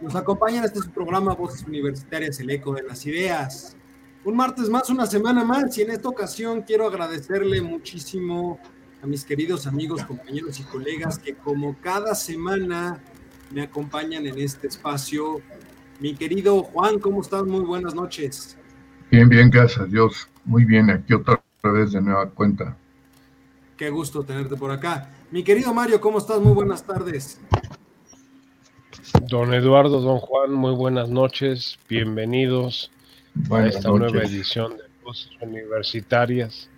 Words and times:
nos 0.00 0.14
acompañan 0.14 0.64
este 0.64 0.80
su 0.80 0.90
programa 0.90 1.34
Voces 1.34 1.66
Universitarias, 1.66 2.38
el 2.40 2.50
eco 2.50 2.74
de 2.74 2.82
las 2.82 3.04
ideas. 3.06 3.76
Un 4.24 4.36
martes 4.36 4.68
más, 4.68 4.90
una 4.90 5.06
semana 5.06 5.44
más, 5.44 5.76
y 5.78 5.82
en 5.82 5.90
esta 5.90 6.08
ocasión 6.08 6.62
quiero 6.62 6.86
agradecerle 6.86 7.62
muchísimo 7.62 8.58
a 9.02 9.06
mis 9.06 9.24
queridos 9.24 9.66
amigos, 9.66 10.04
compañeros 10.04 10.58
y 10.60 10.64
colegas 10.64 11.18
que 11.18 11.34
como 11.34 11.76
cada 11.80 12.14
semana 12.14 13.02
me 13.52 13.62
acompañan 13.62 14.26
en 14.26 14.38
este 14.38 14.66
espacio. 14.66 15.40
Mi 16.00 16.14
querido 16.14 16.62
Juan, 16.62 16.98
¿cómo 16.98 17.22
estás? 17.22 17.44
Muy 17.44 17.64
buenas 17.64 17.94
noches. 17.94 18.56
Bien, 19.10 19.28
bien, 19.28 19.50
gracias 19.50 19.80
a 19.80 19.86
Dios. 19.86 20.28
Muy 20.44 20.64
bien, 20.64 20.90
aquí 20.90 21.14
otra 21.14 21.42
vez 21.62 21.92
de 21.92 22.00
nueva 22.00 22.28
cuenta. 22.30 22.76
Qué 23.76 23.90
gusto 23.90 24.24
tenerte 24.24 24.56
por 24.56 24.70
acá. 24.70 25.10
Mi 25.30 25.42
querido 25.42 25.72
Mario, 25.72 26.00
¿cómo 26.00 26.18
estás? 26.18 26.40
Muy 26.40 26.52
buenas 26.52 26.82
tardes. 26.84 27.40
Don 29.28 29.54
Eduardo, 29.54 30.00
don 30.00 30.18
Juan, 30.18 30.52
muy 30.52 30.74
buenas 30.74 31.08
noches, 31.08 31.78
bienvenidos 31.88 32.90
a 33.50 33.66
esta 33.66 33.90
nueva 33.90 34.22
edición 34.22 34.76
de 34.76 34.82
Voces 35.04 35.30
Universitarias. 35.40 36.68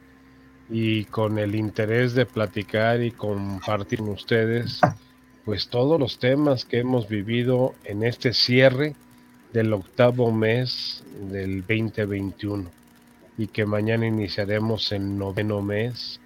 Y 0.68 1.04
con 1.06 1.38
el 1.38 1.54
interés 1.54 2.14
de 2.14 2.26
platicar 2.26 3.02
y 3.02 3.10
compartir 3.10 4.00
con 4.00 4.10
ustedes 4.10 4.80
pues 5.44 5.68
todos 5.68 5.98
los 5.98 6.18
temas 6.18 6.64
que 6.64 6.80
hemos 6.80 7.08
vivido 7.08 7.74
en 7.84 8.02
este 8.02 8.34
cierre 8.34 8.94
del 9.52 9.72
octavo 9.72 10.30
mes 10.30 11.02
del 11.30 11.62
2021 11.62 12.70
y 13.38 13.46
que 13.46 13.64
mañana 13.64 14.06
iniciaremos 14.06 14.92
el 14.92 15.16
noveno 15.16 15.62
mes, 15.62 16.20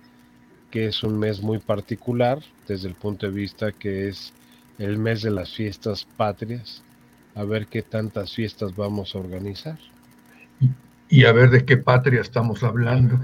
que 0.73 0.87
es 0.87 1.05
un 1.05 1.19
mes 1.19 1.41
muy 1.41 1.59
particular 1.59 2.41
desde 2.67 2.89
el 2.89 2.95
punto 2.95 3.27
de 3.27 3.33
vista 3.33 3.71
que 3.71 4.09
es 4.09 4.33
el 4.79 4.99
mes 4.99 5.23
de 5.23 5.31
las 5.31 5.53
fiestas 5.53 6.07
patrias, 6.17 6.83
a 7.35 7.45
ver 7.45 7.67
qué 7.67 7.83
tantas 7.83 8.35
fiestas 8.35 8.75
vamos 8.77 9.15
a 9.15 9.19
organizar. 9.19 9.79
Y, 11.09 11.25
a 11.25 11.33
ver 11.33 11.51
de 11.51 11.65
qué 11.65 11.77
patria 11.77 12.21
estamos 12.21 12.63
hablando. 12.63 13.19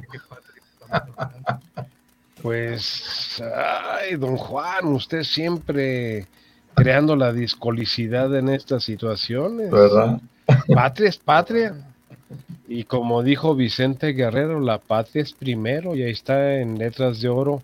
Pues, 2.43 3.43
ay, 3.43 4.17
don 4.17 4.37
Juan, 4.37 4.87
usted 4.87 5.25
siempre 5.25 6.27
creando 6.75 7.15
la 7.15 7.33
discolicidad 7.33 8.35
en 8.35 8.49
estas 8.49 8.85
situaciones. 8.85 9.71
¿Verdad? 9.71 10.21
Patria 10.75 11.09
es 11.11 11.19
patria. 11.19 11.75
Y 12.67 12.85
como 12.85 13.23
dijo 13.23 13.55
Vicente 13.55 14.13
Guerrero, 14.13 14.61
la 14.61 14.79
patria 14.79 15.23
es 15.23 15.33
primero, 15.33 15.95
y 15.95 16.03
ahí 16.03 16.13
está 16.13 16.55
en 16.55 16.79
letras 16.79 17.21
de 17.21 17.29
oro 17.29 17.63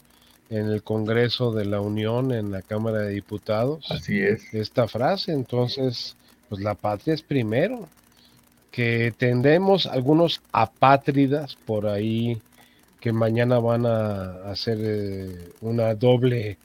en 0.50 0.66
el 0.66 0.82
Congreso 0.82 1.52
de 1.52 1.64
la 1.64 1.80
Unión, 1.80 2.32
en 2.32 2.50
la 2.50 2.62
Cámara 2.62 2.98
de 2.98 3.12
Diputados. 3.12 3.90
Así 3.90 4.20
es. 4.20 4.52
Esta 4.54 4.86
frase, 4.86 5.32
entonces, 5.32 6.16
pues 6.48 6.62
la 6.62 6.74
patria 6.74 7.14
es 7.14 7.22
primero. 7.22 7.88
Que 8.70 9.12
tendemos 9.16 9.86
algunos 9.86 10.42
apátridas 10.52 11.56
por 11.64 11.86
ahí 11.86 12.40
que 13.00 13.12
mañana 13.12 13.58
van 13.58 13.86
a 13.86 14.50
hacer 14.50 14.78
eh, 14.80 15.52
una 15.60 15.94
doble 15.94 16.58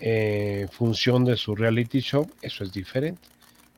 eh, 0.00 0.68
función 0.70 1.24
de 1.24 1.36
su 1.36 1.56
reality 1.56 2.00
show, 2.00 2.30
eso 2.40 2.64
es 2.64 2.72
diferente. 2.72 3.20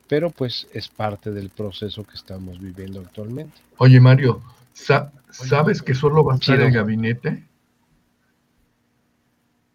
Pero 0.07 0.29
pues 0.29 0.67
es 0.73 0.87
parte 0.87 1.31
del 1.31 1.49
proceso 1.49 2.03
que 2.03 2.15
estamos 2.15 2.59
viviendo 2.59 2.99
actualmente. 2.99 3.57
Oye 3.77 3.99
Mario, 3.99 4.41
¿sabes 4.73 5.81
que 5.81 5.93
solo 5.93 6.23
va 6.23 6.33
a 6.33 6.35
estar 6.35 6.59
el 6.59 6.71
gabinete? 6.71 7.43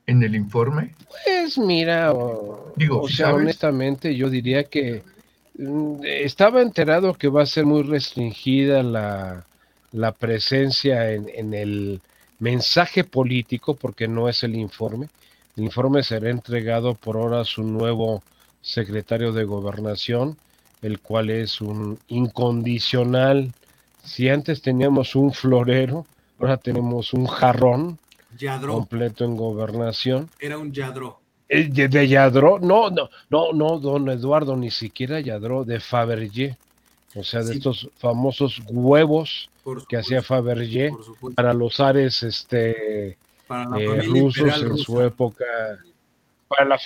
En 0.06 0.22
el 0.22 0.34
informe? 0.34 0.94
Pues 1.24 1.58
mira, 1.58 2.12
Digo, 2.76 3.02
o 3.02 3.08
sea, 3.08 3.34
honestamente 3.34 4.14
yo 4.14 4.30
diría 4.30 4.64
que 4.64 5.02
mm, 5.58 6.04
estaba 6.04 6.62
enterado 6.62 7.14
que 7.14 7.28
va 7.28 7.42
a 7.42 7.46
ser 7.46 7.66
muy 7.66 7.82
restringida 7.82 8.82
la, 8.82 9.44
la 9.92 10.12
presencia 10.12 11.12
en, 11.12 11.28
en, 11.34 11.54
el 11.54 12.00
mensaje 12.38 13.04
político, 13.04 13.74
porque 13.74 14.06
no 14.06 14.28
es 14.28 14.44
el 14.44 14.54
informe. 14.54 15.08
El 15.56 15.64
informe 15.64 16.02
será 16.02 16.30
entregado 16.30 16.94
por 16.94 17.16
ahora 17.16 17.40
a 17.40 17.44
su 17.44 17.62
nuevo 17.64 18.22
secretario 18.60 19.32
de 19.32 19.44
gobernación, 19.44 20.36
el 20.82 21.00
cual 21.00 21.30
es 21.30 21.60
un 21.60 21.98
incondicional. 22.08 23.52
Si 24.04 24.28
antes 24.28 24.60
teníamos 24.62 25.16
un 25.16 25.32
florero, 25.32 26.06
ahora 26.38 26.58
tenemos 26.58 27.12
un 27.14 27.26
jarrón 27.26 27.98
completo 28.66 29.24
en 29.24 29.36
gobernación. 29.36 30.28
Era 30.38 30.58
un 30.58 30.72
Yadro. 30.72 31.20
¿De 31.48 32.08
Yadro? 32.08 32.58
No, 32.58 32.90
no, 32.90 33.08
no, 33.30 33.52
no, 33.52 33.78
don 33.78 34.08
Eduardo, 34.08 34.56
ni 34.56 34.70
siquiera 34.70 35.20
Yadro, 35.20 35.64
de 35.64 35.80
Fabergé. 35.80 36.56
O 37.14 37.22
sea, 37.22 37.42
de 37.42 37.54
estos 37.54 37.88
famosos 37.96 38.60
huevos 38.66 39.48
que 39.88 39.96
hacía 39.96 40.22
Fabergé 40.22 40.92
para 41.34 41.54
los 41.54 41.80
ares 41.80 42.22
este, 42.22 43.10
eh, 43.10 43.16
rusos 44.06 44.62
en 44.62 44.76
su 44.76 45.00
época. 45.00 45.44
Para 46.48 46.64
la 46.64 46.78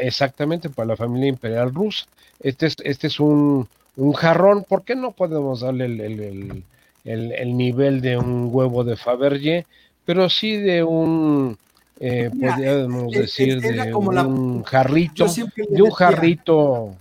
exactamente, 0.00 0.70
para 0.70 0.88
la 0.88 0.96
familia 0.96 1.28
imperial 1.28 1.74
rusa. 1.74 2.06
Este 2.40 2.66
es, 2.66 2.76
este 2.84 3.08
es 3.08 3.18
un, 3.18 3.68
un 3.96 4.12
jarrón. 4.12 4.64
¿Por 4.64 4.84
qué 4.84 4.94
no 4.94 5.12
podemos 5.12 5.60
darle 5.60 5.86
el, 5.86 6.00
el, 6.00 6.64
el, 7.04 7.32
el 7.32 7.56
nivel 7.56 8.00
de 8.00 8.18
un 8.18 8.50
huevo 8.52 8.84
de 8.84 8.96
Fabergé? 8.96 9.66
Pero 10.04 10.28
sí 10.28 10.56
de 10.56 10.82
un, 10.82 11.56
eh, 12.00 12.30
podríamos 12.30 13.12
decir, 13.12 13.60
de 13.60 13.94
un 13.94 14.62
jarrito, 14.64 15.26
de 15.26 15.82
un 15.82 15.90
jarrito. 15.90 16.96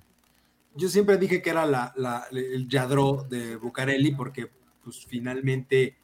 Yo 0.76 0.88
siempre 0.90 1.18
dije 1.18 1.42
que 1.42 1.50
era 1.50 1.66
la, 1.66 2.28
el 2.32 2.68
Yadro 2.68 3.26
de 3.30 3.56
Bucareli 3.56 4.12
porque 4.12 4.50
pues 4.84 5.06
finalmente 5.06 5.98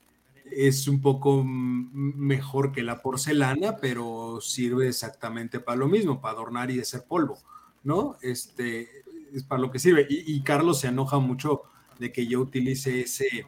es 0.51 0.87
un 0.87 1.01
poco 1.01 1.43
mejor 1.43 2.71
que 2.71 2.83
la 2.83 3.01
porcelana, 3.01 3.77
pero 3.77 4.39
sirve 4.41 4.87
exactamente 4.87 5.59
para 5.59 5.77
lo 5.77 5.87
mismo, 5.87 6.21
para 6.21 6.33
adornar 6.33 6.71
y 6.71 6.83
ser 6.83 7.03
polvo, 7.03 7.37
¿no? 7.83 8.17
Este 8.21 8.89
es 9.33 9.43
para 9.43 9.61
lo 9.61 9.71
que 9.71 9.79
sirve. 9.79 10.07
Y, 10.09 10.35
y 10.35 10.41
Carlos 10.41 10.79
se 10.79 10.87
enoja 10.87 11.19
mucho 11.19 11.63
de 11.99 12.11
que 12.11 12.27
yo 12.27 12.39
utilice 12.39 13.01
ese, 13.01 13.45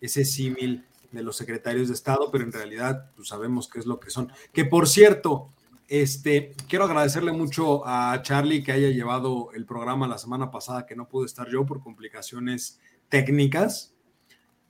ese 0.00 0.24
símil 0.24 0.84
de 1.12 1.22
los 1.22 1.36
secretarios 1.36 1.88
de 1.88 1.94
Estado, 1.94 2.30
pero 2.30 2.44
en 2.44 2.52
realidad 2.52 3.10
pues, 3.16 3.28
sabemos 3.28 3.68
qué 3.68 3.78
es 3.78 3.86
lo 3.86 3.98
que 3.98 4.10
son. 4.10 4.32
Que 4.52 4.64
por 4.64 4.88
cierto, 4.88 5.52
este, 5.88 6.54
quiero 6.68 6.84
agradecerle 6.84 7.32
mucho 7.32 7.82
a 7.84 8.20
Charlie 8.22 8.62
que 8.62 8.72
haya 8.72 8.90
llevado 8.90 9.50
el 9.54 9.66
programa 9.66 10.06
la 10.06 10.18
semana 10.18 10.50
pasada, 10.50 10.86
que 10.86 10.94
no 10.94 11.08
pude 11.08 11.26
estar 11.26 11.48
yo 11.48 11.66
por 11.66 11.82
complicaciones 11.82 12.78
técnicas. 13.08 13.92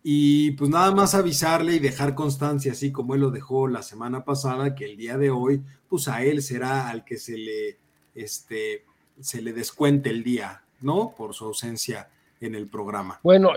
Y 0.02 0.52
pues 0.52 0.70
nada 0.70 0.92
más 0.92 1.14
avisarle 1.14 1.74
y 1.74 1.78
dejar 1.78 2.14
constancia, 2.14 2.72
así 2.72 2.90
como 2.90 3.14
él 3.14 3.20
lo 3.20 3.30
dejó 3.30 3.68
la 3.68 3.82
semana 3.82 4.24
pasada, 4.24 4.74
que 4.74 4.86
el 4.86 4.96
día 4.96 5.18
de 5.18 5.28
hoy, 5.28 5.62
pues 5.88 6.08
a 6.08 6.22
él 6.22 6.40
será 6.40 6.88
al 6.88 7.04
que 7.04 7.18
se 7.18 7.36
le, 7.36 7.78
este, 8.14 8.86
se 9.20 9.42
le 9.42 9.52
descuente 9.52 10.08
el 10.08 10.24
día, 10.24 10.64
¿no? 10.80 11.14
Por 11.14 11.34
su 11.34 11.44
ausencia 11.44 12.08
en 12.40 12.54
el 12.54 12.68
programa. 12.68 13.20
Bueno, 13.22 13.50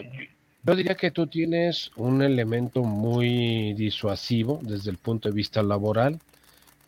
yo 0.64 0.76
diría 0.76 0.96
que 0.96 1.12
tú 1.12 1.28
tienes 1.28 1.92
un 1.98 2.22
elemento 2.22 2.84
muy 2.84 3.74
disuasivo 3.74 4.60
desde 4.64 4.92
el 4.92 4.98
punto 4.98 5.28
de 5.28 5.36
vista 5.36 5.62
laboral, 5.62 6.20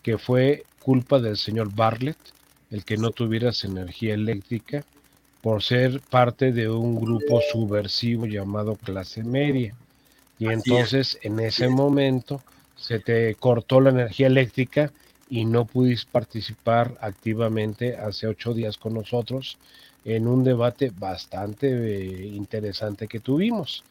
que 0.01 0.17
fue 0.17 0.63
culpa 0.81 1.19
del 1.19 1.35
señor 1.35 1.73
Bartlett, 1.75 2.17
el 2.71 2.85
que 2.85 2.95
no 2.95 3.11
tuvieras 3.11 3.65
energía 3.65 4.13
eléctrica 4.13 4.83
por 5.41 5.61
ser 5.61 5.99
parte 5.99 6.51
de 6.53 6.69
un 6.69 6.99
grupo 6.99 7.41
subversivo 7.51 8.25
llamado 8.25 8.75
clase 8.75 9.23
media. 9.23 9.75
Y 10.39 10.47
entonces 10.47 11.19
en 11.21 11.39
ese 11.39 11.67
momento 11.67 12.41
se 12.75 12.99
te 12.99 13.35
cortó 13.35 13.81
la 13.81 13.89
energía 13.89 14.27
eléctrica 14.27 14.91
y 15.29 15.45
no 15.45 15.65
pudiste 15.65 16.09
participar 16.11 16.97
activamente 17.01 17.97
hace 17.97 18.27
ocho 18.27 18.53
días 18.53 18.77
con 18.77 18.93
nosotros 18.93 19.57
en 20.05 20.27
un 20.27 20.43
debate 20.43 20.91
bastante 20.95 21.67
eh, 21.67 22.27
interesante 22.27 23.07
que 23.07 23.19
tuvimos. 23.19 23.83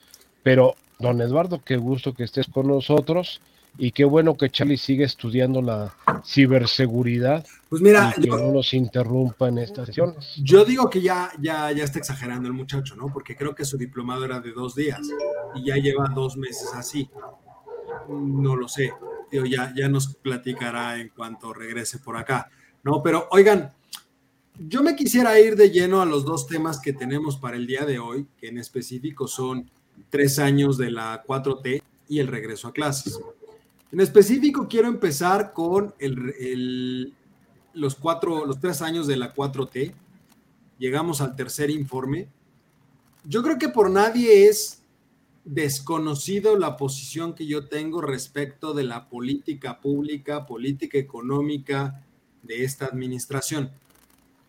Pero, 0.43 0.76
don 0.99 1.20
Eduardo, 1.20 1.61
qué 1.64 1.76
gusto 1.76 2.14
que 2.14 2.25
estés 2.25 2.46
con 2.46 2.69
nosotros 2.69 3.40
y 3.76 3.90
qué 3.90 4.05
bueno 4.05 4.37
que 4.37 4.50
Charlie 4.50 4.76
sigue 4.76 5.05
estudiando 5.05 5.61
la 5.61 5.93
ciberseguridad. 6.25 7.44
Pues 7.69 7.82
mira, 7.82 8.14
y 8.16 8.22
que 8.22 8.28
no 8.28 8.52
nos 8.52 8.72
interrumpa 8.72 9.49
en 9.49 9.58
estas 9.58 9.88
sesiones. 9.88 10.34
Yo 10.37 10.64
digo 10.64 10.88
que 10.88 11.02
ya, 11.02 11.32
ya, 11.40 11.72
ya 11.72 11.82
está 11.82 11.99
exagerando 11.99 12.46
el 12.46 12.55
muchacho, 12.55 12.94
¿no? 12.94 13.12
Porque 13.12 13.37
creo 13.37 13.55
que 13.55 13.64
su 13.64 13.76
diplomado 13.76 14.25
era 14.25 14.38
de 14.38 14.52
dos 14.52 14.76
días 14.76 15.00
y 15.56 15.67
ya 15.67 15.75
lleva 15.76 16.08
dos 16.14 16.37
meses 16.37 16.70
así. 16.75 17.10
No 18.08 18.55
lo 18.55 18.69
sé. 18.69 18.93
ya, 19.32 19.72
ya 19.75 19.88
nos 19.88 20.14
platicará 20.14 21.00
en 21.00 21.08
cuanto 21.08 21.52
regrese 21.52 21.99
por 21.99 22.17
acá. 22.17 22.49
No, 22.84 23.02
pero 23.02 23.26
oigan, 23.32 23.72
yo 24.59 24.83
me 24.83 24.95
quisiera 24.95 25.39
ir 25.41 25.56
de 25.56 25.71
lleno 25.71 26.01
a 26.01 26.06
los 26.06 26.25
dos 26.25 26.47
temas 26.47 26.81
que 26.81 26.93
tenemos 26.93 27.37
para 27.37 27.56
el 27.56 27.67
día 27.67 27.85
de 27.85 27.99
hoy, 27.99 28.27
que 28.39 28.49
en 28.49 28.59
específico 28.59 29.27
son 29.27 29.71
tres 30.11 30.39
años 30.39 30.79
de 30.79 30.91
la 30.91 31.25
4T 31.25 31.83
y 32.09 32.19
el 32.19 32.29
regreso 32.29 32.69
a 32.69 32.73
clases. 32.73 33.19
En 33.91 34.01
específico, 34.01 34.67
quiero 34.69 34.89
empezar 34.89 35.53
con 35.53 35.95
los, 37.75 37.95
cuatro, 37.97 38.47
los 38.47 38.61
tres 38.61 38.83
años 38.83 39.06
de 39.06 39.17
la 39.17 39.35
4T. 39.35 39.93
Llegamos 40.79 41.21
al 41.21 41.37
tercer 41.37 41.71
informe. 41.71 42.29
Yo 43.25 43.43
creo 43.43 43.59
que 43.59 43.69
por 43.69 43.91
nadie 43.91 44.49
es 44.49 44.83
desconocido 45.45 46.59
la 46.59 46.77
posición 46.77 47.35
que 47.35 47.47
yo 47.47 47.67
tengo 47.69 48.01
respecto 48.01 48.73
de 48.73 48.85
la 48.85 49.09
política 49.09 49.81
pública, 49.81 50.47
política 50.47 50.99
económica 50.99 52.03
de 52.43 52.65
esta 52.65 52.87
administración, 52.87 53.71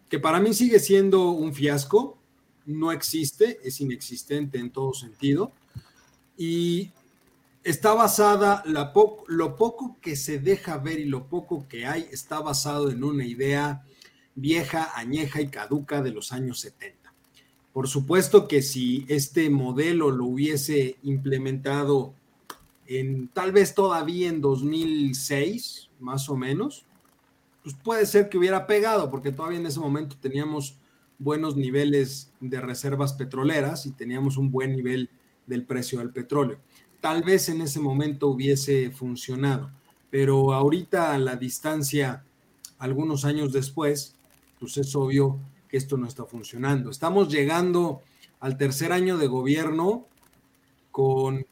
que 0.09 0.19
para 0.19 0.39
mí 0.39 0.53
sigue 0.53 0.79
siendo 0.79 1.31
un 1.31 1.53
fiasco, 1.53 2.17
no 2.65 2.91
existe, 2.91 3.59
es 3.63 3.79
inexistente 3.81 4.59
en 4.59 4.71
todo 4.71 4.93
sentido, 4.93 5.51
y 6.37 6.91
está 7.63 7.93
basada, 7.93 8.63
lo 8.65 9.55
poco 9.55 9.97
que 10.01 10.15
se 10.15 10.39
deja 10.39 10.77
ver 10.77 10.99
y 10.99 11.05
lo 11.05 11.27
poco 11.27 11.67
que 11.67 11.85
hay 11.85 12.07
está 12.11 12.39
basado 12.39 12.89
en 12.91 13.03
una 13.03 13.25
idea 13.25 13.83
vieja, 14.35 14.91
añeja 14.95 15.41
y 15.41 15.47
caduca 15.47 16.01
de 16.01 16.11
los 16.11 16.31
años 16.31 16.59
70. 16.59 17.13
Por 17.73 17.87
supuesto 17.87 18.47
que 18.47 18.61
si 18.61 19.05
este 19.09 19.49
modelo 19.49 20.11
lo 20.11 20.25
hubiese 20.25 20.97
implementado 21.03 22.13
en 22.87 23.29
tal 23.29 23.51
vez 23.51 23.73
todavía 23.73 24.29
en 24.29 24.41
2006, 24.41 25.89
más 25.99 26.29
o 26.29 26.37
menos, 26.37 26.85
pues 27.65 27.75
puede 27.83 28.05
ser 28.05 28.29
que 28.29 28.37
hubiera 28.37 28.65
pegado, 28.65 29.11
porque 29.11 29.33
todavía 29.33 29.59
en 29.59 29.65
ese 29.65 29.81
momento 29.81 30.15
teníamos 30.21 30.77
buenos 31.19 31.57
niveles 31.57 32.31
de 32.39 32.61
reservas 32.61 33.11
petroleras 33.11 33.85
y 33.85 33.91
teníamos 33.91 34.37
un 34.37 34.49
buen 34.49 34.73
nivel 34.73 35.09
del 35.45 35.65
precio 35.65 35.99
del 35.99 36.11
petróleo 36.11 36.59
tal 37.05 37.21
vez 37.21 37.49
en 37.49 37.61
ese 37.61 37.79
momento 37.79 38.29
hubiese 38.29 38.89
funcionado, 38.89 39.69
pero 40.09 40.53
ahorita 40.53 41.13
a 41.13 41.19
la 41.19 41.35
distancia, 41.35 42.23
algunos 42.79 43.25
años 43.25 43.53
después, 43.53 44.15
pues 44.59 44.75
es 44.77 44.95
obvio 44.95 45.37
que 45.69 45.77
esto 45.77 45.97
no 45.97 46.07
está 46.07 46.25
funcionando. 46.25 46.89
Estamos 46.89 47.31
llegando 47.31 48.01
al 48.39 48.57
tercer 48.57 48.91
año 48.91 49.19
de 49.19 49.27
gobierno 49.27 50.07
con 50.89 51.45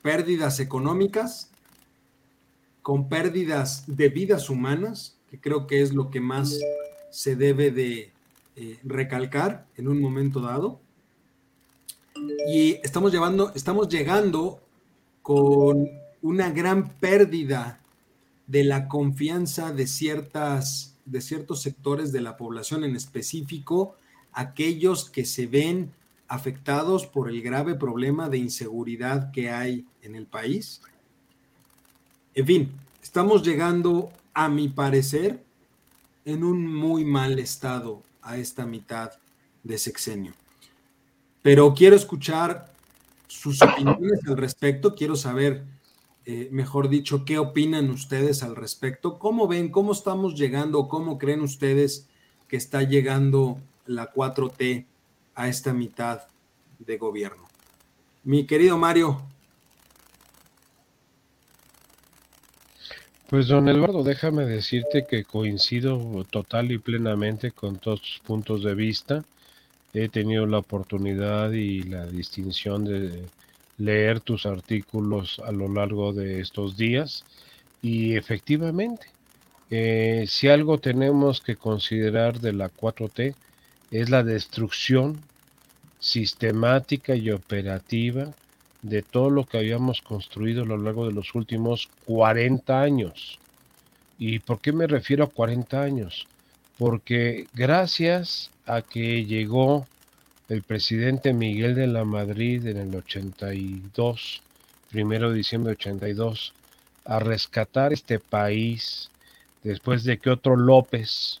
pérdidas 0.00 0.60
económicas, 0.60 1.50
con 2.80 3.10
pérdidas 3.10 3.84
de 3.86 4.08
vidas 4.08 4.48
humanas, 4.48 5.15
creo 5.40 5.66
que 5.66 5.82
es 5.82 5.94
lo 5.94 6.10
que 6.10 6.20
más 6.20 6.58
se 7.10 7.36
debe 7.36 7.70
de 7.70 8.12
eh, 8.56 8.78
recalcar 8.84 9.66
en 9.76 9.88
un 9.88 10.00
momento 10.00 10.40
dado. 10.40 10.80
Y 12.48 12.74
estamos, 12.82 13.12
llevando, 13.12 13.52
estamos 13.54 13.88
llegando 13.88 14.60
con 15.22 15.88
una 16.22 16.50
gran 16.50 16.88
pérdida 16.88 17.80
de 18.46 18.64
la 18.64 18.88
confianza 18.88 19.72
de, 19.72 19.86
ciertas, 19.86 20.94
de 21.04 21.20
ciertos 21.20 21.62
sectores 21.62 22.12
de 22.12 22.20
la 22.20 22.36
población, 22.36 22.84
en 22.84 22.96
específico 22.96 23.96
aquellos 24.32 25.10
que 25.10 25.24
se 25.24 25.46
ven 25.46 25.92
afectados 26.28 27.06
por 27.06 27.28
el 27.28 27.42
grave 27.42 27.74
problema 27.74 28.28
de 28.28 28.38
inseguridad 28.38 29.30
que 29.32 29.50
hay 29.50 29.86
en 30.02 30.14
el 30.14 30.26
país. 30.26 30.80
En 32.34 32.46
fin, 32.46 32.72
estamos 33.02 33.42
llegando, 33.42 34.10
a 34.36 34.50
mi 34.50 34.68
parecer, 34.68 35.42
en 36.26 36.44
un 36.44 36.66
muy 36.66 37.06
mal 37.06 37.38
estado 37.38 38.02
a 38.20 38.36
esta 38.36 38.66
mitad 38.66 39.12
de 39.62 39.78
sexenio. 39.78 40.34
Pero 41.40 41.72
quiero 41.72 41.96
escuchar 41.96 42.70
sus 43.28 43.62
opiniones 43.62 44.20
al 44.26 44.36
respecto. 44.36 44.94
Quiero 44.94 45.16
saber, 45.16 45.64
eh, 46.26 46.50
mejor 46.52 46.90
dicho, 46.90 47.24
qué 47.24 47.38
opinan 47.38 47.88
ustedes 47.88 48.42
al 48.42 48.56
respecto. 48.56 49.18
¿Cómo 49.18 49.48
ven, 49.48 49.70
cómo 49.70 49.92
estamos 49.92 50.34
llegando, 50.34 50.86
cómo 50.86 51.16
creen 51.16 51.40
ustedes 51.40 52.06
que 52.46 52.58
está 52.58 52.82
llegando 52.82 53.56
la 53.86 54.12
4T 54.12 54.84
a 55.34 55.48
esta 55.48 55.72
mitad 55.72 56.24
de 56.78 56.98
gobierno? 56.98 57.44
Mi 58.22 58.46
querido 58.46 58.76
Mario. 58.76 59.22
Pues 63.28 63.48
don 63.48 63.68
Eduardo, 63.68 64.04
déjame 64.04 64.44
decirte 64.44 65.04
que 65.04 65.24
coincido 65.24 66.24
total 66.30 66.70
y 66.70 66.78
plenamente 66.78 67.50
con 67.50 67.78
todos 67.78 68.00
tus 68.00 68.20
puntos 68.20 68.62
de 68.62 68.76
vista. 68.76 69.24
He 69.92 70.08
tenido 70.08 70.46
la 70.46 70.58
oportunidad 70.58 71.50
y 71.50 71.82
la 71.82 72.06
distinción 72.06 72.84
de 72.84 73.24
leer 73.78 74.20
tus 74.20 74.46
artículos 74.46 75.40
a 75.44 75.50
lo 75.50 75.68
largo 75.68 76.12
de 76.12 76.40
estos 76.40 76.76
días. 76.76 77.24
Y 77.82 78.14
efectivamente, 78.14 79.08
eh, 79.70 80.26
si 80.28 80.46
algo 80.46 80.78
tenemos 80.78 81.40
que 81.40 81.56
considerar 81.56 82.38
de 82.38 82.52
la 82.52 82.68
4T 82.68 83.34
es 83.90 84.08
la 84.08 84.22
destrucción 84.22 85.20
sistemática 85.98 87.16
y 87.16 87.32
operativa 87.32 88.32
de 88.88 89.02
todo 89.02 89.30
lo 89.30 89.44
que 89.44 89.58
habíamos 89.58 90.00
construido 90.00 90.62
a 90.62 90.66
lo 90.66 90.76
largo 90.76 91.06
de 91.06 91.12
los 91.12 91.34
últimos 91.34 91.88
40 92.06 92.80
años. 92.80 93.38
¿Y 94.18 94.38
por 94.38 94.60
qué 94.60 94.72
me 94.72 94.86
refiero 94.86 95.24
a 95.24 95.30
40 95.30 95.82
años? 95.82 96.26
Porque 96.78 97.46
gracias 97.54 98.50
a 98.64 98.82
que 98.82 99.24
llegó 99.24 99.86
el 100.48 100.62
presidente 100.62 101.32
Miguel 101.32 101.74
de 101.74 101.88
la 101.88 102.04
Madrid 102.04 102.64
en 102.66 102.76
el 102.76 102.94
82, 102.94 104.42
primero 104.90 105.30
de 105.30 105.36
diciembre 105.36 105.70
de 105.70 105.78
82, 105.78 106.52
a 107.04 107.18
rescatar 107.18 107.92
este 107.92 108.18
país 108.20 109.10
después 109.64 110.04
de 110.04 110.18
que 110.18 110.30
otro 110.30 110.56
López, 110.56 111.40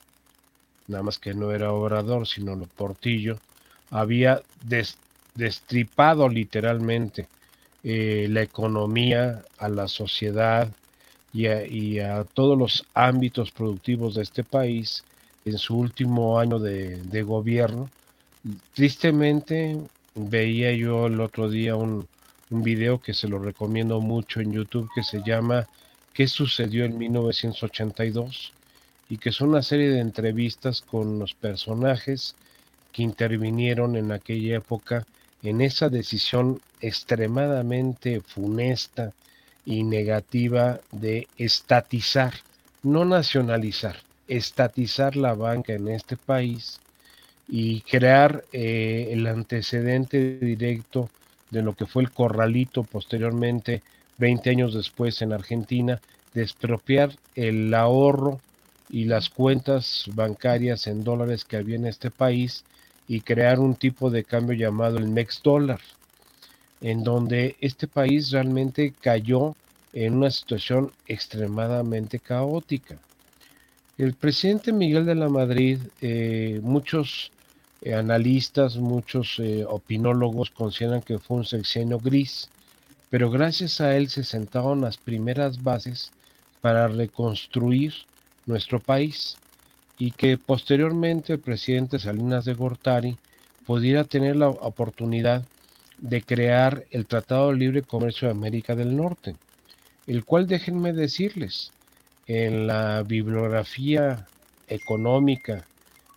nada 0.88 1.04
más 1.04 1.18
que 1.18 1.32
no 1.34 1.52
era 1.52 1.72
Obrador, 1.72 2.26
sino 2.26 2.58
Portillo, 2.76 3.38
había 3.90 4.42
destripado 5.36 6.28
literalmente 6.28 7.28
eh, 7.84 8.26
la 8.30 8.42
economía, 8.42 9.44
a 9.58 9.68
la 9.68 9.86
sociedad 9.86 10.68
y 11.32 11.98
a, 11.98 12.24
todos 12.24 12.58
los 12.58 12.86
ámbitos 12.94 13.50
productivos 13.50 14.14
de 14.14 14.22
este 14.22 14.42
país 14.42 15.04
en 15.44 15.58
su 15.58 15.76
último 15.76 16.38
año 16.38 16.58
de, 16.58 17.22
gobierno. 17.22 17.90
Tristemente 18.72 19.78
veía 20.14 20.72
yo 20.72 21.06
el 21.06 21.20
otro 21.20 21.50
día 21.50 21.76
un, 21.76 22.08
video 22.48 23.00
que 23.00 23.12
se 23.12 23.28
lo 23.28 23.38
recomiendo 23.38 24.00
mucho 24.00 24.40
en 24.40 24.52
YouTube 24.52 24.88
que 24.94 25.02
se 25.02 25.20
llama 25.24 25.66
¿Qué 26.14 26.28
sucedió 26.28 26.84
en 26.84 26.96
1982? 26.96 28.52
y 29.08 29.18
que 29.18 29.32
son 29.32 29.50
una 29.50 29.62
serie 29.62 29.90
de 29.90 30.00
entrevistas 30.00 30.80
con 30.80 31.18
los 31.18 31.34
personajes 31.34 32.34
que 32.92 33.02
intervinieron 33.02 33.96
en 33.96 34.10
aquella 34.10 34.56
época 34.56 35.06
en 35.48 35.60
esa 35.60 35.88
decisión 35.88 36.60
extremadamente 36.80 38.20
funesta 38.20 39.12
y 39.64 39.82
negativa 39.82 40.80
de 40.92 41.28
estatizar, 41.36 42.34
no 42.82 43.04
nacionalizar, 43.04 43.96
estatizar 44.28 45.16
la 45.16 45.34
banca 45.34 45.72
en 45.74 45.88
este 45.88 46.16
país 46.16 46.80
y 47.48 47.80
crear 47.82 48.44
eh, 48.52 49.08
el 49.10 49.26
antecedente 49.26 50.38
directo 50.38 51.10
de 51.50 51.62
lo 51.62 51.74
que 51.74 51.86
fue 51.86 52.02
el 52.02 52.10
corralito 52.10 52.82
posteriormente, 52.82 53.82
20 54.18 54.50
años 54.50 54.74
después 54.74 55.22
en 55.22 55.32
Argentina, 55.32 56.00
de 56.34 56.42
expropiar 56.42 57.16
el 57.34 57.72
ahorro 57.74 58.40
y 58.90 59.04
las 59.04 59.30
cuentas 59.30 60.04
bancarias 60.14 60.86
en 60.86 61.02
dólares 61.02 61.44
que 61.44 61.56
había 61.56 61.76
en 61.76 61.86
este 61.86 62.10
país 62.10 62.64
y 63.08 63.20
crear 63.20 63.60
un 63.60 63.74
tipo 63.74 64.10
de 64.10 64.24
cambio 64.24 64.56
llamado 64.56 64.98
el 64.98 65.08
MEX 65.08 65.40
dólar, 65.42 65.80
en 66.80 67.04
donde 67.04 67.56
este 67.60 67.86
país 67.86 68.30
realmente 68.30 68.92
cayó 69.00 69.54
en 69.92 70.14
una 70.14 70.30
situación 70.30 70.92
extremadamente 71.06 72.18
caótica. 72.18 72.98
El 73.96 74.12
presidente 74.14 74.72
Miguel 74.72 75.06
de 75.06 75.14
la 75.14 75.28
Madrid, 75.28 75.78
eh, 76.02 76.60
muchos 76.62 77.32
eh, 77.80 77.94
analistas, 77.94 78.76
muchos 78.76 79.38
eh, 79.38 79.64
opinólogos 79.66 80.50
consideran 80.50 81.00
que 81.00 81.18
fue 81.18 81.38
un 81.38 81.44
sexenio 81.44 81.98
gris, 81.98 82.50
pero 83.08 83.30
gracias 83.30 83.80
a 83.80 83.96
él 83.96 84.10
se 84.10 84.24
sentaron 84.24 84.82
las 84.82 84.98
primeras 84.98 85.62
bases 85.62 86.12
para 86.60 86.88
reconstruir 86.88 87.94
nuestro 88.44 88.80
país 88.80 89.38
y 89.98 90.10
que 90.10 90.38
posteriormente 90.38 91.34
el 91.34 91.38
presidente 91.38 91.98
Salinas 91.98 92.44
de 92.44 92.54
Gortari 92.54 93.16
pudiera 93.66 94.04
tener 94.04 94.36
la 94.36 94.48
oportunidad 94.48 95.44
de 95.98 96.22
crear 96.22 96.84
el 96.90 97.06
Tratado 97.06 97.50
de 97.50 97.56
Libre 97.56 97.82
Comercio 97.82 98.28
de 98.28 98.32
América 98.32 98.74
del 98.74 98.96
Norte, 98.96 99.36
el 100.06 100.24
cual 100.24 100.46
déjenme 100.46 100.92
decirles, 100.92 101.72
en 102.26 102.66
la 102.66 103.02
bibliografía 103.02 104.26
económica 104.68 105.64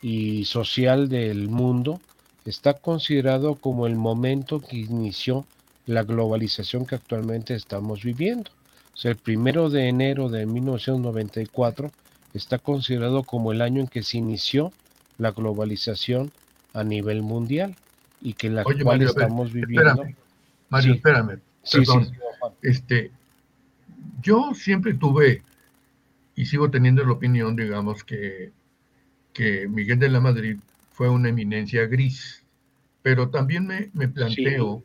y 0.01 0.45
social 0.45 1.07
del 1.07 1.49
mundo, 1.49 2.01
está 2.45 2.73
considerado 2.73 3.55
como 3.55 3.85
el 3.85 3.95
momento 3.95 4.59
que 4.59 4.77
inició 4.77 5.45
la 5.85 6.03
globalización 6.03 6.85
que 6.85 6.95
actualmente 6.95 7.53
estamos 7.55 8.03
viviendo. 8.03 8.51
O 8.93 8.97
sea, 8.97 9.11
el 9.11 9.17
primero 9.17 9.69
de 9.69 9.87
enero 9.87 10.29
de 10.29 10.45
1994 10.45 11.91
está 12.33 12.57
considerado 12.59 13.23
como 13.23 13.51
el 13.51 13.61
año 13.61 13.81
en 13.81 13.87
que 13.87 14.03
se 14.03 14.17
inició 14.17 14.71
la 15.17 15.31
globalización 15.31 16.31
a 16.73 16.83
nivel 16.83 17.21
mundial 17.21 17.75
y 18.21 18.33
que 18.33 18.49
la 18.49 18.63
cual 18.63 19.01
estamos 19.01 19.51
viviendo. 19.51 20.03
Mario, 20.69 20.93
espérame, 20.93 21.39
perdón. 21.71 22.11
este, 22.61 23.11
yo 24.21 24.53
siempre 24.53 24.93
tuve 24.93 25.43
y 26.35 26.45
sigo 26.45 26.69
teniendo 26.69 27.03
la 27.03 27.11
opinión, 27.11 27.55
digamos, 27.55 28.03
que, 28.03 28.51
que 29.33 29.67
Miguel 29.67 29.99
de 29.99 30.09
la 30.09 30.19
Madrid 30.19 30.57
fue 30.91 31.09
una 31.09 31.29
eminencia 31.29 31.85
gris, 31.87 32.43
pero 33.01 33.29
también 33.29 33.65
me, 33.65 33.89
me 33.93 34.07
planteo 34.07 34.83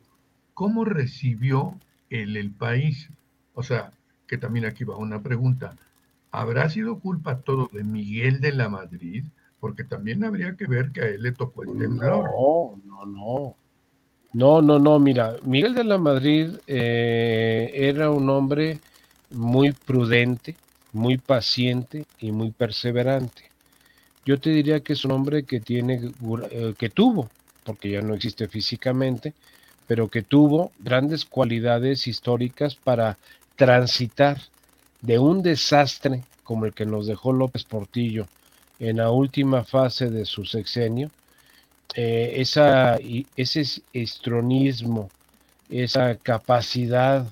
cómo 0.54 0.84
recibió 0.84 1.78
el, 2.10 2.36
el 2.36 2.50
país. 2.50 3.10
O 3.54 3.62
sea, 3.62 3.92
que 4.26 4.38
también 4.38 4.64
aquí 4.64 4.84
va 4.84 4.96
una 4.96 5.22
pregunta. 5.22 5.76
¿Habrá 6.40 6.68
sido 6.68 7.00
culpa 7.00 7.40
todo 7.40 7.68
de 7.72 7.84
Miguel 7.84 8.40
de 8.40 8.52
la 8.52 8.68
Madrid? 8.68 9.24
porque 9.64 9.82
también 9.82 10.22
habría 10.24 10.56
que 10.56 10.66
ver 10.66 10.92
que 10.92 11.00
a 11.00 11.06
él 11.06 11.22
le 11.22 11.32
tocó 11.32 11.62
el 11.62 11.78
temblor. 11.78 12.26
No, 12.26 12.78
no, 12.84 13.06
no. 13.06 13.56
No, 14.34 14.60
no, 14.60 14.78
no, 14.78 14.98
mira, 14.98 15.36
Miguel 15.42 15.74
de 15.74 15.84
la 15.84 15.96
Madrid 15.96 16.50
eh, 16.66 17.70
era 17.72 18.10
un 18.10 18.28
hombre 18.28 18.78
muy 19.30 19.72
prudente, 19.72 20.54
muy 20.92 21.16
paciente 21.16 22.04
y 22.18 22.30
muy 22.30 22.50
perseverante. 22.50 23.44
Yo 24.26 24.38
te 24.38 24.50
diría 24.50 24.80
que 24.80 24.92
es 24.92 25.06
un 25.06 25.12
hombre 25.12 25.44
que 25.44 25.60
tiene, 25.60 26.12
eh, 26.50 26.74
que 26.76 26.90
tuvo, 26.90 27.30
porque 27.64 27.90
ya 27.90 28.02
no 28.02 28.12
existe 28.12 28.48
físicamente, 28.48 29.32
pero 29.86 30.08
que 30.08 30.20
tuvo 30.20 30.72
grandes 30.78 31.24
cualidades 31.24 32.06
históricas 32.06 32.74
para 32.74 33.16
transitar 33.56 34.42
de 35.04 35.18
un 35.18 35.42
desastre 35.42 36.22
como 36.44 36.64
el 36.64 36.72
que 36.72 36.86
nos 36.86 37.06
dejó 37.06 37.32
López 37.32 37.64
Portillo 37.64 38.26
en 38.78 38.96
la 38.96 39.10
última 39.10 39.62
fase 39.62 40.08
de 40.10 40.24
su 40.24 40.46
sexenio, 40.46 41.10
eh, 41.94 42.32
esa, 42.36 42.98
ese 43.36 43.82
estronismo, 43.92 45.10
esa 45.68 46.16
capacidad, 46.16 47.26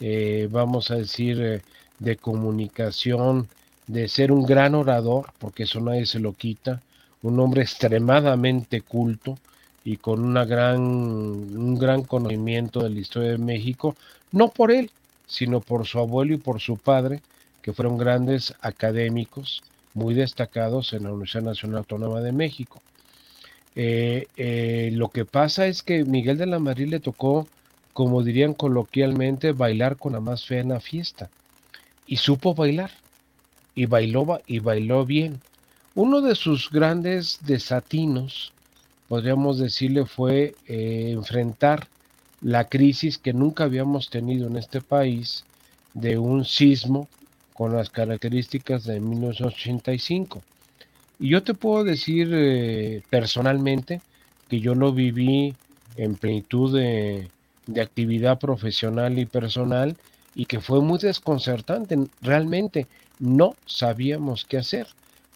eh, 0.00 0.48
vamos 0.50 0.92
a 0.92 0.96
decir, 0.96 1.40
eh, 1.42 1.62
de 1.98 2.16
comunicación, 2.16 3.48
de 3.88 4.08
ser 4.08 4.30
un 4.30 4.46
gran 4.46 4.76
orador, 4.76 5.32
porque 5.38 5.64
eso 5.64 5.80
nadie 5.80 6.06
se 6.06 6.20
lo 6.20 6.34
quita, 6.34 6.80
un 7.22 7.40
hombre 7.40 7.62
extremadamente 7.62 8.82
culto 8.82 9.36
y 9.84 9.96
con 9.96 10.24
una 10.24 10.44
gran, 10.44 10.80
un 10.80 11.76
gran 11.76 12.04
conocimiento 12.04 12.80
de 12.80 12.90
la 12.90 13.00
historia 13.00 13.30
de 13.30 13.38
México, 13.38 13.96
no 14.30 14.48
por 14.50 14.70
él, 14.70 14.90
sino 15.28 15.60
por 15.60 15.86
su 15.86 16.00
abuelo 16.00 16.34
y 16.34 16.38
por 16.38 16.60
su 16.60 16.76
padre, 16.76 17.22
que 17.62 17.72
fueron 17.72 17.98
grandes 17.98 18.54
académicos, 18.60 19.62
muy 19.94 20.14
destacados 20.14 20.92
en 20.92 21.04
la 21.04 21.10
Universidad 21.10 21.44
Nacional 21.44 21.78
Autónoma 21.78 22.20
de 22.20 22.32
México. 22.32 22.80
Eh, 23.76 24.26
eh, 24.36 24.90
lo 24.92 25.08
que 25.10 25.24
pasa 25.24 25.66
es 25.66 25.82
que 25.82 26.04
Miguel 26.04 26.38
de 26.38 26.46
la 26.46 26.58
Madrid 26.58 26.88
le 26.88 27.00
tocó, 27.00 27.46
como 27.92 28.22
dirían 28.22 28.54
coloquialmente, 28.54 29.52
bailar 29.52 29.96
con 29.96 30.14
la 30.14 30.20
más 30.20 30.44
fea 30.44 30.60
en 30.60 30.70
la 30.70 30.80
fiesta. 30.80 31.30
Y 32.06 32.16
supo 32.16 32.54
bailar. 32.54 32.90
Y 33.74 33.86
bailó, 33.86 34.40
y 34.46 34.58
bailó 34.58 35.04
bien. 35.04 35.40
Uno 35.94 36.20
de 36.20 36.34
sus 36.34 36.70
grandes 36.70 37.38
desatinos, 37.42 38.52
podríamos 39.08 39.58
decirle, 39.58 40.06
fue 40.06 40.54
eh, 40.66 41.10
enfrentar 41.12 41.86
la 42.40 42.64
crisis 42.64 43.18
que 43.18 43.32
nunca 43.32 43.64
habíamos 43.64 44.10
tenido 44.10 44.46
en 44.46 44.56
este 44.56 44.80
país 44.80 45.44
de 45.94 46.18
un 46.18 46.44
sismo 46.44 47.08
con 47.54 47.74
las 47.74 47.90
características 47.90 48.84
de 48.84 49.00
1985. 49.00 50.42
Y 51.18 51.30
yo 51.30 51.42
te 51.42 51.54
puedo 51.54 51.82
decir 51.82 52.30
eh, 52.32 53.02
personalmente 53.10 54.00
que 54.48 54.60
yo 54.60 54.74
lo 54.74 54.92
viví 54.92 55.54
en 55.96 56.14
plenitud 56.14 56.78
de, 56.78 57.28
de 57.66 57.80
actividad 57.80 58.38
profesional 58.38 59.18
y 59.18 59.26
personal 59.26 59.96
y 60.34 60.46
que 60.46 60.60
fue 60.60 60.80
muy 60.80 60.98
desconcertante. 60.98 61.98
Realmente 62.22 62.86
no 63.18 63.56
sabíamos 63.66 64.44
qué 64.44 64.58
hacer. 64.58 64.86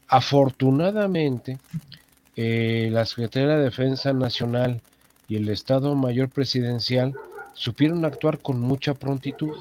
Afortunadamente, 0.06 1.58
eh, 2.36 2.88
la 2.92 3.04
Secretaría 3.04 3.56
de 3.56 3.64
Defensa 3.64 4.12
Nacional 4.12 4.80
y 5.32 5.36
el 5.36 5.48
Estado 5.48 5.94
Mayor 5.94 6.28
Presidencial 6.28 7.14
supieron 7.54 8.04
actuar 8.04 8.38
con 8.40 8.60
mucha 8.60 8.92
prontitud. 8.92 9.56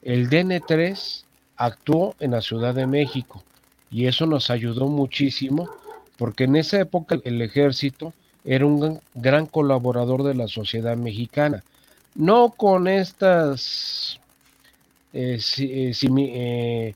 El 0.00 0.30
DN3 0.30 1.24
actuó 1.58 2.14
en 2.20 2.30
la 2.30 2.40
Ciudad 2.40 2.74
de 2.74 2.86
México 2.86 3.42
y 3.90 4.06
eso 4.06 4.24
nos 4.24 4.48
ayudó 4.48 4.88
muchísimo 4.88 5.68
porque 6.16 6.44
en 6.44 6.56
esa 6.56 6.80
época 6.80 7.18
el 7.22 7.42
ejército 7.42 8.14
era 8.46 8.64
un 8.64 8.98
gran 9.14 9.44
colaborador 9.44 10.22
de 10.22 10.34
la 10.36 10.48
sociedad 10.48 10.96
mexicana, 10.96 11.62
no 12.14 12.54
con 12.56 12.88
estas, 12.88 14.18
eh, 15.12 15.38
eh, 15.58 15.92
eh, 16.02 16.94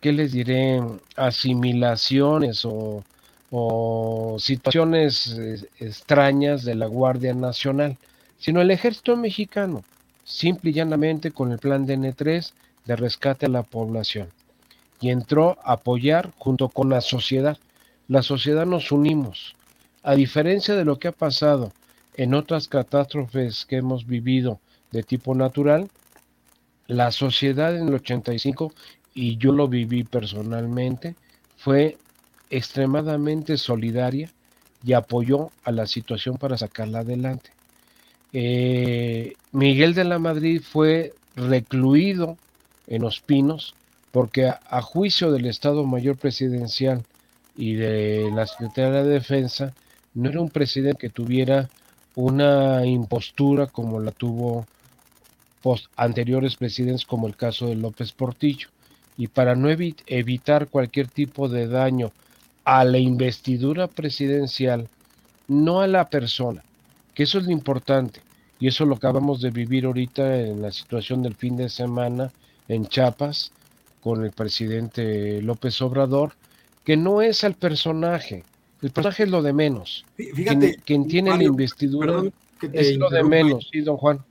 ¿qué 0.00 0.12
les 0.12 0.30
diré?, 0.30 0.80
asimilaciones 1.16 2.64
o, 2.64 3.02
o 3.50 4.36
situaciones 4.38 5.66
extrañas 5.78 6.64
de 6.64 6.74
la 6.74 6.86
Guardia 6.86 7.34
Nacional, 7.34 7.98
sino 8.38 8.60
el 8.60 8.70
ejército 8.70 9.16
mexicano, 9.16 9.84
simple 10.24 10.70
y 10.70 10.74
llanamente 10.74 11.32
con 11.32 11.52
el 11.52 11.58
plan 11.58 11.86
DN3 11.86 12.52
de 12.86 12.96
rescate 12.96 13.46
a 13.46 13.50
la 13.50 13.62
población 13.62 14.28
y 15.00 15.10
entró 15.10 15.58
a 15.64 15.72
apoyar 15.72 16.30
junto 16.38 16.68
con 16.68 16.90
la 16.90 17.00
sociedad. 17.00 17.58
La 18.06 18.22
sociedad 18.22 18.66
nos 18.66 18.92
unimos. 18.92 19.56
A 20.02 20.14
diferencia 20.14 20.74
de 20.74 20.84
lo 20.84 20.98
que 20.98 21.08
ha 21.08 21.12
pasado 21.12 21.72
en 22.16 22.34
otras 22.34 22.68
catástrofes 22.68 23.64
que 23.66 23.76
hemos 23.76 24.06
vivido 24.06 24.60
de 24.90 25.02
tipo 25.02 25.34
natural, 25.34 25.88
la 26.86 27.10
sociedad 27.12 27.76
en 27.76 27.88
el 27.88 27.94
85, 27.94 28.72
y 29.14 29.36
yo 29.36 29.52
lo 29.52 29.68
viví 29.68 30.04
personalmente, 30.04 31.14
fue 31.56 31.96
extremadamente 32.50 33.56
solidaria 33.56 34.30
y 34.84 34.92
apoyó 34.92 35.50
a 35.64 35.72
la 35.72 35.86
situación 35.86 36.36
para 36.36 36.58
sacarla 36.58 37.00
adelante. 37.00 37.50
Eh, 38.32 39.34
Miguel 39.52 39.94
de 39.94 40.04
la 40.04 40.18
Madrid 40.18 40.62
fue 40.62 41.14
recluido 41.36 42.36
en 42.86 43.02
Los 43.02 43.20
Pinos, 43.20 43.74
porque 44.12 44.48
a, 44.48 44.82
juicio 44.82 45.30
del 45.30 45.46
Estado 45.46 45.84
Mayor 45.84 46.16
Presidencial 46.16 47.04
y 47.56 47.74
de 47.74 48.30
la 48.34 48.46
Secretaría 48.46 49.02
de 49.02 49.08
Defensa, 49.08 49.74
no 50.14 50.28
era 50.28 50.40
un 50.40 50.50
presidente 50.50 50.98
que 50.98 51.10
tuviera 51.10 51.68
una 52.14 52.84
impostura 52.84 53.66
como 53.66 54.00
la 54.00 54.10
tuvo 54.10 54.66
anteriores 55.96 56.56
presidentes, 56.56 57.04
como 57.04 57.26
el 57.26 57.36
caso 57.36 57.66
de 57.66 57.76
López 57.76 58.12
Portillo. 58.12 58.68
Y 59.16 59.28
para 59.28 59.54
no 59.54 59.68
evitar 59.68 60.68
cualquier 60.68 61.06
tipo 61.06 61.48
de 61.48 61.68
daño 61.68 62.12
a 62.64 62.84
la 62.84 62.98
investidura 62.98 63.86
presidencial, 63.86 64.88
no 65.48 65.80
a 65.80 65.86
la 65.86 66.08
persona, 66.08 66.62
que 67.14 67.24
eso 67.24 67.38
es 67.38 67.46
lo 67.46 67.52
importante, 67.52 68.20
y 68.58 68.68
eso 68.68 68.84
lo 68.84 68.96
acabamos 68.96 69.40
de 69.40 69.50
vivir 69.50 69.86
ahorita 69.86 70.40
en 70.40 70.62
la 70.62 70.70
situación 70.70 71.22
del 71.22 71.34
fin 71.34 71.56
de 71.56 71.68
semana 71.68 72.30
en 72.68 72.86
Chiapas 72.86 73.52
con 74.00 74.24
el 74.24 74.32
presidente 74.32 75.42
López 75.42 75.80
Obrador, 75.82 76.32
que 76.84 76.96
no 76.96 77.22
es 77.22 77.44
el 77.44 77.54
personaje, 77.54 78.44
el 78.82 78.90
personaje 78.90 79.24
es 79.24 79.30
lo 79.30 79.42
de 79.42 79.52
menos. 79.52 80.04
Fíjate, 80.16 80.76
quien, 80.84 81.06
tiene 81.06 81.36
la 81.36 81.44
investidura 81.44 82.22
es 82.72 82.96
lo 82.96 83.10
de 83.10 83.22
menos, 83.22 83.68
sí, 83.70 83.80
don 83.80 83.96
Juan. 83.96 84.24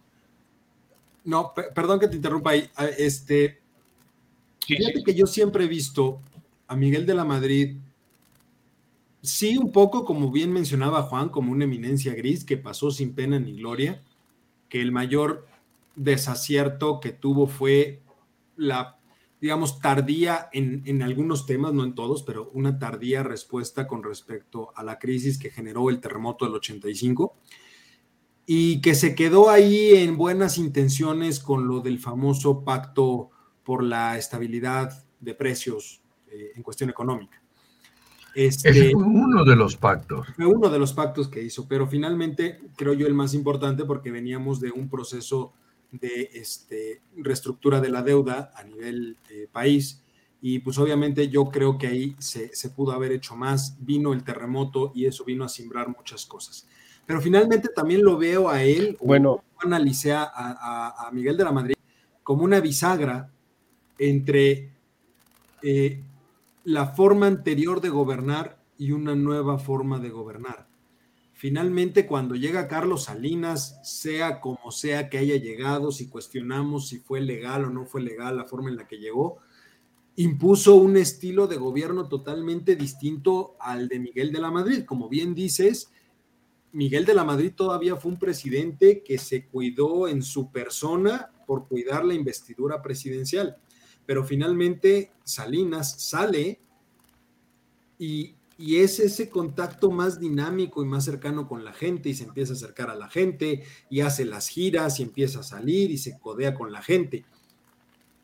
No, 1.23 1.53
perdón 1.75 1.99
que 1.99 2.07
te 2.07 2.15
interrumpa 2.15 2.51
ahí. 2.51 2.67
Ah, 2.75 2.87
este, 2.97 3.59
fíjate 4.65 5.03
que 5.03 5.13
yo 5.13 5.27
siempre 5.27 5.65
he 5.65 5.67
visto 5.67 6.21
a 6.67 6.75
Miguel 6.75 7.05
de 7.05 7.13
la 7.13 7.25
Madrid, 7.25 7.77
sí, 9.21 9.57
un 9.57 9.71
poco 9.71 10.05
como 10.05 10.31
bien 10.31 10.51
mencionaba 10.51 11.03
Juan, 11.03 11.29
como 11.29 11.51
una 11.51 11.65
eminencia 11.65 12.13
gris 12.13 12.45
que 12.45 12.57
pasó 12.57 12.91
sin 12.91 13.13
pena 13.13 13.39
ni 13.39 13.53
gloria, 13.53 14.03
que 14.69 14.81
el 14.81 14.91
mayor 14.91 15.47
desacierto 15.95 16.99
que 16.99 17.11
tuvo 17.11 17.47
fue 17.47 18.01
la, 18.55 18.99
digamos, 19.41 19.79
tardía 19.79 20.49
en, 20.53 20.83
en, 20.85 21.01
algunos 21.01 21.45
temas, 21.45 21.73
no 21.73 21.83
en 21.83 21.95
todos, 21.95 22.23
pero 22.23 22.49
una 22.53 22.79
tardía 22.79 23.23
respuesta 23.23 23.87
con 23.87 24.03
respecto 24.03 24.71
a 24.75 24.83
la 24.83 24.99
crisis 24.99 25.37
que 25.37 25.49
generó 25.49 25.89
el 25.89 25.99
terremoto 25.99 26.45
del 26.45 26.55
85 26.55 27.35
y 28.51 28.81
que 28.81 28.95
se 28.95 29.13
quedó 29.13 29.51
ahí 29.51 29.91
en 29.93 30.17
buenas 30.17 30.57
intenciones 30.57 31.39
con 31.39 31.67
lo 31.67 31.81
del 31.81 31.99
famoso 31.99 32.63
pacto 32.63 33.29
por 33.63 33.83
la 33.83 34.17
estabilidad 34.17 35.05
de 35.19 35.35
precios 35.35 36.01
eh, 36.25 36.53
en 36.55 36.63
cuestión 36.63 36.89
económica. 36.89 37.38
Este, 38.35 38.91
fue 38.91 39.03
uno 39.03 39.43
de 39.43 39.55
los 39.55 39.75
pactos. 39.75 40.27
Fue 40.35 40.45
uno 40.45 40.69
de 40.69 40.79
los 40.79 40.93
pactos 40.93 41.27
que 41.27 41.41
hizo, 41.41 41.67
pero 41.67 41.87
finalmente 41.87 42.59
creo 42.75 42.93
yo 42.93 43.07
el 43.07 43.13
más 43.13 43.33
importante 43.33 43.85
porque 43.85 44.11
veníamos 44.11 44.59
de 44.59 44.71
un 44.71 44.89
proceso 44.89 45.53
de 45.91 46.29
este, 46.33 47.01
reestructura 47.17 47.81
de 47.81 47.89
la 47.89 48.03
deuda 48.03 48.51
a 48.55 48.63
nivel 48.63 49.17
eh, 49.29 49.47
país 49.51 50.03
y 50.41 50.59
pues 50.59 50.77
obviamente 50.77 51.27
yo 51.29 51.45
creo 51.45 51.77
que 51.77 51.87
ahí 51.87 52.15
se, 52.19 52.55
se, 52.55 52.69
pudo 52.69 52.91
haber 52.91 53.11
hecho 53.11 53.35
más, 53.35 53.75
vino 53.79 54.13
el 54.13 54.23
terremoto 54.23 54.91
y 54.95 55.05
eso 55.05 55.25
vino 55.25 55.43
a 55.43 55.49
simbrar 55.49 55.89
muchas 55.89 56.25
cosas. 56.25 56.67
Pero 57.05 57.19
finalmente 57.19 57.69
también 57.75 58.03
lo 58.03 58.17
veo 58.17 58.49
a 58.49 58.63
él, 58.63 58.95
bueno, 59.01 59.43
analicé 59.57 60.13
a, 60.13 60.23
a, 60.23 61.07
a 61.07 61.11
Miguel 61.11 61.35
de 61.35 61.43
la 61.43 61.51
Madrid 61.51 61.75
como 62.23 62.43
una 62.43 62.59
bisagra 62.59 63.31
entre 63.97 64.69
eh, 65.61 66.01
la 66.69 66.85
forma 66.85 67.25
anterior 67.25 67.81
de 67.81 67.89
gobernar 67.89 68.63
y 68.77 68.91
una 68.91 69.15
nueva 69.15 69.57
forma 69.57 69.97
de 69.97 70.11
gobernar. 70.11 70.67
Finalmente, 71.33 72.05
cuando 72.05 72.35
llega 72.35 72.67
Carlos 72.67 73.05
Salinas, 73.05 73.79
sea 73.81 74.39
como 74.39 74.69
sea 74.69 75.09
que 75.09 75.17
haya 75.17 75.35
llegado, 75.37 75.91
si 75.91 76.09
cuestionamos 76.09 76.87
si 76.89 76.99
fue 76.99 77.21
legal 77.21 77.65
o 77.65 77.71
no 77.71 77.87
fue 77.87 78.01
legal 78.01 78.37
la 78.37 78.45
forma 78.45 78.69
en 78.69 78.75
la 78.75 78.87
que 78.87 78.99
llegó, 78.99 79.39
impuso 80.15 80.75
un 80.75 80.95
estilo 80.95 81.47
de 81.47 81.57
gobierno 81.57 82.07
totalmente 82.07 82.75
distinto 82.75 83.55
al 83.59 83.87
de 83.87 83.97
Miguel 83.97 84.31
de 84.31 84.39
la 84.39 84.51
Madrid. 84.51 84.83
Como 84.85 85.09
bien 85.09 85.33
dices, 85.33 85.91
Miguel 86.71 87.03
de 87.03 87.15
la 87.15 87.23
Madrid 87.23 87.51
todavía 87.55 87.95
fue 87.95 88.11
un 88.11 88.19
presidente 88.19 89.01
que 89.01 89.17
se 89.17 89.47
cuidó 89.47 90.07
en 90.07 90.21
su 90.21 90.51
persona 90.51 91.31
por 91.47 91.67
cuidar 91.67 92.05
la 92.05 92.13
investidura 92.13 92.79
presidencial 92.83 93.57
pero 94.09 94.23
finalmente 94.23 95.11
Salinas 95.23 96.01
sale 96.01 96.59
y, 97.99 98.35
es 98.57 98.99
ese 98.99 99.29
contacto 99.29 99.91
más 99.91 100.19
dinámico 100.19 100.81
y 100.81 100.87
más 100.87 101.05
cercano 101.05 101.47
con 101.47 101.63
la 101.63 101.73
gente 101.73 102.09
y 102.09 102.15
se 102.15 102.23
empieza 102.23 102.53
a 102.53 102.55
acercar 102.55 102.89
a 102.89 102.95
la 102.95 103.07
gente 103.07 103.63
y 103.87 104.01
hace 104.01 104.25
las 104.25 104.47
giras 104.47 104.99
y 104.99 105.03
empieza 105.03 105.41
a 105.41 105.43
salir 105.43 105.91
y 105.91 105.99
se 105.99 106.17
codea 106.17 106.55
con 106.55 106.71
la 106.71 106.81
gente, 106.81 107.23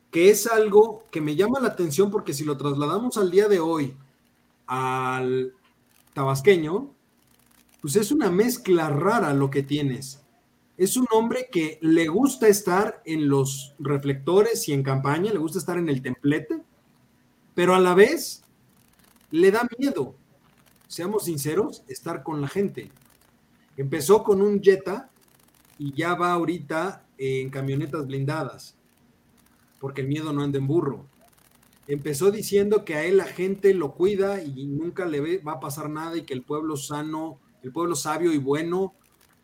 que 0.10 0.32
es 0.32 0.48
algo 0.48 1.06
que 1.12 1.22
me 1.22 1.36
llama 1.36 1.60
la 1.60 1.68
atención 1.68 2.10
porque 2.10 2.34
si 2.34 2.46
lo 2.46 2.58
trasladamos 2.58 3.18
al 3.18 3.30
día 3.30 3.48
de 3.48 3.60
hoy 3.60 3.96
al 4.66 5.54
tabasqueño, 6.16 6.96
pues 7.80 7.96
es 7.96 8.12
una 8.12 8.32
mezcla 8.32 8.90
rara 8.90 9.36
lo 9.36 9.52
que 9.52 9.62
tienes 9.62 10.25
es 10.78 10.98
un 10.98 11.08
hombre 11.12 11.48
que 11.52 11.80
le 11.82 12.08
gusta 12.08 12.48
estar 12.48 13.02
en 13.06 13.30
los 13.30 13.76
reflectores 13.80 14.68
y 14.68 14.74
en 14.74 14.84
campaña, 14.84 15.32
le 15.32 15.40
gusta 15.40 15.60
estar 15.60 15.78
en 15.78 15.88
el 15.88 16.02
templete, 16.02 16.62
pero 17.54 17.76
a 17.76 17.80
la 17.80 17.94
vez 17.94 18.44
le 19.32 19.52
da 19.52 19.68
miedo, 19.78 20.16
seamos 20.88 21.26
sinceros, 21.26 21.84
estar 21.88 22.24
con 22.24 22.42
la 22.42 22.50
gente. 22.50 22.92
Empezó 23.78 24.24
con 24.24 24.42
un 24.42 24.62
Jetta 24.62 25.10
y 25.78 25.94
ya 25.94 26.16
va 26.16 26.34
ahorita 26.34 27.06
en 27.18 27.50
camionetas 27.50 28.06
blindadas, 28.08 28.78
porque 29.80 30.02
el 30.02 30.08
miedo 30.08 30.34
no 30.34 30.44
anda 30.44 30.58
en 30.58 30.68
burro. 30.68 31.06
Empezó 31.88 32.32
diciendo 32.32 32.84
que 32.84 32.96
a 32.96 33.06
él 33.06 33.18
la 33.18 33.26
gente 33.26 33.74
lo 33.74 33.94
cuida 33.94 34.42
y 34.44 34.66
nunca 34.66 35.06
le 35.06 35.40
va 35.40 35.54
a 35.54 35.60
pasar 35.60 35.90
nada 35.90 36.18
y 36.18 36.24
que 36.24 36.34
el 36.34 36.42
pueblo 36.42 36.76
sano, 36.76 37.40
el 37.64 37.72
pueblo 37.72 37.96
sabio 37.96 38.34
y 38.34 38.40
bueno 38.40 38.94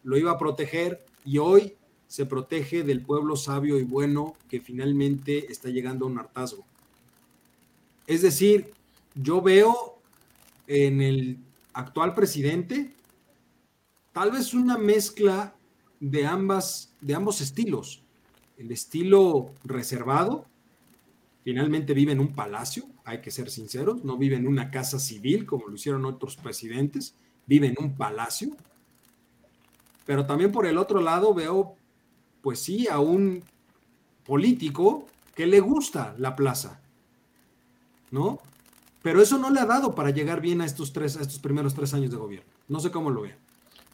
lo 0.03 0.17
iba 0.17 0.31
a 0.31 0.37
proteger 0.37 1.05
y 1.25 1.37
hoy 1.37 1.75
se 2.07 2.25
protege 2.25 2.83
del 2.83 3.01
pueblo 3.01 3.35
sabio 3.35 3.79
y 3.79 3.83
bueno 3.83 4.35
que 4.49 4.59
finalmente 4.59 5.51
está 5.51 5.69
llegando 5.69 6.05
a 6.05 6.09
un 6.09 6.19
hartazgo. 6.19 6.65
Es 8.05 8.21
decir, 8.21 8.73
yo 9.15 9.41
veo 9.41 9.99
en 10.67 11.01
el 11.01 11.37
actual 11.73 12.13
presidente 12.13 12.93
tal 14.11 14.31
vez 14.31 14.53
una 14.53 14.77
mezcla 14.77 15.55
de 15.99 16.25
ambas 16.25 16.93
de 17.01 17.15
ambos 17.15 17.41
estilos. 17.41 18.03
El 18.57 18.71
estilo 18.71 19.53
reservado, 19.63 20.45
finalmente 21.43 21.93
vive 21.93 22.11
en 22.11 22.19
un 22.19 22.33
palacio, 22.33 22.85
hay 23.03 23.21
que 23.21 23.31
ser 23.31 23.49
sinceros, 23.49 24.03
no 24.03 24.17
vive 24.17 24.35
en 24.35 24.47
una 24.47 24.69
casa 24.69 24.99
civil 24.99 25.45
como 25.45 25.67
lo 25.67 25.75
hicieron 25.75 26.05
otros 26.05 26.35
presidentes, 26.37 27.15
vive 27.47 27.67
en 27.67 27.75
un 27.79 27.95
palacio, 27.97 28.55
pero 30.05 30.25
también 30.25 30.51
por 30.51 30.65
el 30.65 30.77
otro 30.77 31.01
lado 31.01 31.33
veo, 31.33 31.75
pues 32.41 32.59
sí, 32.59 32.87
a 32.87 32.99
un 32.99 33.43
político 34.25 35.07
que 35.35 35.45
le 35.45 35.59
gusta 35.59 36.15
la 36.17 36.35
plaza, 36.35 36.81
¿no? 38.11 38.39
Pero 39.01 39.21
eso 39.21 39.37
no 39.37 39.49
le 39.49 39.59
ha 39.59 39.65
dado 39.65 39.95
para 39.95 40.11
llegar 40.11 40.41
bien 40.41 40.61
a 40.61 40.65
estos 40.65 40.93
tres, 40.93 41.17
a 41.17 41.21
estos 41.21 41.39
primeros 41.39 41.73
tres 41.73 41.93
años 41.93 42.11
de 42.11 42.17
gobierno. 42.17 42.49
No 42.67 42.79
sé 42.79 42.91
cómo 42.91 43.09
lo 43.09 43.21
ve. 43.21 43.35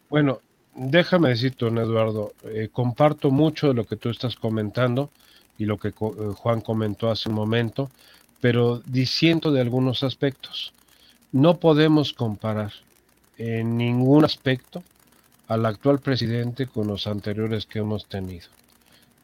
Bueno, 0.09 0.39
déjame 0.75 1.29
decirte, 1.29 1.65
don 1.65 1.77
Eduardo, 1.77 2.33
eh, 2.43 2.69
comparto 2.71 3.31
mucho 3.31 3.69
de 3.69 3.73
lo 3.73 3.85
que 3.85 3.95
tú 3.95 4.09
estás 4.09 4.35
comentando 4.35 5.09
y 5.57 5.65
lo 5.65 5.77
que 5.77 5.89
eh, 5.89 5.93
Juan 6.35 6.61
comentó 6.61 7.09
hace 7.09 7.29
un 7.29 7.35
momento, 7.35 7.89
pero 8.41 8.81
diciendo 8.85 9.51
de 9.51 9.61
algunos 9.61 10.03
aspectos. 10.03 10.73
No 11.31 11.57
podemos 11.57 12.13
comparar 12.13 12.71
en 13.37 13.77
ningún 13.77 14.25
aspecto 14.25 14.83
al 15.47 15.65
actual 15.65 15.99
presidente 15.99 16.67
con 16.67 16.88
los 16.88 17.07
anteriores 17.07 17.65
que 17.65 17.79
hemos 17.79 18.05
tenido. 18.05 18.47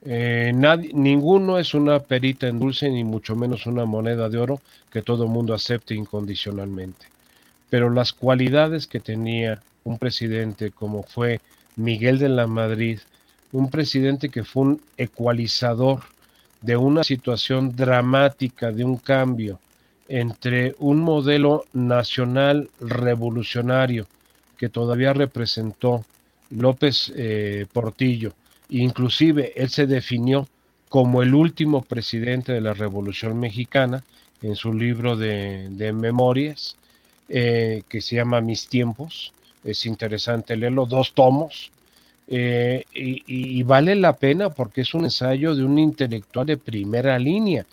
Eh, 0.05 0.51
nadie, 0.53 0.91
ninguno 0.93 1.57
es 1.57 1.73
una 1.73 1.99
perita 1.99 2.47
en 2.47 2.59
dulce, 2.59 2.89
ni 2.89 3.03
mucho 3.03 3.35
menos 3.35 3.65
una 3.65 3.85
moneda 3.85 4.29
de 4.29 4.37
oro 4.37 4.61
que 4.91 5.01
todo 5.01 5.23
el 5.23 5.29
mundo 5.29 5.53
acepte 5.53 5.95
incondicionalmente. 5.95 7.07
Pero 7.69 7.89
las 7.89 8.13
cualidades 8.13 8.87
que 8.87 8.99
tenía 8.99 9.61
un 9.83 9.97
presidente 9.97 10.71
como 10.71 11.03
fue 11.03 11.39
Miguel 11.75 12.19
de 12.19 12.29
la 12.29 12.47
Madrid, 12.47 12.99
un 13.51 13.69
presidente 13.69 14.29
que 14.29 14.43
fue 14.43 14.63
un 14.63 14.81
ecualizador 14.97 16.01
de 16.61 16.77
una 16.77 17.03
situación 17.03 17.75
dramática, 17.75 18.71
de 18.71 18.83
un 18.83 18.97
cambio 18.97 19.59
entre 20.07 20.75
un 20.79 20.99
modelo 20.99 21.65
nacional 21.73 22.69
revolucionario 22.79 24.07
que 24.63 24.69
todavía 24.69 25.11
representó 25.11 26.05
López 26.49 27.11
eh, 27.17 27.65
Portillo. 27.73 28.31
Inclusive 28.69 29.51
él 29.57 29.69
se 29.69 29.87
definió 29.87 30.47
como 30.87 31.21
el 31.21 31.35
último 31.35 31.81
presidente 31.81 32.53
de 32.53 32.61
la 32.61 32.73
Revolución 32.73 33.37
Mexicana 33.37 34.05
en 34.41 34.55
su 34.55 34.71
libro 34.71 35.17
de, 35.17 35.91
memorias 35.93 36.77
eh, 37.27 37.83
que 37.89 37.99
se 37.99 38.15
llama 38.15 38.39
Mis 38.39 38.69
tiempos. 38.69 39.33
Es 39.65 39.85
interesante 39.85 40.55
leerlo, 40.55 40.85
dos 40.85 41.13
tomos. 41.13 41.69
Eh, 42.29 42.85
y, 42.93 43.61
vale 43.63 43.95
la 43.95 44.13
pena 44.13 44.49
porque 44.49 44.79
es 44.79 44.93
un 44.93 45.03
ensayo 45.03 45.55
de 45.55 45.65
un 45.65 45.77
intelectual 45.77 46.45
de 46.45 46.55
primera 46.55 47.19
línea. 47.19 47.65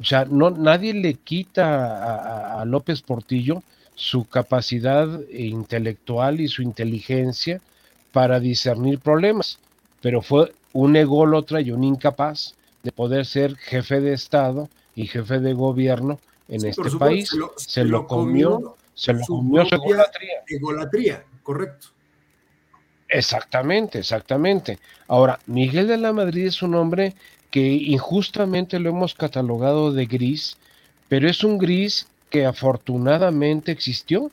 O 0.00 0.04
sea, 0.04 0.24
no, 0.24 0.48
nadie 0.48 0.94
le 0.94 1.12
quita 1.12 2.58
a 2.58 2.64
López 2.64 3.02
Portillo 3.02 3.62
su 3.98 4.26
capacidad 4.26 5.08
intelectual 5.28 6.40
y 6.40 6.46
su 6.46 6.62
inteligencia 6.62 7.60
para 8.12 8.38
discernir 8.38 9.00
problemas, 9.00 9.58
pero 10.00 10.22
fue 10.22 10.54
un 10.72 10.94
ególatra 10.94 11.60
y 11.60 11.72
un 11.72 11.82
incapaz 11.82 12.54
de 12.84 12.92
poder 12.92 13.26
ser 13.26 13.56
jefe 13.56 14.00
de 14.00 14.12
Estado 14.12 14.68
y 14.94 15.08
jefe 15.08 15.40
de 15.40 15.52
gobierno 15.52 16.20
en 16.46 16.64
este 16.64 16.92
país. 16.92 17.28
Se 17.56 17.84
lo, 17.84 18.06
comió, 18.06 18.76
se 18.94 19.14
lo 19.14 19.24
comió 19.26 19.66
su 19.66 19.74
egolatría. 19.74 20.44
Egolatría, 20.46 21.24
correcto. 21.42 21.88
Exactamente, 23.08 23.98
exactamente. 23.98 24.78
Ahora, 25.08 25.40
Miguel 25.46 25.88
de 25.88 25.96
la 25.96 26.12
Madrid 26.12 26.46
es 26.46 26.62
un 26.62 26.76
hombre 26.76 27.14
que 27.50 27.66
injustamente 27.66 28.78
lo 28.78 28.90
hemos 28.90 29.14
catalogado 29.14 29.92
de 29.92 30.06
gris, 30.06 30.56
pero 31.08 31.28
es 31.28 31.42
un 31.42 31.58
gris 31.58 32.06
que 32.30 32.46
afortunadamente 32.46 33.72
existió 33.72 34.30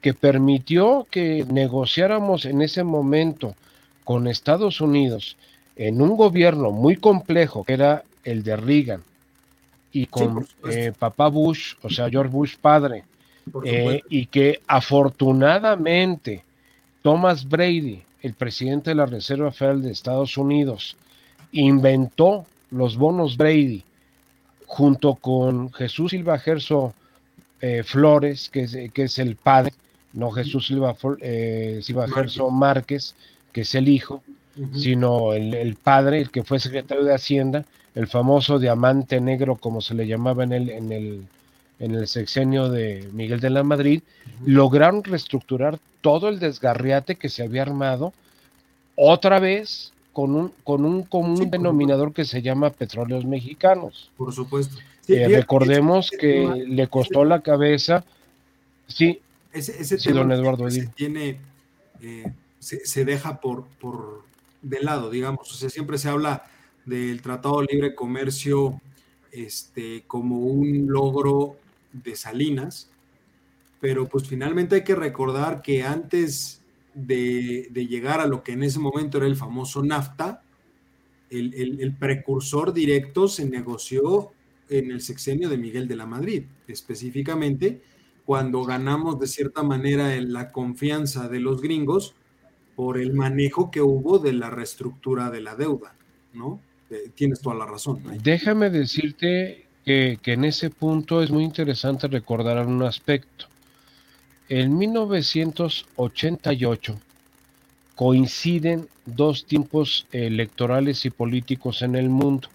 que 0.00 0.14
permitió 0.14 1.06
que 1.10 1.44
negociáramos 1.50 2.44
en 2.44 2.62
ese 2.62 2.84
momento 2.84 3.54
con 4.04 4.28
Estados 4.28 4.80
Unidos 4.80 5.36
en 5.76 6.00
un 6.00 6.16
gobierno 6.16 6.70
muy 6.70 6.96
complejo 6.96 7.64
que 7.64 7.74
era 7.74 8.04
el 8.24 8.42
de 8.42 8.56
Reagan 8.56 9.02
y 9.92 10.06
con 10.06 10.46
eh, 10.68 10.92
papá 10.96 11.28
Bush, 11.28 11.74
o 11.82 11.90
sea, 11.90 12.10
George 12.10 12.30
Bush 12.30 12.56
padre, 12.60 13.04
eh, 13.64 14.02
y 14.08 14.26
que 14.26 14.60
afortunadamente 14.66 16.44
Thomas 17.02 17.48
Brady, 17.48 18.02
el 18.20 18.34
presidente 18.34 18.90
de 18.90 18.96
la 18.96 19.06
Reserva 19.06 19.50
Federal 19.50 19.82
de 19.82 19.92
Estados 19.92 20.36
Unidos, 20.36 20.96
inventó 21.52 22.44
los 22.70 22.96
bonos 22.96 23.36
Brady 23.36 23.82
junto 24.66 25.14
con 25.14 25.72
Jesús 25.72 26.10
Silva 26.10 26.38
Gerso 26.38 26.92
eh, 27.60 27.82
Flores, 27.84 28.48
que 28.50 28.62
es, 28.62 28.76
que 28.92 29.04
es, 29.04 29.18
el 29.18 29.36
padre, 29.36 29.72
no 30.12 30.30
Jesús 30.30 30.66
Silva, 30.66 30.96
eh, 31.20 31.80
Silva 31.82 32.08
Gerso 32.08 32.50
Márquez, 32.50 33.14
que 33.52 33.62
es 33.62 33.74
el 33.74 33.88
hijo, 33.88 34.22
sino 34.74 35.32
el, 35.34 35.76
padre, 35.76 36.20
el 36.20 36.30
que 36.30 36.42
fue 36.42 36.58
secretario 36.58 37.04
de 37.04 37.14
Hacienda, 37.14 37.64
el 37.94 38.06
famoso 38.08 38.58
diamante 38.58 39.20
negro, 39.20 39.56
como 39.56 39.80
se 39.80 39.94
le 39.94 40.06
llamaba 40.06 40.44
en 40.44 40.52
el, 40.52 40.70
en 40.70 40.92
el, 40.92 41.22
en 41.78 41.94
el 41.94 42.08
sexenio 42.08 42.68
de 42.68 43.08
Miguel 43.12 43.40
de 43.40 43.50
la 43.50 43.62
Madrid, 43.62 44.02
lograron 44.44 45.04
reestructurar 45.04 45.78
todo 46.00 46.28
el 46.28 46.38
desgarriate 46.38 47.16
que 47.16 47.28
se 47.28 47.42
había 47.42 47.62
armado 47.62 48.12
otra 48.96 49.38
vez 49.38 49.92
con 50.12 50.34
un, 50.34 50.52
con 50.64 50.84
un 50.84 51.04
común 51.04 51.50
denominador 51.50 52.12
que 52.12 52.24
se 52.24 52.42
llama 52.42 52.70
petróleos 52.70 53.24
mexicanos. 53.24 54.10
Por 54.16 54.32
supuesto. 54.32 54.78
Eh, 55.08 55.28
recordemos 55.28 56.10
que 56.10 56.64
le 56.66 56.86
costó 56.88 57.24
la 57.24 57.40
cabeza, 57.40 58.04
sí, 58.86 59.20
ese, 59.52 60.12
don 60.12 60.30
Eduardo. 60.30 60.70
Se, 60.70 60.86
tiene, 60.88 61.38
eh, 62.02 62.30
se, 62.58 63.04
deja 63.04 63.40
por, 63.40 63.64
por 63.80 64.24
de 64.62 64.82
lado, 64.82 65.10
digamos, 65.10 65.50
o 65.50 65.54
sea, 65.54 65.70
siempre 65.70 65.98
se 65.98 66.08
habla 66.08 66.44
del 66.84 67.22
Tratado 67.22 67.60
de 67.60 67.68
Libre 67.72 67.94
Comercio 67.94 68.80
este, 69.32 70.04
como 70.06 70.38
un 70.38 70.86
logro 70.88 71.56
de 71.92 72.16
Salinas, 72.16 72.90
pero 73.80 74.06
pues 74.06 74.28
finalmente 74.28 74.76
hay 74.76 74.84
que 74.84 74.94
recordar 74.94 75.62
que 75.62 75.82
antes 75.82 76.60
de, 76.94 77.70
llegar 77.88 78.20
a 78.20 78.26
lo 78.26 78.42
que 78.42 78.52
en 78.52 78.62
ese 78.62 78.78
momento 78.78 79.18
era 79.18 79.26
el 79.26 79.36
famoso 79.36 79.82
NAFTA, 79.82 80.42
el, 81.30 81.94
precursor 81.98 82.72
directo 82.72 83.28
se 83.28 83.44
negoció 83.44 84.32
en 84.68 84.90
el 84.90 85.00
sexenio 85.00 85.48
de 85.48 85.58
Miguel 85.58 85.88
de 85.88 85.96
la 85.96 86.06
Madrid, 86.06 86.44
específicamente 86.66 87.80
cuando 88.28 88.62
ganamos 88.62 89.18
de 89.18 89.26
cierta 89.26 89.62
manera 89.62 90.14
la 90.20 90.52
confianza 90.52 91.28
de 91.28 91.40
los 91.40 91.62
gringos 91.62 92.12
por 92.76 92.98
el 92.98 93.14
manejo 93.14 93.70
que 93.70 93.80
hubo 93.80 94.18
de 94.18 94.34
la 94.34 94.50
reestructura 94.50 95.30
de 95.30 95.40
la 95.40 95.56
deuda, 95.56 95.94
¿no? 96.34 96.60
Eh, 96.90 97.08
tienes 97.14 97.40
toda 97.40 97.56
la 97.56 97.64
razón. 97.64 98.02
Déjame 98.22 98.68
decirte 98.68 99.64
que, 99.84 100.18
que, 100.22 100.34
en 100.34 100.44
ese 100.44 100.68
punto 100.68 101.22
es 101.22 101.30
muy 101.30 101.42
interesante 101.42 102.06
recordar 102.06 102.66
un 102.66 102.82
aspecto. 102.82 103.46
En 104.50 104.76
1988 104.76 107.00
coinciden 107.94 108.88
dos 109.06 109.46
tiempos 109.46 110.06
electorales 110.12 111.06
y 111.06 111.10
políticos 111.10 111.80
en 111.82 111.96
el 111.96 112.10
mundo. 112.10 112.50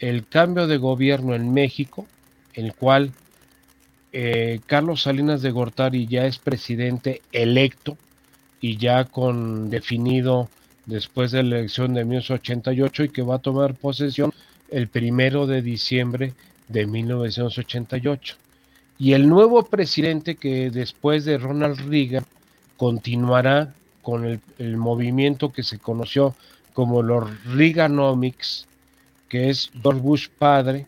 El 0.00 0.26
cambio 0.26 0.66
de 0.66 0.78
gobierno 0.78 1.34
en 1.34 1.52
México, 1.52 2.06
el 2.54 2.74
cual 2.74 3.12
eh, 4.12 4.60
Carlos 4.66 5.02
Salinas 5.02 5.42
de 5.42 5.52
Gortari 5.52 6.08
ya 6.08 6.26
es 6.26 6.38
presidente 6.38 7.22
electo 7.30 7.96
y 8.60 8.76
ya 8.76 9.04
con 9.04 9.70
definido 9.70 10.48
después 10.86 11.30
de 11.30 11.44
la 11.44 11.58
elección 11.58 11.94
de 11.94 12.04
1988 12.04 13.04
y 13.04 13.08
que 13.10 13.22
va 13.22 13.36
a 13.36 13.38
tomar 13.38 13.74
posesión 13.74 14.32
el 14.70 14.88
primero 14.88 15.46
de 15.46 15.62
diciembre 15.62 16.34
de 16.68 16.86
1988 16.86 18.36
y 19.00 19.14
el 19.14 19.28
nuevo 19.28 19.62
presidente 19.64 20.34
que 20.34 20.70
después 20.70 21.24
de 21.24 21.38
Ronald 21.38 21.88
Reagan 21.88 22.26
continuará 22.76 23.72
con 24.02 24.40
el, 24.58 24.76
movimiento 24.76 25.52
que 25.52 25.62
se 25.62 25.78
conoció 25.78 26.34
como 26.74 27.02
los 27.02 27.44
Reaganomics, 27.44 28.66
que 29.30 29.48
es 29.48 29.70
George 29.82 30.00
Bush 30.02 30.28
padre, 30.38 30.86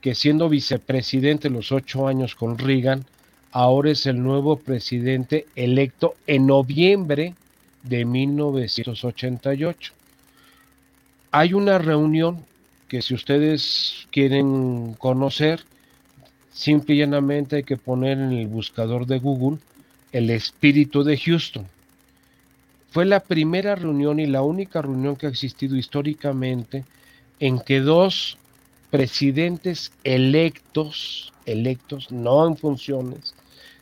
que 0.00 0.14
siendo 0.14 0.48
vicepresidente 0.48 1.50
los 1.50 1.70
ocho 1.70 2.08
años 2.08 2.34
con 2.34 2.56
Reagan, 2.56 3.04
ahora 3.50 3.90
es 3.90 4.06
el 4.06 4.22
nuevo 4.22 4.56
presidente 4.56 5.44
electo 5.54 6.14
en 6.26 6.46
noviembre 6.46 7.34
de 7.82 8.06
1988. 8.06 9.92
Hay 11.32 11.52
una 11.52 11.76
reunión 11.76 12.46
que 12.88 13.02
si 13.02 13.12
ustedes 13.12 14.06
quieren 14.10 14.94
conocer, 14.94 15.64
Simple 16.52 16.94
y 16.94 16.98
llanamente 16.98 17.56
hay 17.56 17.62
que 17.62 17.78
poner 17.78 18.18
en 18.18 18.32
el 18.32 18.46
buscador 18.46 19.06
de 19.06 19.18
Google 19.18 19.58
el 20.12 20.28
espíritu 20.28 21.02
de 21.02 21.16
Houston. 21.16 21.66
Fue 22.90 23.06
la 23.06 23.20
primera 23.20 23.74
reunión 23.74 24.20
y 24.20 24.26
la 24.26 24.42
única 24.42 24.82
reunión 24.82 25.16
que 25.16 25.26
ha 25.26 25.30
existido 25.30 25.76
históricamente 25.76 26.84
en 27.42 27.58
que 27.58 27.80
dos 27.80 28.38
presidentes 28.92 29.90
electos, 30.04 31.32
electos, 31.44 32.12
no 32.12 32.46
en 32.46 32.56
funciones, 32.56 33.34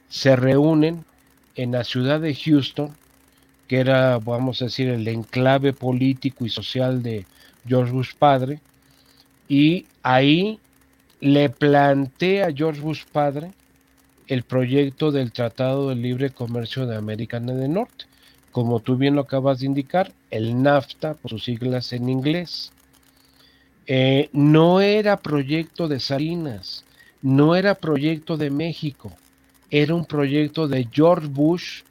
se 0.08 0.34
reúnen 0.34 1.04
en 1.56 1.72
la 1.72 1.84
ciudad 1.84 2.20
de 2.20 2.34
Houston, 2.34 2.96
que 3.68 3.80
era, 3.80 4.18
vamos 4.18 4.62
a 4.62 4.64
decir, 4.64 4.88
el 4.88 5.06
enclave 5.06 5.74
político 5.74 6.46
y 6.46 6.48
social 6.48 7.02
de 7.02 7.26
George 7.66 7.92
Bush 7.92 8.14
padre, 8.18 8.60
y 9.46 9.84
ahí 10.02 10.58
le 11.20 11.50
plantea 11.50 12.46
a 12.46 12.52
George 12.54 12.80
Bush 12.80 13.04
padre 13.12 13.52
el 14.26 14.42
proyecto 14.42 15.12
del 15.12 15.32
Tratado 15.32 15.90
de 15.90 15.96
Libre 15.96 16.30
Comercio 16.30 16.86
de 16.86 16.96
América 16.96 17.38
del 17.38 17.70
Norte. 17.70 18.06
Como 18.52 18.80
tú 18.80 18.96
bien 18.96 19.16
lo 19.16 19.20
acabas 19.20 19.60
de 19.60 19.66
indicar, 19.66 20.12
el 20.30 20.62
NAFTA, 20.62 21.12
por 21.12 21.32
sus 21.32 21.44
siglas 21.44 21.92
en 21.92 22.08
inglés. 22.08 22.72
Eh, 23.92 24.30
no 24.32 24.80
era 24.80 25.16
proyecto 25.16 25.88
de 25.88 25.98
Salinas, 25.98 26.84
no 27.22 27.56
era 27.56 27.74
proyecto 27.74 28.36
de 28.36 28.48
México, 28.48 29.10
era 29.68 29.96
un 29.96 30.04
proyecto 30.04 30.68
de 30.68 30.86
George 30.92 31.26
Bush 31.26 31.82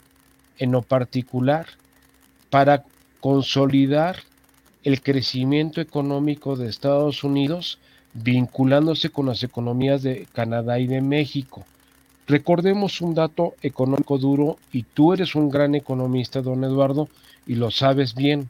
en 0.59 0.71
lo 0.71 0.81
particular 0.81 1.65
para 2.49 2.85
consolidar 3.19 4.15
el 4.85 5.01
crecimiento 5.01 5.81
económico 5.81 6.55
de 6.55 6.69
Estados 6.69 7.25
Unidos 7.25 7.79
vinculándose 8.13 9.09
con 9.09 9.25
las 9.25 9.43
economías 9.43 10.01
de 10.01 10.25
Canadá 10.31 10.79
y 10.79 10.87
de 10.87 11.01
México. 11.01 11.65
Recordemos 12.27 13.01
un 13.01 13.13
dato 13.13 13.55
económico 13.61 14.17
duro 14.17 14.57
y 14.71 14.83
tú 14.83 15.11
eres 15.11 15.35
un 15.35 15.49
gran 15.49 15.75
economista, 15.75 16.41
don 16.41 16.63
Eduardo, 16.63 17.09
y 17.45 17.55
lo 17.55 17.71
sabes 17.71 18.15
bien. 18.15 18.49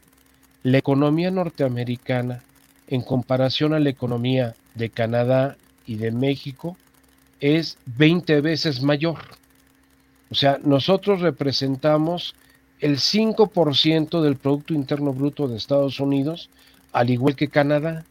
La 0.62 0.78
economía 0.78 1.32
norteamericana, 1.32 2.44
en 2.90 3.02
comparación 3.02 3.72
a 3.72 3.78
la 3.78 3.90
economía 3.90 4.54
de 4.74 4.90
Canadá 4.90 5.56
y 5.86 5.96
de 5.96 6.10
México, 6.10 6.76
es 7.40 7.78
20 7.86 8.40
veces 8.42 8.82
mayor. 8.82 9.18
O 10.30 10.34
sea, 10.34 10.58
nosotros 10.62 11.20
representamos 11.20 12.34
el 12.80 12.98
5% 12.98 14.20
del 14.20 14.36
Producto 14.36 14.74
Interno 14.74 15.12
Bruto 15.12 15.48
de 15.48 15.56
Estados 15.56 16.00
Unidos, 16.00 16.50
al 16.92 17.10
igual 17.10 17.36
que 17.36 17.48
Canadá 17.48 18.04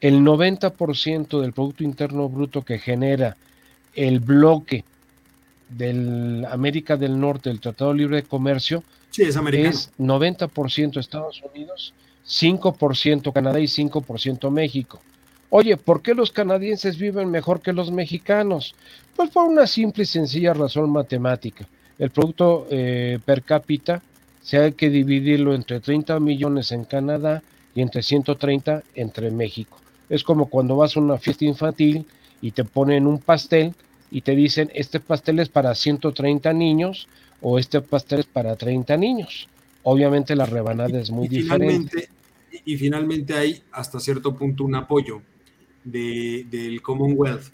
el 0.00 0.20
90% 0.20 1.40
del 1.40 1.52
Producto 1.52 1.84
Interno 1.84 2.28
Bruto 2.28 2.62
que 2.62 2.78
genera 2.78 3.36
el 3.94 4.20
bloque 4.20 4.84
del 5.68 6.46
América 6.50 6.96
del 6.96 7.18
Norte, 7.18 7.50
el 7.50 7.60
Tratado 7.60 7.92
Libre 7.94 8.16
de 8.16 8.22
Comercio, 8.22 8.84
es, 9.16 9.36
es 9.36 9.92
90% 9.98 10.98
Estados 10.98 11.42
Unidos, 11.52 11.94
5% 12.28 13.32
Canadá 13.32 13.60
y 13.60 13.66
5% 13.66 14.50
México. 14.50 15.00
Oye, 15.50 15.76
¿por 15.76 16.02
qué 16.02 16.14
los 16.14 16.32
canadienses 16.32 16.98
viven 16.98 17.30
mejor 17.30 17.60
que 17.60 17.72
los 17.72 17.90
mexicanos? 17.90 18.74
Pues 19.14 19.30
por 19.30 19.48
una 19.48 19.66
simple 19.66 20.02
y 20.02 20.06
sencilla 20.06 20.52
razón 20.52 20.90
matemática. 20.90 21.68
El 21.98 22.10
producto 22.10 22.66
eh, 22.70 23.18
per 23.24 23.42
cápita 23.42 24.02
se 24.42 24.58
hay 24.58 24.72
que 24.72 24.90
dividirlo 24.90 25.54
entre 25.54 25.80
30 25.80 26.20
millones 26.20 26.72
en 26.72 26.84
Canadá 26.84 27.42
y 27.74 27.80
entre 27.80 28.02
130 28.02 28.82
entre 28.94 29.30
México. 29.30 29.78
Es 30.08 30.22
como 30.22 30.46
cuando 30.46 30.76
vas 30.76 30.96
a 30.96 31.00
una 31.00 31.18
fiesta 31.18 31.44
infantil 31.44 32.06
y 32.42 32.50
te 32.50 32.64
ponen 32.64 33.06
un 33.06 33.18
pastel 33.18 33.74
y 34.10 34.20
te 34.20 34.36
dicen, 34.36 34.70
este 34.74 35.00
pastel 35.00 35.40
es 35.40 35.48
para 35.48 35.74
130 35.74 36.52
niños 36.52 37.08
o 37.40 37.58
este 37.58 37.80
pastel 37.80 38.20
es 38.20 38.26
para 38.26 38.56
30 38.56 38.96
niños. 38.96 39.48
Obviamente 39.82 40.34
la 40.36 40.46
rebanada 40.46 40.98
es 40.98 41.10
muy 41.10 41.28
diferente. 41.28 42.08
Y 42.64 42.76
finalmente 42.76 43.34
hay 43.34 43.62
hasta 43.72 44.00
cierto 44.00 44.34
punto 44.34 44.64
un 44.64 44.74
apoyo 44.74 45.22
del 45.84 46.82
Commonwealth 46.82 47.52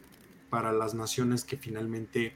para 0.49 0.73
las 0.73 0.95
naciones 0.95 1.45
que 1.45 1.57
finalmente, 1.57 2.35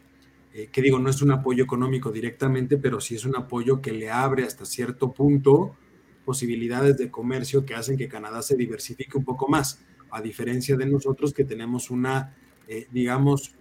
eh, 0.52 0.68
que 0.70 0.83
digo, 0.83 0.98
no 0.98 1.11
es 1.11 1.22
un 1.22 1.33
apoyo 1.33 1.64
económico 1.64 2.11
directamente, 2.11 2.76
pero 2.76 3.00
sí 3.00 3.14
es 3.14 3.24
un 3.24 3.37
apoyo 3.37 3.81
que 3.81 3.92
le 3.92 4.11
abre 4.11 4.44
hasta 4.44 4.64
cierto 4.64 5.12
punto 5.12 5.76
posibilidades 6.24 6.98
de 6.98 7.11
comercio 7.11 7.64
que 7.64 7.74
hacen 7.74 7.96
que 7.96 8.09
Canadá 8.09 8.42
se 8.42 8.57
diversifique 8.57 9.16
un 9.16 9.24
poco 9.24 9.48
más 9.48 9.81
a 10.11 10.20
diferencia 10.20 10.76
de 10.76 10.87
nosotros 10.87 11.33
que 11.33 11.44
tenemos 11.44 11.90
una, 11.90 12.35
eh, 12.68 12.87
digamos, 12.90 13.55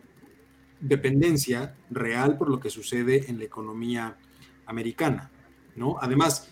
dependencia 0.79 1.75
real 1.89 2.37
por 2.37 2.49
lo 2.49 2.59
que 2.59 2.69
sucede 2.69 3.29
en 3.29 3.37
la 3.39 3.45
economía 3.45 4.17
americana, 4.65 5.31
¿no? 5.75 5.97
Además, 6.01 6.51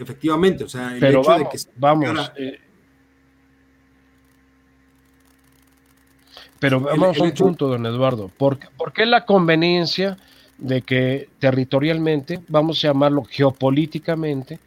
Efectivamente, 0.00 0.64
o 0.64 0.68
sea, 0.68 0.94
el 0.94 1.00
Pero 1.00 1.22
vamos, 1.22 1.44
de 1.44 1.50
que 1.50 1.58
se... 1.58 1.68
Eh. 2.36 2.60
Pero 6.58 6.80
vamos 6.80 7.18
a 7.18 7.22
un 7.22 7.32
punto, 7.32 7.68
don 7.68 7.84
Eduardo. 7.86 8.28
¿Por, 8.28 8.58
¿Por 8.76 8.92
qué 8.92 9.04
la 9.06 9.26
conveniencia 9.26 10.16
de 10.58 10.82
que 10.82 11.28
territorialmente, 11.38 12.40
vamos 12.48 12.82
a 12.84 12.88
llamarlo 12.88 13.24
geopolíticamente, 13.24 14.58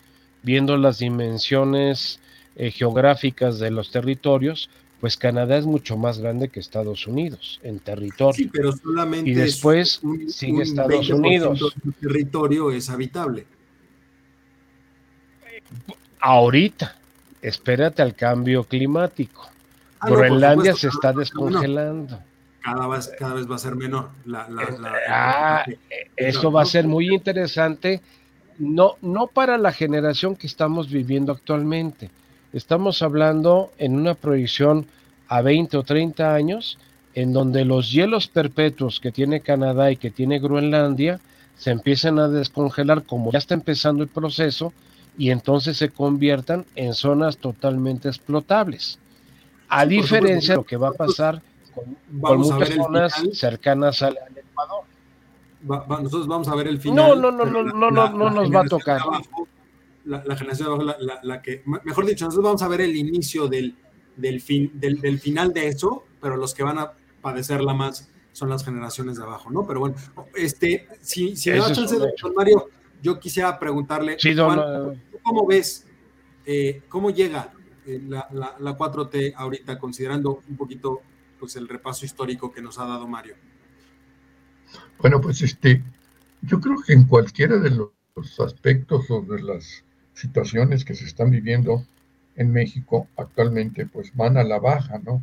viendo 0.44 0.78
las 0.78 1.00
dimensiones 1.00 2.20
eh, 2.56 2.72
geográficas 2.72 3.60
de 3.60 3.72
los 3.72 3.92
territorios, 3.92 4.70
pues 5.00 5.18
Canadá 5.18 5.58
es 5.58 5.66
mucho 5.66 5.98
más 5.98 6.20
grande 6.20 6.50
que 6.50 6.60
Estados 6.60 7.08
Unidos 7.08 7.60
en 7.64 7.80
territorio. 7.80 8.34
Sí, 8.34 8.50
pero 8.52 8.72
solamente 8.72 9.30
y 9.30 9.34
después 9.34 10.00
un, 10.04 10.30
sigue 10.30 10.54
un 10.54 10.62
Estados 10.62 11.10
Unidos. 11.10 11.76
Territorio 12.00 12.72
es 12.72 12.90
habitable. 12.90 13.46
Ahorita, 16.20 16.96
espérate 17.42 18.02
al 18.02 18.16
cambio 18.16 18.64
climático. 18.64 19.50
Ah, 20.00 20.10
Groenlandia 20.10 20.74
se 20.76 20.88
está 20.88 21.12
descongelando. 21.14 22.20
Cada 22.62 22.88
vez, 22.88 23.12
cada 23.20 23.34
vez 23.34 23.50
va 23.50 23.56
a 23.56 23.60
ser 23.60 23.76
menor. 23.76 24.10
La, 24.26 24.48
ah, 25.10 25.66
eso 26.16 26.52
va 26.52 26.62
a 26.62 26.66
ser 26.66 26.88
muy 26.88 27.14
interesante, 27.14 28.02
no, 28.58 28.96
no 29.02 29.28
para 29.28 29.58
la 29.58 29.74
generación 29.74 30.36
que 30.36 30.48
estamos 30.48 30.90
viviendo 30.90 31.34
actualmente. 31.34 32.10
Estamos 32.54 33.02
hablando 33.02 33.72
en 33.78 33.96
una 33.96 34.14
proyección 34.14 34.86
a 35.28 35.42
20 35.42 35.76
o 35.78 35.84
30 35.84 36.34
años, 36.34 36.78
en 37.16 37.34
donde 37.34 37.66
los 37.66 37.92
hielos 37.92 38.28
perpetuos 38.28 39.00
que 39.00 39.12
tiene 39.12 39.42
Canadá 39.42 39.92
y 39.92 39.98
que 39.98 40.12
tiene 40.12 40.40
Groenlandia 40.40 41.20
se 41.58 41.72
empiezan 41.72 42.20
a 42.20 42.28
descongelar 42.28 43.04
como 43.04 43.32
ya 43.32 43.40
está 43.40 43.54
empezando 43.54 44.04
el 44.04 44.10
proceso 44.10 44.74
y 45.18 45.30
entonces 45.30 45.78
se 45.78 45.90
conviertan 45.90 46.66
en 46.76 46.94
zonas 46.94 47.38
totalmente 47.38 48.08
explotables. 48.08 49.00
A 49.70 49.86
diferencia 49.86 50.54
de 50.54 50.58
lo 50.58 50.66
que 50.66 50.78
va 50.78 50.90
a 50.90 50.94
pasar 50.94 51.42
con, 52.22 52.40
muchas 52.40 52.70
zonas 52.70 53.14
cercanas 53.34 54.02
al, 54.02 54.18
Ecuador. 54.36 54.86
nosotros 56.04 56.28
vamos 56.28 56.48
a 56.48 56.56
ver 56.56 56.68
el 56.68 56.80
final. 56.80 56.96
No, 56.96 57.32
no, 57.32 57.32
no, 57.32 57.46
no, 57.46 57.64
no, 57.64 57.92
no, 57.92 58.10
no 58.10 58.30
nos 58.30 58.54
va 58.54 58.62
a 58.62 58.66
tocar. 58.66 59.02
la, 60.06 60.36
generación 60.36 60.78
de 60.78 60.84
abajo, 60.84 61.00
la, 61.24 61.42
que, 61.42 61.64
mejor 61.84 62.06
dicho, 62.06 62.26
nosotros 62.26 62.46
vamos 62.46 62.62
a 62.62 62.68
ver 62.68 62.82
el 62.82 62.96
inicio 62.96 63.48
del, 63.48 63.76
del, 64.16 64.42
fin, 64.42 64.72
del, 64.76 65.00
del, 65.02 65.20
final 65.20 65.54
de 65.54 65.68
eso, 65.70 66.04
pero 66.22 66.38
los 66.38 66.54
que 66.54 66.64
van 66.64 66.78
a 66.80 66.94
padecerla 67.22 67.74
más 67.74 68.10
son 68.32 68.50
las 68.50 68.66
generaciones 68.66 69.18
de 69.18 69.24
abajo, 69.24 69.50
¿no? 69.50 69.66
Pero 69.66 69.80
bueno, 69.80 69.96
este, 70.36 70.88
si, 71.02 71.36
si 71.36 71.52
me 71.52 71.58
da 71.58 71.72
chance, 71.72 71.98
don 71.98 72.34
Mario, 72.36 72.68
yo 73.04 73.20
quisiera 73.20 73.60
preguntarle, 73.60 74.18
¿cómo 75.22 75.46
ves, 75.46 75.86
eh, 76.46 76.82
cómo 76.88 77.10
llega 77.12 77.54
eh, 77.86 78.02
la, 78.08 78.28
la, 78.32 78.56
la, 78.58 78.78
4T 78.78 79.34
ahorita, 79.36 79.78
considerando 79.78 80.42
un 80.50 80.56
poquito 80.56 81.02
pues, 81.38 81.58
el 81.58 81.68
repaso 81.68 82.06
histórico 82.06 82.54
que 82.54 82.62
nos 82.62 82.80
ha 82.80 82.86
dado 82.86 83.06
Mario? 83.06 83.36
Bueno, 85.00 85.20
pues 85.20 85.42
este, 85.42 85.84
yo 86.42 86.62
creo 86.62 86.78
que 86.82 86.94
en 86.94 87.04
cualquiera 87.04 87.58
de 87.58 87.72
los 87.72 88.40
aspectos 88.40 89.12
o 89.12 89.22
de 89.22 89.44
las 89.44 89.84
situaciones 90.14 90.86
que 90.86 90.96
se 90.96 91.04
están 91.04 91.30
viviendo 91.30 91.86
en 92.38 92.54
México 92.54 93.10
actualmente, 93.18 93.86
pues 93.86 94.16
van 94.16 94.38
a 94.38 94.44
la 94.44 94.60
baja, 94.60 95.00
¿no? 95.00 95.22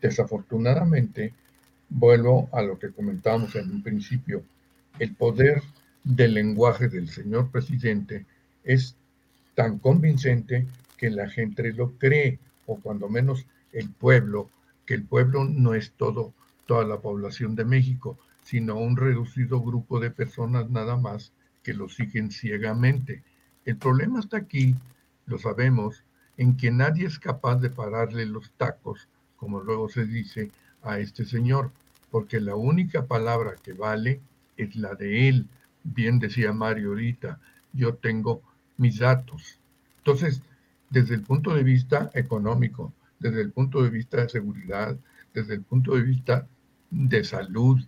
Desafortunadamente, 0.00 1.34
vuelvo 1.90 2.48
a 2.52 2.62
lo 2.62 2.78
que 2.78 2.90
comentábamos 2.90 3.54
en 3.54 3.70
un 3.70 3.82
principio, 3.82 4.42
el 4.98 5.14
poder 5.14 5.62
del 6.08 6.34
lenguaje 6.34 6.88
del 6.88 7.08
señor 7.10 7.50
presidente 7.50 8.24
es 8.64 8.96
tan 9.54 9.78
convincente 9.78 10.66
que 10.96 11.10
la 11.10 11.28
gente 11.28 11.70
lo 11.74 11.92
cree, 11.98 12.38
o 12.66 12.76
cuando 12.80 13.10
menos 13.10 13.44
el 13.72 13.90
pueblo, 13.90 14.48
que 14.86 14.94
el 14.94 15.04
pueblo 15.04 15.44
no 15.44 15.74
es 15.74 15.92
todo, 15.92 16.32
toda 16.66 16.84
la 16.84 17.00
población 17.00 17.54
de 17.56 17.66
México, 17.66 18.18
sino 18.42 18.78
un 18.78 18.96
reducido 18.96 19.60
grupo 19.60 20.00
de 20.00 20.10
personas 20.10 20.70
nada 20.70 20.96
más 20.96 21.32
que 21.62 21.74
lo 21.74 21.90
siguen 21.90 22.30
ciegamente. 22.30 23.22
El 23.66 23.76
problema 23.76 24.20
está 24.20 24.38
aquí, 24.38 24.74
lo 25.26 25.38
sabemos, 25.38 26.04
en 26.38 26.56
que 26.56 26.70
nadie 26.70 27.06
es 27.06 27.18
capaz 27.18 27.56
de 27.56 27.68
pararle 27.68 28.24
los 28.24 28.50
tacos, 28.52 29.08
como 29.36 29.60
luego 29.60 29.90
se 29.90 30.06
dice, 30.06 30.50
a 30.82 31.00
este 31.00 31.26
señor, 31.26 31.70
porque 32.10 32.40
la 32.40 32.56
única 32.56 33.04
palabra 33.04 33.56
que 33.62 33.74
vale 33.74 34.20
es 34.56 34.74
la 34.74 34.94
de 34.94 35.28
él. 35.28 35.46
Bien 35.84 36.18
decía 36.18 36.52
Mario 36.52 36.90
ahorita, 36.90 37.38
yo 37.72 37.94
tengo 37.94 38.42
mis 38.76 38.98
datos. 38.98 39.58
Entonces, 39.98 40.42
desde 40.90 41.14
el 41.14 41.22
punto 41.22 41.54
de 41.54 41.62
vista 41.62 42.10
económico, 42.14 42.92
desde 43.18 43.42
el 43.42 43.52
punto 43.52 43.82
de 43.82 43.90
vista 43.90 44.22
de 44.22 44.28
seguridad, 44.28 44.96
desde 45.34 45.54
el 45.54 45.62
punto 45.62 45.94
de 45.94 46.02
vista 46.02 46.46
de 46.90 47.24
salud, 47.24 47.80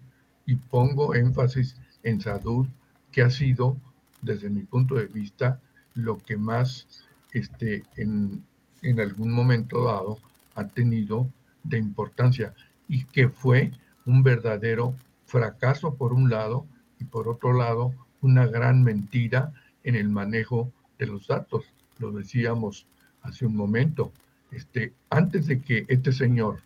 y 0.46 0.57
pongo 0.57 1.14
énfasis 1.14 1.76
en 2.03 2.20
salud, 2.20 2.66
que 3.12 3.22
ha 3.22 3.31
sido, 3.31 3.76
desde 4.20 4.50
mi 4.50 4.62
punto 4.62 4.96
de 4.96 5.07
vista, 5.07 5.61
lo 5.94 6.18
que 6.18 6.37
más 6.37 6.87
este, 7.33 7.85
en, 7.96 8.44
en 8.83 9.00
algún 9.00 9.31
momento 9.33 9.85
dado 9.85 10.18
ha 10.55 10.66
tenido 10.66 11.29
de 11.62 11.79
importancia 11.79 12.55
y 12.88 13.05
que 13.05 13.29
fue 13.29 13.70
un 14.07 14.22
verdadero 14.22 14.94
fracaso 15.26 15.94
por 15.94 16.12
un 16.12 16.29
lado 16.31 16.66
y 17.01 17.05
por 17.05 17.29
otro 17.29 17.53
lado 17.53 17.93
una 18.21 18.47
gran 18.47 18.85
mentira 18.85 19.53
en 19.83 19.97
el 19.97 20.09
manejo 20.09 20.71
de 20.99 21.07
los 21.07 21.27
datos. 21.27 21.65
Lo 21.99 22.13
decíamos 22.13 22.87
hace 23.23 23.47
un 23.47 23.57
momento. 23.57 24.13
Este, 24.51 24.93
antes 25.09 25.47
de 25.47 25.61
que 25.61 25.87
este 25.89 26.13
señor 26.13 26.61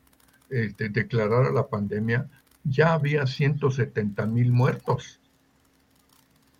este, 0.51 0.89
declarara 0.89 1.53
la 1.53 1.69
pandemia, 1.69 2.29
ya 2.65 2.95
había 2.95 3.27
170 3.27 4.27
mil 4.27 4.53
muertos. 4.53 5.21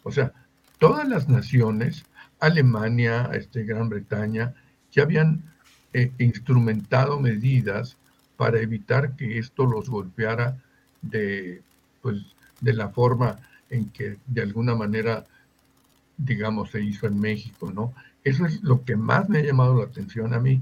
O 0.03 0.13
sea, 0.13 0.33
todas 0.79 1.09
las 1.09 1.29
naciones, 1.29 2.05
Alemania, 2.41 3.31
este, 3.33 3.65
Gran 3.65 3.89
Bretaña, 3.89 4.55
ya 4.93 5.03
habían 5.03 5.43
eh, 5.93 6.13
instrumentado 6.19 7.19
medidas 7.19 7.97
para 8.37 8.61
evitar 8.61 9.17
que 9.17 9.39
esto 9.39 9.65
los 9.65 9.89
golpeara 9.89 10.59
de, 11.01 11.63
pues, 12.03 12.19
de 12.61 12.73
la 12.75 12.89
forma 12.91 13.39
en 13.75 13.91
que 13.91 14.17
de 14.27 14.43
alguna 14.43 14.75
manera, 14.75 15.25
digamos, 16.17 16.71
se 16.71 16.81
hizo 16.83 17.07
en 17.07 17.21
México, 17.21 17.73
¿no? 17.73 17.95
Eso 18.23 18.47
es 18.47 18.63
lo 18.63 18.85
que 18.85 18.97
más 18.97 19.29
me 19.29 19.39
ha 19.39 19.45
llamado 19.45 19.77
la 19.77 19.85
atención 19.85 20.33
a 20.33 20.41
mí. 20.41 20.61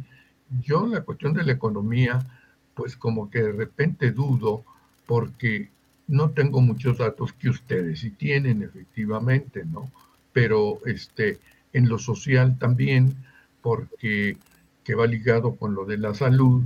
Yo 0.63 0.87
la 0.87 1.03
cuestión 1.03 1.33
de 1.35 1.45
la 1.45 1.53
economía, 1.53 2.27
pues 2.75 2.97
como 2.97 3.31
que 3.31 3.43
de 3.43 3.53
repente 3.53 4.11
dudo 4.11 4.65
porque 5.07 5.69
no 6.09 6.31
tengo 6.31 6.61
muchos 6.61 6.99
datos 6.99 7.33
que 7.33 7.49
ustedes 7.49 8.01
sí 8.01 8.11
tienen 8.11 8.63
efectivamente, 8.63 9.65
¿no? 9.65 9.91
Pero 10.33 10.79
este, 10.87 11.39
en 11.73 11.89
lo 11.89 11.99
social 11.99 12.59
también, 12.59 13.15
porque 13.61 14.37
que 14.85 14.95
va 14.95 15.07
ligado 15.07 15.55
con 15.57 15.75
lo 15.75 15.85
de 15.85 15.99
la 15.99 16.15
salud, 16.15 16.63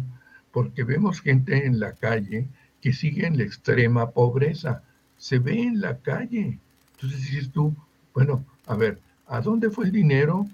porque 0.53 0.85
vemos 0.85 1.21
gente 1.21 1.67
en 1.67 1.81
la 1.81 1.93
calle 1.93 2.47
que 2.81 2.93
sigue 2.93 3.27
en 3.27 3.37
la 3.37 3.45
extrema 3.45 4.11
pobreza, 4.11 4.83
se 5.19 5.39
ve 5.39 5.63
en 5.63 5.81
la 5.81 5.99
calle. 5.99 6.59
Entonces 6.95 7.21
dices 7.21 7.51
tú, 7.51 7.75
bueno, 8.15 8.45
a 8.67 8.77
ver, 8.77 8.99
¿a 9.27 9.41
dónde 9.41 9.71
fue 9.71 9.87
el 9.87 9.93
dinero 9.93 10.47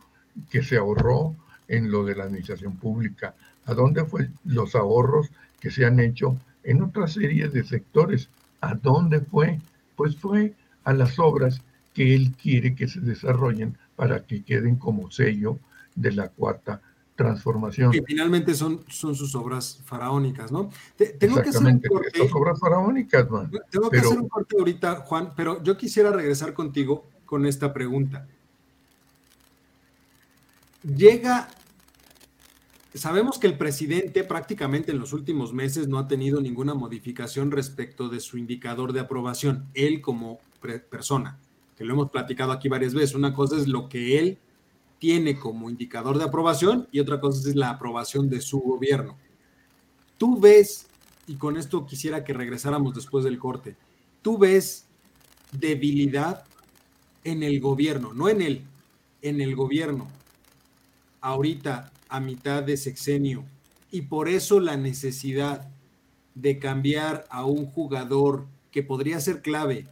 que 0.50 0.62
se 0.62 0.76
ahorró 0.76 1.34
en 1.68 1.90
lo 1.90 2.04
de 2.04 2.16
la 2.16 2.24
administración 2.24 2.76
pública? 2.76 3.34
¿A 3.66 3.74
dónde 3.74 4.04
fue 4.04 4.30
los 4.44 4.74
ahorros 4.74 5.30
que 5.60 5.70
se 5.70 5.84
han 5.84 6.00
hecho 6.00 6.36
en 6.64 6.82
otra 6.82 7.06
serie 7.06 7.48
de 7.48 7.64
sectores? 7.64 8.28
¿A 8.60 8.74
dónde 8.74 9.20
fue? 9.20 9.60
Pues 9.96 10.16
fue 10.16 10.54
a 10.84 10.92
las 10.92 11.18
obras 11.18 11.60
que 11.94 12.14
él 12.14 12.32
quiere 12.40 12.74
que 12.74 12.88
se 12.88 13.00
desarrollen 13.00 13.76
para 13.96 14.24
que 14.24 14.42
queden 14.42 14.76
como 14.76 15.10
sello 15.10 15.58
de 15.94 16.12
la 16.12 16.28
cuarta 16.28 16.80
transformación. 17.22 17.90
Que 17.90 18.02
finalmente 18.02 18.54
son, 18.54 18.84
son 18.88 19.14
sus 19.14 19.34
obras 19.34 19.80
faraónicas, 19.84 20.52
¿no? 20.52 20.70
tengo 21.18 21.40
que 21.42 21.50
hacer 21.50 21.66
un 21.66 21.80
corte. 21.80 22.30
obras 22.32 22.58
faraónicas, 22.60 23.30
man. 23.30 23.50
Tengo 23.70 23.90
que 23.90 23.98
hacer 23.98 24.18
un 24.18 24.28
corte 24.28 24.56
ahorita, 24.58 24.96
Juan, 24.96 25.32
pero 25.36 25.62
yo 25.62 25.76
quisiera 25.76 26.10
regresar 26.10 26.54
contigo 26.54 27.06
con 27.24 27.46
esta 27.46 27.72
pregunta. 27.72 28.26
Llega, 30.82 31.48
sabemos 32.92 33.38
que 33.38 33.46
el 33.46 33.56
presidente 33.56 34.24
prácticamente 34.24 34.90
en 34.90 34.98
los 34.98 35.12
últimos 35.12 35.52
meses 35.52 35.88
no 35.88 35.98
ha 35.98 36.08
tenido 36.08 36.40
ninguna 36.40 36.74
modificación 36.74 37.50
respecto 37.50 38.08
de 38.08 38.20
su 38.20 38.36
indicador 38.36 38.92
de 38.92 39.00
aprobación, 39.00 39.66
él 39.74 40.00
como 40.00 40.40
persona, 40.90 41.38
que 41.76 41.84
lo 41.84 41.94
hemos 41.94 42.10
platicado 42.10 42.52
aquí 42.52 42.68
varias 42.68 42.94
veces. 42.94 43.14
Una 43.14 43.32
cosa 43.32 43.56
es 43.56 43.68
lo 43.68 43.88
que 43.88 44.18
él 44.18 44.38
tiene 45.02 45.36
como 45.36 45.68
indicador 45.68 46.16
de 46.16 46.22
aprobación 46.22 46.86
y 46.92 47.00
otra 47.00 47.18
cosa 47.18 47.48
es 47.48 47.56
la 47.56 47.70
aprobación 47.70 48.30
de 48.30 48.40
su 48.40 48.60
gobierno. 48.60 49.18
Tú 50.16 50.38
ves, 50.38 50.86
y 51.26 51.34
con 51.34 51.56
esto 51.56 51.84
quisiera 51.84 52.22
que 52.22 52.32
regresáramos 52.32 52.94
después 52.94 53.24
del 53.24 53.40
corte, 53.40 53.74
tú 54.22 54.38
ves 54.38 54.86
debilidad 55.50 56.44
en 57.24 57.42
el 57.42 57.58
gobierno, 57.58 58.14
no 58.14 58.28
en 58.28 58.42
él, 58.42 58.62
en 59.22 59.40
el 59.40 59.56
gobierno, 59.56 60.06
ahorita 61.20 61.90
a 62.08 62.20
mitad 62.20 62.62
de 62.62 62.76
sexenio, 62.76 63.44
y 63.90 64.02
por 64.02 64.28
eso 64.28 64.60
la 64.60 64.76
necesidad 64.76 65.68
de 66.36 66.60
cambiar 66.60 67.26
a 67.28 67.44
un 67.44 67.66
jugador 67.66 68.46
que 68.70 68.84
podría 68.84 69.18
ser 69.18 69.42
clave, 69.42 69.88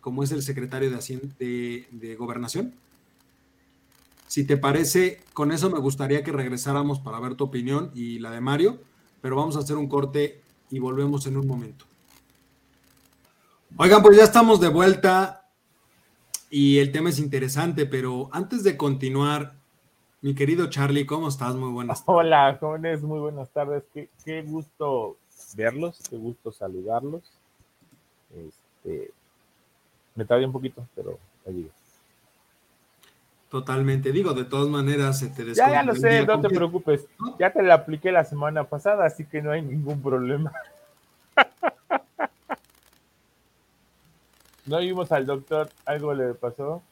como 0.00 0.22
es 0.22 0.30
el 0.30 0.44
secretario 0.44 0.90
de, 0.92 1.88
de 1.90 2.14
Gobernación? 2.14 2.83
Si 4.26 4.46
te 4.46 4.56
parece, 4.56 5.20
con 5.32 5.52
eso 5.52 5.70
me 5.70 5.78
gustaría 5.78 6.24
que 6.24 6.32
regresáramos 6.32 7.00
para 7.00 7.20
ver 7.20 7.34
tu 7.34 7.44
opinión 7.44 7.90
y 7.94 8.18
la 8.18 8.30
de 8.30 8.40
Mario, 8.40 8.78
pero 9.20 9.36
vamos 9.36 9.56
a 9.56 9.60
hacer 9.60 9.76
un 9.76 9.88
corte 9.88 10.42
y 10.70 10.78
volvemos 10.78 11.26
en 11.26 11.36
un 11.36 11.46
momento. 11.46 11.84
Oigan, 13.76 14.02
pues 14.02 14.16
ya 14.16 14.24
estamos 14.24 14.60
de 14.60 14.68
vuelta 14.68 15.48
y 16.48 16.78
el 16.78 16.92
tema 16.92 17.10
es 17.10 17.18
interesante, 17.18 17.86
pero 17.86 18.28
antes 18.32 18.62
de 18.62 18.76
continuar, 18.76 19.54
mi 20.20 20.34
querido 20.34 20.70
Charlie, 20.70 21.04
¿cómo 21.04 21.28
estás? 21.28 21.54
Muy 21.56 21.72
buenas 21.72 22.04
tardes. 22.04 22.20
Hola, 22.20 22.56
jóvenes, 22.60 23.02
muy 23.02 23.18
buenas 23.18 23.50
tardes. 23.50 23.82
Qué, 23.92 24.42
gusto 24.42 25.16
verlos, 25.56 26.00
qué 26.08 26.16
gusto 26.16 26.52
saludarlos. 26.52 27.22
Este, 28.32 29.10
me 30.14 30.24
tardé 30.24 30.46
un 30.46 30.52
poquito, 30.52 30.86
pero 30.94 31.18
allí. 31.46 31.68
Totalmente. 33.54 34.10
Digo, 34.10 34.34
de 34.34 34.44
todas 34.44 34.68
maneras, 34.68 35.20
se 35.20 35.28
te 35.28 35.44
Ya, 35.54 35.70
ya 35.70 35.84
lo 35.84 35.94
sé, 35.94 36.26
no 36.26 36.40
te 36.40 36.48
preocupes. 36.48 37.06
Ya 37.38 37.52
te 37.52 37.62
la 37.62 37.74
apliqué 37.74 38.10
la 38.10 38.24
semana 38.24 38.64
pasada, 38.64 39.06
así 39.06 39.26
que 39.26 39.42
no 39.42 39.52
hay 39.52 39.62
ningún 39.62 40.02
problema. 40.02 40.50
¿No 44.66 44.80
vimos 44.80 45.12
al 45.12 45.24
doctor? 45.24 45.70
¿Algo 45.84 46.12
le 46.14 46.34
pasó? 46.34 46.82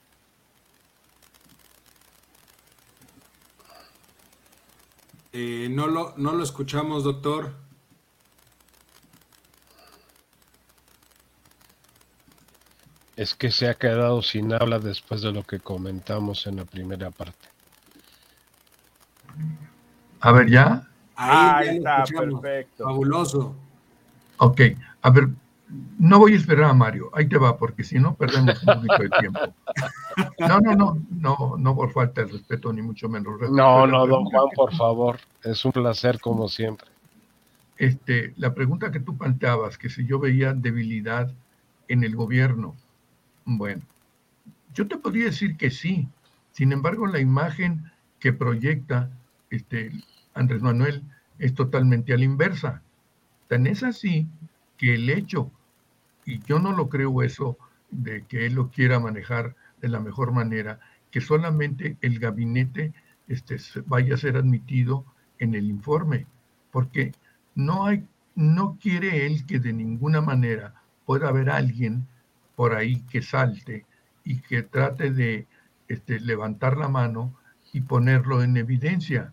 Eh, 5.33 5.67
no, 5.69 5.89
lo, 5.89 6.15
no 6.17 6.31
lo 6.31 6.45
escuchamos, 6.45 7.03
doctor. 7.03 7.55
Es 13.23 13.35
que 13.35 13.51
se 13.51 13.69
ha 13.69 13.75
quedado 13.75 14.21
sin 14.21 14.53
habla 14.53 14.79
después 14.79 15.23
de 15.23 15.33
lo 15.33 15.45
que 15.45 15.61
comentamos 15.61 16.47
en 16.47 16.57
la 16.57 16.65
primera 16.65 17.11
parte. 17.11 17.49
A 20.21 20.33
ver, 20.33 20.51
¿ya? 20.51 20.89
Ahí, 21.15 21.79
está, 21.79 22.05
perfecto. 22.05 22.85
Fabuloso. 22.85 23.55
Ok, 24.39 24.61
a 25.03 25.11
ver, 25.11 25.29
no 25.99 26.19
voy 26.19 26.33
a 26.35 26.37
esperar 26.37 26.71
a 26.71 26.75
Mario, 26.75 27.11
ahí 27.15 27.29
te 27.29 27.39
va, 27.39 27.57
porque 27.57 27.85
si 27.85 27.99
no 27.99 28.15
perdemos 28.15 28.61
un 28.63 28.75
poquito 28.75 28.99
de 28.99 29.11
tiempo. 29.21 29.41
No, 30.39 30.61
no, 30.61 30.75
no, 30.75 30.99
no, 31.09 31.57
no 31.57 31.75
por 31.75 31.91
falta 31.91 32.21
de 32.21 32.33
respeto, 32.33 32.71
ni 32.71 32.83
mucho 32.83 33.09
menos. 33.09 33.41
no, 33.51 33.87
no, 33.87 34.07
don 34.07 34.27
Juan, 34.27 34.49
por 34.55 34.75
favor, 34.75 35.19
es 35.43 35.65
un 35.65 35.73
placer 35.73 36.21
como 36.21 36.51
siempre. 36.51 36.87
Este, 37.79 38.35
la 38.37 38.53
pregunta 38.53 38.93
que 38.93 39.01
tú 39.01 39.17
planteabas, 39.17 39.79
que 39.79 39.89
si 39.89 40.05
yo 40.05 40.19
veía 40.19 40.53
debilidad 40.53 41.33
en 41.89 42.05
el 42.05 42.15
gobierno, 42.15 42.77
bueno, 43.45 43.83
yo 44.75 44.89
te 44.89 44.97
podría 44.97 45.27
decir 45.27 45.57
que 45.57 45.71
sí. 45.71 46.09
Sin 46.53 46.73
embargo, 46.73 47.07
la 47.07 47.21
imagen 47.21 47.91
que 48.19 48.33
proyecta 48.33 49.11
este, 49.51 49.93
Andrés 50.35 50.63
Manuel 50.63 51.03
es 51.39 51.55
totalmente 51.55 52.13
a 52.13 52.17
la 52.17 52.25
inversa. 52.25 52.83
Tan 53.49 53.67
es 53.67 53.83
así 53.83 54.29
que 54.79 54.95
el 54.95 55.11
hecho, 55.11 55.51
y 56.25 56.41
yo 56.41 56.59
no 56.59 56.73
lo 56.73 56.89
creo 56.89 57.23
eso, 57.23 57.59
de 57.91 58.25
que 58.25 58.47
él 58.47 58.55
lo 58.55 58.71
quiera 58.71 58.99
manejar 58.99 59.55
de 59.81 59.89
la 59.89 60.01
mejor 60.01 60.33
manera, 60.33 60.81
que 61.11 61.21
solamente 61.21 61.97
el 62.01 62.19
gabinete 62.19 62.93
este, 63.29 63.57
vaya 63.87 64.15
a 64.15 64.19
ser 64.19 64.37
admitido 64.37 65.05
en 65.39 65.55
el 65.55 65.67
informe, 65.67 66.27
porque 66.71 67.13
no 67.55 67.87
hay, 67.87 68.07
no 68.35 68.79
quiere 68.81 69.27
él 69.27 69.45
que 69.47 69.59
de 69.59 69.73
ninguna 69.73 70.21
manera 70.21 70.75
pueda 71.05 71.29
haber 71.29 71.51
alguien 71.51 72.07
por 72.63 72.77
ahí 72.77 73.01
que 73.11 73.23
salte 73.23 73.85
y 74.23 74.39
que 74.39 74.63
trate 74.63 75.11
de 75.11 75.49
este, 75.89 76.21
levantar 76.21 76.77
la 76.77 76.87
mano 76.87 77.35
y 77.73 77.81
ponerlo 77.81 78.41
en 78.45 78.57
evidencia. 78.57 79.33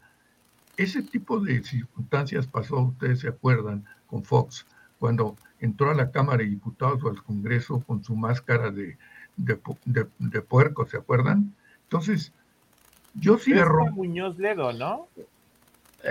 Ese 0.77 1.03
tipo 1.03 1.39
de 1.39 1.63
circunstancias 1.63 2.47
pasó, 2.47 2.79
ustedes 2.79 3.19
se 3.19 3.27
acuerdan, 3.27 3.85
con 4.07 4.23
Fox, 4.23 4.65
cuando 4.97 5.37
entró 5.59 5.91
a 5.91 5.93
la 5.93 6.09
Cámara 6.09 6.39
de 6.39 6.49
Diputados 6.49 7.03
o 7.03 7.09
al 7.09 7.21
Congreso 7.21 7.83
con 7.85 8.03
su 8.03 8.15
máscara 8.15 8.71
de, 8.71 8.97
de, 9.37 10.41
puerco, 10.41 10.87
¿se 10.87 10.97
acuerdan? 10.97 11.53
Entonces, 11.83 12.33
yo 13.13 13.37
cierro. 13.37 13.91
Muñoz 13.91 14.39
Ledo, 14.39 14.73
¿no? 14.73 15.07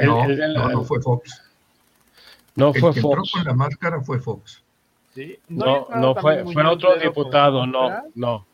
No, 0.05 0.29
no, 0.29 0.71
no 0.71 0.85
fue 0.85 1.03
Fox. 1.03 1.43
No 2.55 2.73
fue 2.73 2.95
que 2.95 3.01
Fox. 3.01 3.19
entró 3.19 3.23
con 3.33 3.45
la 3.45 3.55
máscara 3.55 4.01
fue 4.03 4.21
Fox. 4.21 4.63
No, 5.49 5.89
no, 5.95 6.15
fue, 6.15 6.45
fue 6.45 6.67
otro 6.67 6.97
diputado, 6.97 7.67
no, 7.67 7.91
no. 8.15 8.47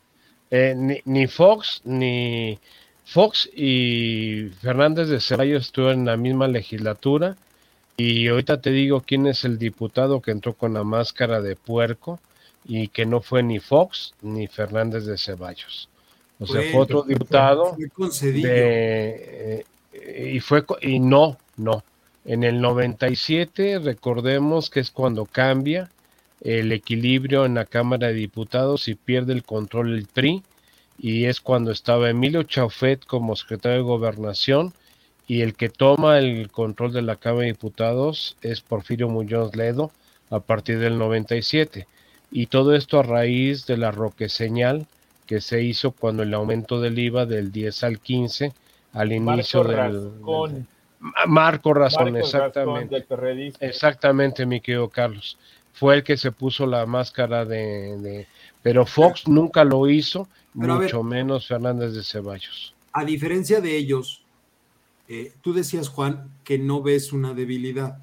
Eh, 0.51 1.01
ni, 1.05 1.27
Fox, 1.27 1.81
ni 1.85 2.59
Fox 3.05 3.51
y 3.55 4.51
Fernández 4.61 5.09
de 5.09 5.21
Ceballos 5.21 5.63
estuvieron 5.63 6.01
en 6.01 6.07
la 6.07 6.17
misma 6.17 6.47
legislatura. 6.49 7.37
Y 7.97 8.29
ahorita 8.29 8.61
te 8.61 8.71
digo 8.71 9.03
quién 9.07 9.27
es 9.27 9.45
el 9.45 9.59
diputado 9.59 10.21
que 10.21 10.31
entró 10.33 10.55
con 10.55 10.75
la 10.75 10.85
máscara 10.85 11.41
de 11.41 11.57
puerco 11.57 12.21
y 12.65 12.89
que 12.89 13.07
no 13.07 13.21
fue 13.21 13.43
ni 13.43 13.59
Fox 13.61 14.15
ni 14.23 14.47
Fernández 14.47 15.07
de 15.07 15.19
Ceballos. 15.19 15.89
O 16.41 16.47
sea, 16.47 16.63
fue 16.73 16.81
otro 16.81 17.03
diputado 17.03 17.77
de, 18.21 19.65
eh, 19.93 20.31
y 20.35 20.41
fue 20.41 20.65
y 20.81 20.99
no, 20.99 21.39
no. 21.57 21.85
En 22.25 22.43
el 22.43 22.61
97 22.61 23.79
recordemos 23.81 24.71
que 24.71 24.81
es 24.81 24.91
cuando 24.91 25.27
cambia 25.27 25.91
el 26.45 26.73
equilibrio 26.73 27.47
en 27.47 27.55
la 27.55 27.65
Cámara 27.65 28.09
de 28.09 28.15
Diputados 28.15 28.87
y 28.89 28.95
pierde 28.95 29.33
el 29.33 29.43
control 29.43 29.95
el 29.95 30.07
PRI 30.07 30.43
y 30.99 31.25
es 31.25 31.41
cuando 31.41 31.73
estaba 31.73 32.11
Emilio 32.11 32.43
Chaufet 32.43 33.05
como 33.07 33.35
secretario 33.35 33.79
de 33.79 33.85
Gobernación 33.85 34.75
y 35.27 35.41
el 35.41 35.55
que 35.55 35.71
toma 35.71 36.19
el 36.19 36.51
control 36.51 36.93
de 36.93 37.01
la 37.01 37.17
Cámara 37.17 37.47
de 37.47 37.53
Diputados 37.53 38.37
es 38.43 38.61
Porfirio 38.61 39.09
Muñoz 39.09 39.57
Ledo 39.57 39.91
a 40.31 40.41
partir 40.41 40.79
del 40.79 40.99
97 40.99 41.89
y 42.31 42.47
todo 42.47 42.75
esto 42.75 42.99
a 42.99 43.03
raíz 43.03 43.67
de 43.67 43.79
la 43.79 43.91
roque 43.91 44.29
señal 44.29 44.87
que 45.27 45.41
se 45.41 45.63
hizo 45.63 45.93
cuando 45.93 46.23
el 46.23 46.35
aumento 46.35 46.79
del 46.79 46.99
IVA 46.99 47.25
del 47.25 47.53
10 47.53 47.85
al 47.85 47.99
15 48.01 48.53
al 48.93 49.13
inicio 49.13 49.65
del, 49.65 50.11
Marco 51.27 51.75
Razón, 51.75 52.17
exactamente. 52.17 53.05
exactamente, 53.61 54.47
mi 54.47 54.61
querido 54.61 54.89
Carlos 54.89 55.37
fue 55.75 55.97
el 55.97 56.05
que 56.05 56.17
se 56.17 56.33
puso 56.33 56.67
la 56.67 56.87
máscara 56.87 57.45
de... 57.45 58.27
pero 58.63 58.87
Fox 58.87 59.29
nunca 59.29 59.65
lo 59.65 59.89
hizo, 59.91 60.29
mucho 60.55 61.03
menos 61.03 61.49
Fernández 61.49 61.95
de 61.95 62.05
Ceballos. 62.05 62.75
A 62.93 63.05
diferencia 63.05 63.61
de 63.61 63.77
ellos, 63.77 64.25
eh, 65.09 65.35
tú 65.43 65.53
decías, 65.53 65.89
Juan, 65.89 66.31
que 66.45 66.59
no 66.59 66.81
ves 66.81 67.13
una 67.13 67.35
debilidad, 67.35 67.99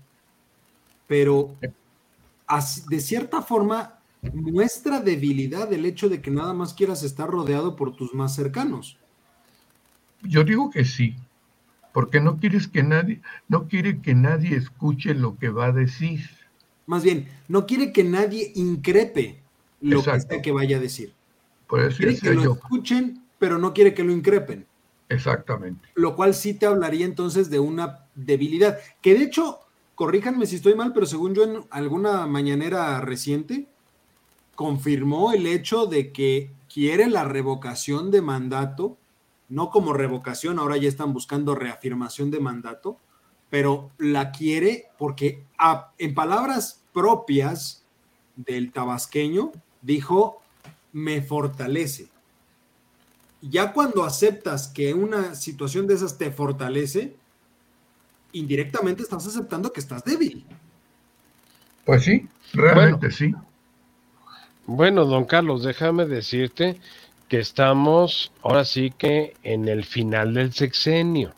pero 1.07 1.55
de 2.89 2.99
cierta 2.99 3.41
forma 3.41 3.99
muestra 4.33 4.99
debilidad 4.99 5.71
el 5.71 5.85
hecho 5.85 6.09
de 6.09 6.21
que 6.21 6.29
nada 6.29 6.53
más 6.53 6.73
quieras 6.73 7.03
estar 7.03 7.29
rodeado 7.29 7.77
por 7.77 7.95
tus 7.95 8.13
más 8.13 8.35
cercanos. 8.35 8.97
Yo 10.23 10.43
digo 10.43 10.69
que 10.69 10.83
sí, 10.83 11.15
porque 11.93 12.19
no 12.19 12.37
quieres 12.37 12.67
que 12.67 12.83
nadie, 12.83 13.21
no 13.47 13.69
quiere 13.69 14.01
que 14.01 14.13
nadie 14.13 14.57
escuche 14.57 15.13
lo 15.13 15.37
que 15.37 15.49
va 15.49 15.67
a 15.67 15.71
decir. 15.71 16.29
Más 16.85 17.03
bien, 17.03 17.27
no 17.47 17.65
quiere 17.65 17.91
que 17.93 18.03
nadie 18.03 18.51
increpe 18.55 19.41
lo 19.81 20.03
que 20.03 20.19
sea 20.19 20.41
que 20.41 20.51
vaya 20.51 20.77
a 20.77 20.79
decir. 20.79 21.13
quiere 21.67 22.17
que 22.17 22.33
lo 22.33 22.53
escuchen, 22.53 23.23
pero 23.39 23.57
no 23.57 23.73
quiere 23.73 23.93
que 23.93 24.03
lo 24.03 24.11
increpen. 24.11 24.65
Exactamente. 25.09 25.89
Lo 25.95 26.15
cual 26.15 26.33
sí 26.33 26.53
te 26.53 26.65
hablaría 26.65 27.05
entonces 27.05 27.49
de 27.49 27.59
una 27.59 28.05
debilidad. 28.15 28.79
Que 29.01 29.13
de 29.13 29.23
hecho, 29.23 29.59
corríjanme 29.95 30.45
si 30.45 30.55
estoy 30.55 30.75
mal, 30.75 30.93
pero 30.93 31.05
según 31.05 31.35
yo 31.35 31.43
en 31.43 31.65
alguna 31.69 32.25
mañanera 32.27 33.01
reciente, 33.01 33.67
confirmó 34.55 35.33
el 35.33 35.47
hecho 35.47 35.85
de 35.85 36.11
que 36.11 36.51
quiere 36.73 37.09
la 37.09 37.25
revocación 37.25 38.11
de 38.11 38.21
mandato, 38.21 38.97
no 39.49 39.69
como 39.69 39.91
revocación, 39.91 40.59
ahora 40.59 40.77
ya 40.77 40.87
están 40.87 41.13
buscando 41.13 41.55
reafirmación 41.55 42.31
de 42.31 42.39
mandato, 42.39 42.97
pero 43.49 43.91
la 43.97 44.31
quiere 44.31 44.85
porque 44.97 45.43
en 45.97 46.13
palabras 46.13 46.80
propias 46.93 47.83
del 48.35 48.71
tabasqueño 48.71 49.51
dijo, 49.81 50.41
me 50.91 51.21
fortalece. 51.21 52.07
Ya 53.41 53.73
cuando 53.73 54.03
aceptas 54.03 54.67
que 54.67 54.93
una 54.93 55.35
situación 55.35 55.87
de 55.87 55.95
esas 55.95 56.17
te 56.17 56.31
fortalece, 56.31 57.15
indirectamente 58.33 59.01
estás 59.03 59.25
aceptando 59.25 59.73
que 59.73 59.79
estás 59.79 60.03
débil. 60.03 60.45
Pues 61.85 62.03
sí, 62.03 62.27
realmente 62.53 63.09
sí. 63.09 63.33
Bueno, 64.67 65.05
don 65.05 65.25
Carlos, 65.25 65.63
déjame 65.63 66.05
decirte 66.05 66.79
que 67.27 67.39
estamos 67.39 68.31
ahora 68.43 68.63
sí 68.63 68.93
que 68.95 69.33
en 69.43 69.67
el 69.67 69.85
final 69.85 70.33
del 70.35 70.53
sexenio. 70.53 71.33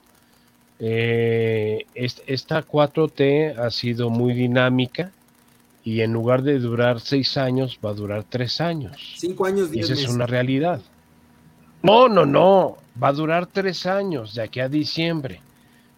Eh, 0.79 1.85
esta 1.95 2.65
4T 2.67 3.57
ha 3.57 3.71
sido 3.71 4.09
muy 4.09 4.33
dinámica 4.33 5.11
y 5.83 6.01
en 6.01 6.13
lugar 6.13 6.43
de 6.43 6.59
durar 6.59 6.99
seis 6.99 7.37
años, 7.37 7.79
va 7.83 7.89
a 7.89 7.93
durar 7.93 8.23
tres 8.23 8.61
años. 8.61 8.97
Cinco 9.17 9.45
años, 9.45 9.69
y 9.73 9.79
esa 9.79 9.93
es 9.93 10.07
una 10.07 10.25
realidad. 10.25 10.81
No, 11.81 12.07
no, 12.07 12.25
no, 12.25 12.77
va 13.01 13.09
a 13.09 13.13
durar 13.13 13.47
tres 13.47 13.85
años, 13.85 14.33
de 14.35 14.43
aquí 14.43 14.61
a 14.61 14.69
diciembre. 14.69 15.41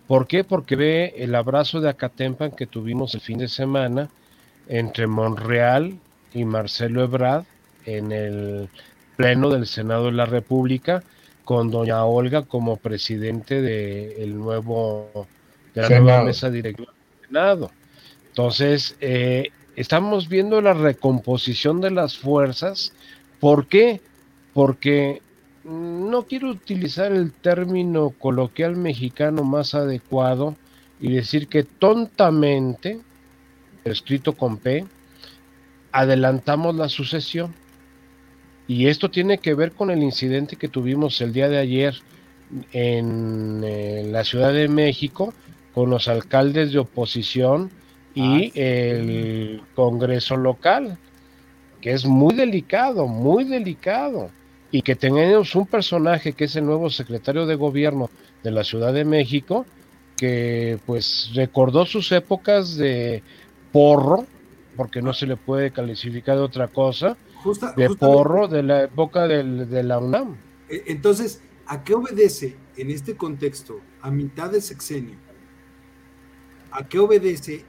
¿Por 0.07 0.27
qué? 0.27 0.43
Porque 0.43 0.75
ve 0.75 1.13
el 1.17 1.36
abrazo 1.36 1.81
de 1.81 1.89
Acatempan 1.89 2.51
que 2.51 2.65
tuvimos 2.65 3.13
el 3.13 3.21
fin 3.21 3.38
de 3.38 3.47
semana 3.47 4.09
entre 4.67 5.05
Monreal 5.05 5.97
y 6.33 6.45
Marcelo 6.45 7.03
Ebrard 7.03 7.45
en 7.86 8.11
el 8.11 8.69
Pleno 9.15 9.49
del 9.49 9.67
Senado 9.67 10.05
de 10.05 10.11
la 10.13 10.25
República, 10.25 11.03
con 11.43 11.69
doña 11.69 12.03
Olga 12.03 12.41
como 12.41 12.77
presidente 12.77 13.61
del 13.61 14.36
nuevo, 14.36 15.27
de 15.73 15.81
la 15.83 15.99
nueva 15.99 16.23
mesa 16.23 16.49
directiva 16.49 16.91
del 16.91 17.27
Senado. 17.27 17.71
Entonces, 18.29 18.97
eh, 18.99 19.51
estamos 19.76 20.30
viendo 20.30 20.61
la 20.61 20.73
recomposición 20.73 21.82
de 21.82 21.91
las 21.91 22.17
fuerzas. 22.17 22.93
¿Por 23.39 23.67
qué? 23.67 24.01
Porque 24.53 25.21
no 25.63 26.23
quiero 26.23 26.49
utilizar 26.49 27.11
el 27.11 27.32
término 27.32 28.11
coloquial 28.11 28.76
mexicano 28.76 29.43
más 29.43 29.76
adecuado 29.76 30.55
y 30.99 31.13
decir 31.13 31.47
que 31.47 31.63
tontamente, 31.63 33.01
escrito 33.84 34.34
con 34.34 34.57
P, 34.57 34.86
adelantamos 35.91 36.76
la 36.76 36.89
sucesión. 36.89 37.53
Y 38.67 38.88
esto 38.88 39.09
tiene 39.09 39.38
que 39.38 39.53
ver 39.53 39.73
con 39.73 39.91
el 39.91 40.01
incidente 40.01 40.55
que 40.55 40.67
tuvimos 40.67 41.21
el 41.21 41.34
día 41.34 41.49
de 41.49 41.57
ayer 41.57 41.95
en, 42.71 43.61
eh, 43.63 44.07
la 44.09 44.23
Ciudad 44.23 44.53
de 44.53 44.67
México 44.67 45.34
con 45.73 45.89
los 45.89 46.07
alcaldes 46.07 46.71
de 46.71 46.80
oposición 46.80 47.71
y 48.16 48.47
ah, 48.47 48.51
el 48.55 49.61
Congreso 49.76 50.38
local, 50.38 50.97
que 51.82 51.91
es 51.91 52.05
muy 52.05 52.34
delicado, 52.34 53.07
muy 53.07 53.43
delicado. 53.43 54.32
Y 54.72 54.82
que 54.82 54.95
tenemos 54.95 55.55
un 55.55 55.68
personaje 55.68 56.34
que 56.34 56.45
es 56.45 56.55
el 56.55 56.66
nuevo 56.66 56.89
secretario 56.89 57.45
de 57.45 57.55
gobierno 57.55 58.09
de 58.43 58.51
la 58.51 58.63
Ciudad 58.63 58.93
de 58.93 59.05
México, 59.05 59.66
que 60.18 60.80
pues 60.86 61.32
recordó 61.34 61.86
sus 61.86 62.11
épocas 62.11 62.76
de 62.76 63.22
porro, 63.72 64.26
porque 64.76 65.01
no 65.01 65.13
se 65.13 65.28
le 65.28 65.38
puede 65.38 65.72
calificar 65.72 66.38
de 66.38 66.41
otra 66.41 66.68
cosa, 66.68 67.18
de 67.78 67.89
porro 67.91 68.47
de 68.47 68.63
la 68.63 68.84
época 68.84 69.28
de 69.28 69.84
la 69.84 69.99
UNAM. 69.99 70.36
E, 70.70 70.84
entonces, 70.88 71.41
¿a 71.68 71.84
qué 71.84 71.93
obedece 71.93 72.55
en 72.76 72.91
este 72.91 73.16
contexto, 73.16 73.80
a 74.01 74.09
mitad 74.11 74.49
de 74.51 74.61
sexenio, 74.61 75.18
a 76.72 76.88
qué 76.88 76.99
obedece 76.99 77.63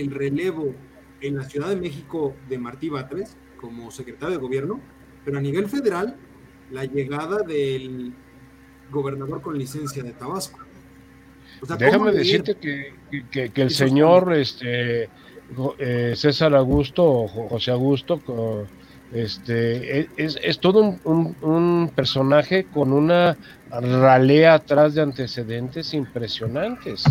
el 0.00 0.10
relevo 0.10 0.74
en 1.20 1.36
la 1.36 1.44
Ciudad 1.44 1.68
de 1.68 1.76
México 1.76 2.34
de 2.48 2.58
Martí 2.58 2.88
Batres 2.88 3.36
como 3.60 3.90
secretario 3.90 4.36
de 4.36 4.42
gobierno, 4.42 4.80
pero 5.24 5.38
a 5.38 5.40
nivel 5.40 5.68
federal, 5.68 6.16
la 6.70 6.84
llegada 6.84 7.42
del 7.42 8.12
gobernador 8.90 9.42
con 9.42 9.58
licencia 9.58 10.02
de 10.02 10.12
Tabasco. 10.12 10.60
Déjame 11.78 12.12
decirte 12.12 12.56
que, 12.56 12.92
que, 13.30 13.62
el 13.62 13.70
señor 13.70 14.32
este, 14.34 15.08
eh, 15.78 16.12
César 16.14 16.54
Augusto 16.54 17.04
o 17.04 17.28
José 17.28 17.70
Augusto 17.70 18.20
este, 19.12 20.08
es, 20.16 20.38
es 20.42 20.58
todo 20.58 20.98
un, 21.04 21.36
un, 21.40 21.92
personaje 21.94 22.64
con 22.64 22.92
una 22.92 23.36
ralea 23.70 24.54
atrás 24.54 24.94
de 24.94 25.02
antecedentes 25.02 25.94
impresionantes. 25.94 27.04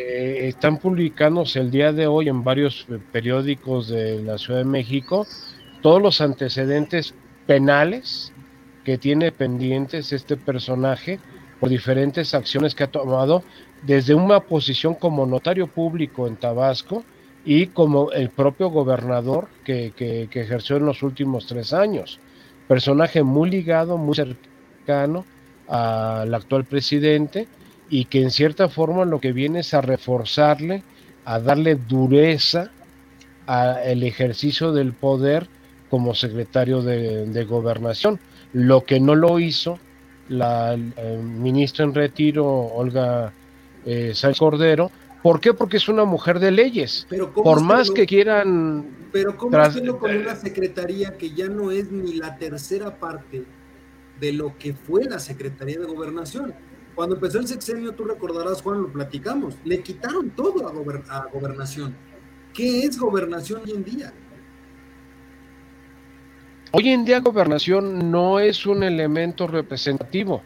Eh, 0.00 0.46
están 0.46 0.78
publicándose 0.78 1.58
el 1.58 1.72
día 1.72 1.92
de 1.92 2.06
hoy 2.06 2.28
en 2.28 2.44
varios 2.44 2.86
periódicos 3.10 3.88
de 3.88 4.22
la 4.22 4.38
Ciudad 4.38 4.60
de 4.60 4.64
México 4.64 5.26
todos 5.82 6.00
los 6.00 6.20
antecedentes 6.20 7.16
penales 7.48 8.32
que 8.84 8.96
tiene 8.96 9.32
pendientes 9.32 10.12
este 10.12 10.36
personaje 10.36 11.18
por 11.58 11.68
diferentes 11.68 12.32
acciones 12.32 12.76
que 12.76 12.84
ha 12.84 12.92
tomado 12.92 13.42
desde 13.82 14.14
una 14.14 14.38
posición 14.38 14.94
como 14.94 15.26
notario 15.26 15.66
público 15.66 16.28
en 16.28 16.36
Tabasco 16.36 17.02
y 17.44 17.66
como 17.66 18.12
el 18.12 18.30
propio 18.30 18.68
gobernador 18.68 19.48
que 19.64 19.92
ejerció 20.32 20.76
en 20.76 20.86
los 20.86 21.02
últimos 21.02 21.46
tres 21.46 21.72
años. 21.72 22.20
Personaje 22.68 23.24
muy 23.24 23.50
ligado, 23.50 23.98
muy 23.98 24.14
cercano 24.14 25.24
al 25.66 26.32
actual 26.32 26.64
presidente 26.66 27.48
y 27.90 28.06
que 28.06 28.22
en 28.22 28.30
cierta 28.30 28.68
forma 28.68 29.04
lo 29.04 29.20
que 29.20 29.32
viene 29.32 29.60
es 29.60 29.74
a 29.74 29.80
reforzarle, 29.80 30.82
a 31.24 31.40
darle 31.40 31.76
dureza 31.76 32.70
al 33.46 34.02
ejercicio 34.02 34.72
del 34.72 34.92
poder 34.92 35.48
como 35.88 36.14
secretario 36.14 36.82
de, 36.82 37.44
gobernación, 37.44 38.20
lo 38.52 38.84
que 38.84 39.00
no 39.00 39.14
lo 39.14 39.38
hizo 39.38 39.78
la 40.28 40.74
eh, 40.74 41.22
ministra 41.22 41.86
en 41.86 41.94
retiro, 41.94 42.46
Olga 42.46 43.32
eh, 43.86 44.12
Sánchez 44.14 44.38
Cordero. 44.38 44.90
¿Por 45.22 45.40
qué? 45.40 45.54
Porque 45.54 45.78
es 45.78 45.88
una 45.88 46.04
mujer 46.04 46.38
de 46.38 46.50
leyes. 46.50 47.06
Pero 47.08 47.32
Por 47.32 47.62
más 47.62 47.90
que 47.90 48.06
quieran... 48.06 48.86
Pero 49.10 49.38
¿cómo 49.38 49.56
hacerlo 49.56 49.98
con 49.98 50.14
una 50.14 50.36
secretaría 50.36 51.16
que 51.16 51.30
ya 51.30 51.48
no 51.48 51.70
es 51.70 51.90
ni 51.90 52.12
la 52.12 52.36
tercera 52.36 52.98
parte 52.98 53.44
de 54.20 54.32
lo 54.32 54.58
que 54.58 54.74
fue 54.74 55.04
la 55.04 55.18
Secretaría 55.18 55.78
de 55.78 55.86
Gobernación? 55.86 56.54
Cuando 56.98 57.14
empezó 57.14 57.38
el 57.38 57.46
sexenio, 57.46 57.92
tú 57.92 58.02
recordarás, 58.02 58.60
Juan, 58.60 58.82
lo 58.82 58.92
platicamos, 58.92 59.54
le 59.64 59.80
quitaron 59.84 60.30
todo 60.30 60.66
a, 60.66 61.16
a 61.16 61.26
gobernación. 61.32 61.94
¿Qué 62.52 62.80
es 62.80 62.98
gobernación 62.98 63.60
hoy 63.64 63.70
en 63.70 63.84
día? 63.84 64.12
Hoy 66.72 66.88
en 66.88 67.04
día 67.04 67.20
gobernación 67.20 68.10
no 68.10 68.40
es 68.40 68.66
un 68.66 68.82
elemento 68.82 69.46
representativo, 69.46 70.42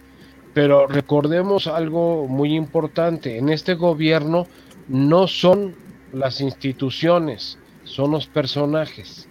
pero 0.53 0.87
recordemos 0.87 1.69
algo 1.69 2.29
muy 2.29 2.55
importante, 2.55 3.39
en 3.39 3.49
este 3.49 3.73
gobierno 3.73 4.47
no 4.89 5.29
son 5.29 5.75
las 6.13 6.43
instituciones, 6.43 7.59
son 7.85 8.11
los 8.11 8.27
personajes, 8.27 9.27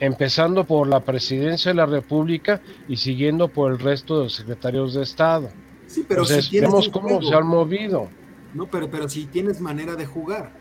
empezando 0.00 0.64
por 0.64 0.88
la 0.88 1.00
presidencia 1.00 1.70
de 1.72 1.76
la 1.76 1.84
República 1.84 2.62
y 2.88 2.96
siguiendo 2.96 3.48
por 3.48 3.72
el 3.72 3.78
resto 3.78 4.16
de 4.16 4.24
los 4.24 4.32
secretarios 4.32 4.94
de 4.94 5.02
Estado. 5.02 5.50
Sí, 5.86 6.04
pero 6.06 6.22
Entonces, 6.22 6.50
vemos 6.50 6.88
cómo 6.88 7.22
se 7.22 7.34
han 7.34 7.46
movido. 7.46 8.08
No, 8.54 8.66
pero, 8.66 8.90
pero 8.90 9.08
si 9.08 9.26
tienes 9.26 9.60
manera 9.60 9.96
de 9.96 10.06
jugar 10.06 10.52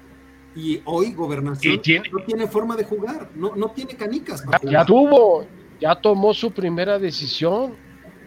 y 0.55 0.81
hoy 0.85 1.13
Gobernación 1.13 1.81
no 2.11 2.23
tiene 2.25 2.47
forma 2.47 2.75
de 2.75 2.83
jugar, 2.83 3.29
no, 3.35 3.55
no 3.55 3.69
tiene 3.69 3.95
canicas. 3.95 4.43
ya, 4.63 4.85
tuvo, 4.85 5.45
ya 5.79 5.95
tomó 5.95 6.33
su 6.33 6.51
primera 6.51 6.99
decisión, 6.99 7.75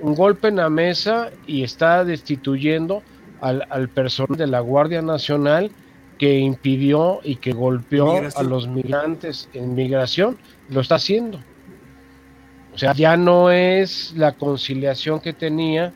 un 0.00 0.14
golpe 0.14 0.48
en 0.48 0.56
la 0.56 0.70
mesa 0.70 1.30
y 1.46 1.62
está 1.62 2.04
destituyendo 2.04 3.02
al, 3.40 3.66
al 3.70 3.88
personal 3.88 4.36
de 4.36 4.46
la 4.46 4.60
Guardia 4.60 5.02
Nacional 5.02 5.70
que 6.18 6.38
impidió 6.38 7.20
y 7.22 7.36
que 7.36 7.52
golpeó 7.52 8.22
a 8.34 8.42
los 8.42 8.68
migrantes 8.68 9.48
en 9.52 9.74
migración, 9.74 10.38
lo 10.70 10.80
está 10.80 10.96
haciendo. 10.96 11.40
O 12.74 12.78
sea, 12.78 12.92
ya 12.92 13.16
no 13.16 13.50
es 13.50 14.12
la 14.16 14.32
conciliación 14.32 15.20
que 15.20 15.32
tenía 15.32 15.92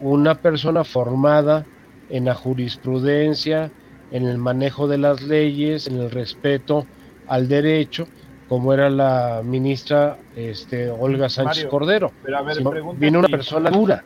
una 0.00 0.36
persona 0.36 0.84
formada 0.84 1.66
en 2.08 2.24
la 2.24 2.34
jurisprudencia, 2.34 3.70
en 4.10 4.26
el 4.26 4.38
manejo 4.38 4.88
de 4.88 4.98
las 4.98 5.22
leyes, 5.22 5.86
en 5.86 5.98
el 5.98 6.10
respeto 6.10 6.86
al 7.28 7.48
derecho, 7.48 8.08
como 8.48 8.72
era 8.72 8.90
la 8.90 9.42
ministra 9.44 10.18
este, 10.34 10.90
Olga 10.90 11.28
Sánchez 11.28 11.66
Cordero. 11.66 12.10
Pero 12.24 12.38
a 12.38 12.42
ver, 12.42 12.58
viene 12.96 13.18
una 13.18 13.28
persona 13.28 13.70
dura. 13.70 14.02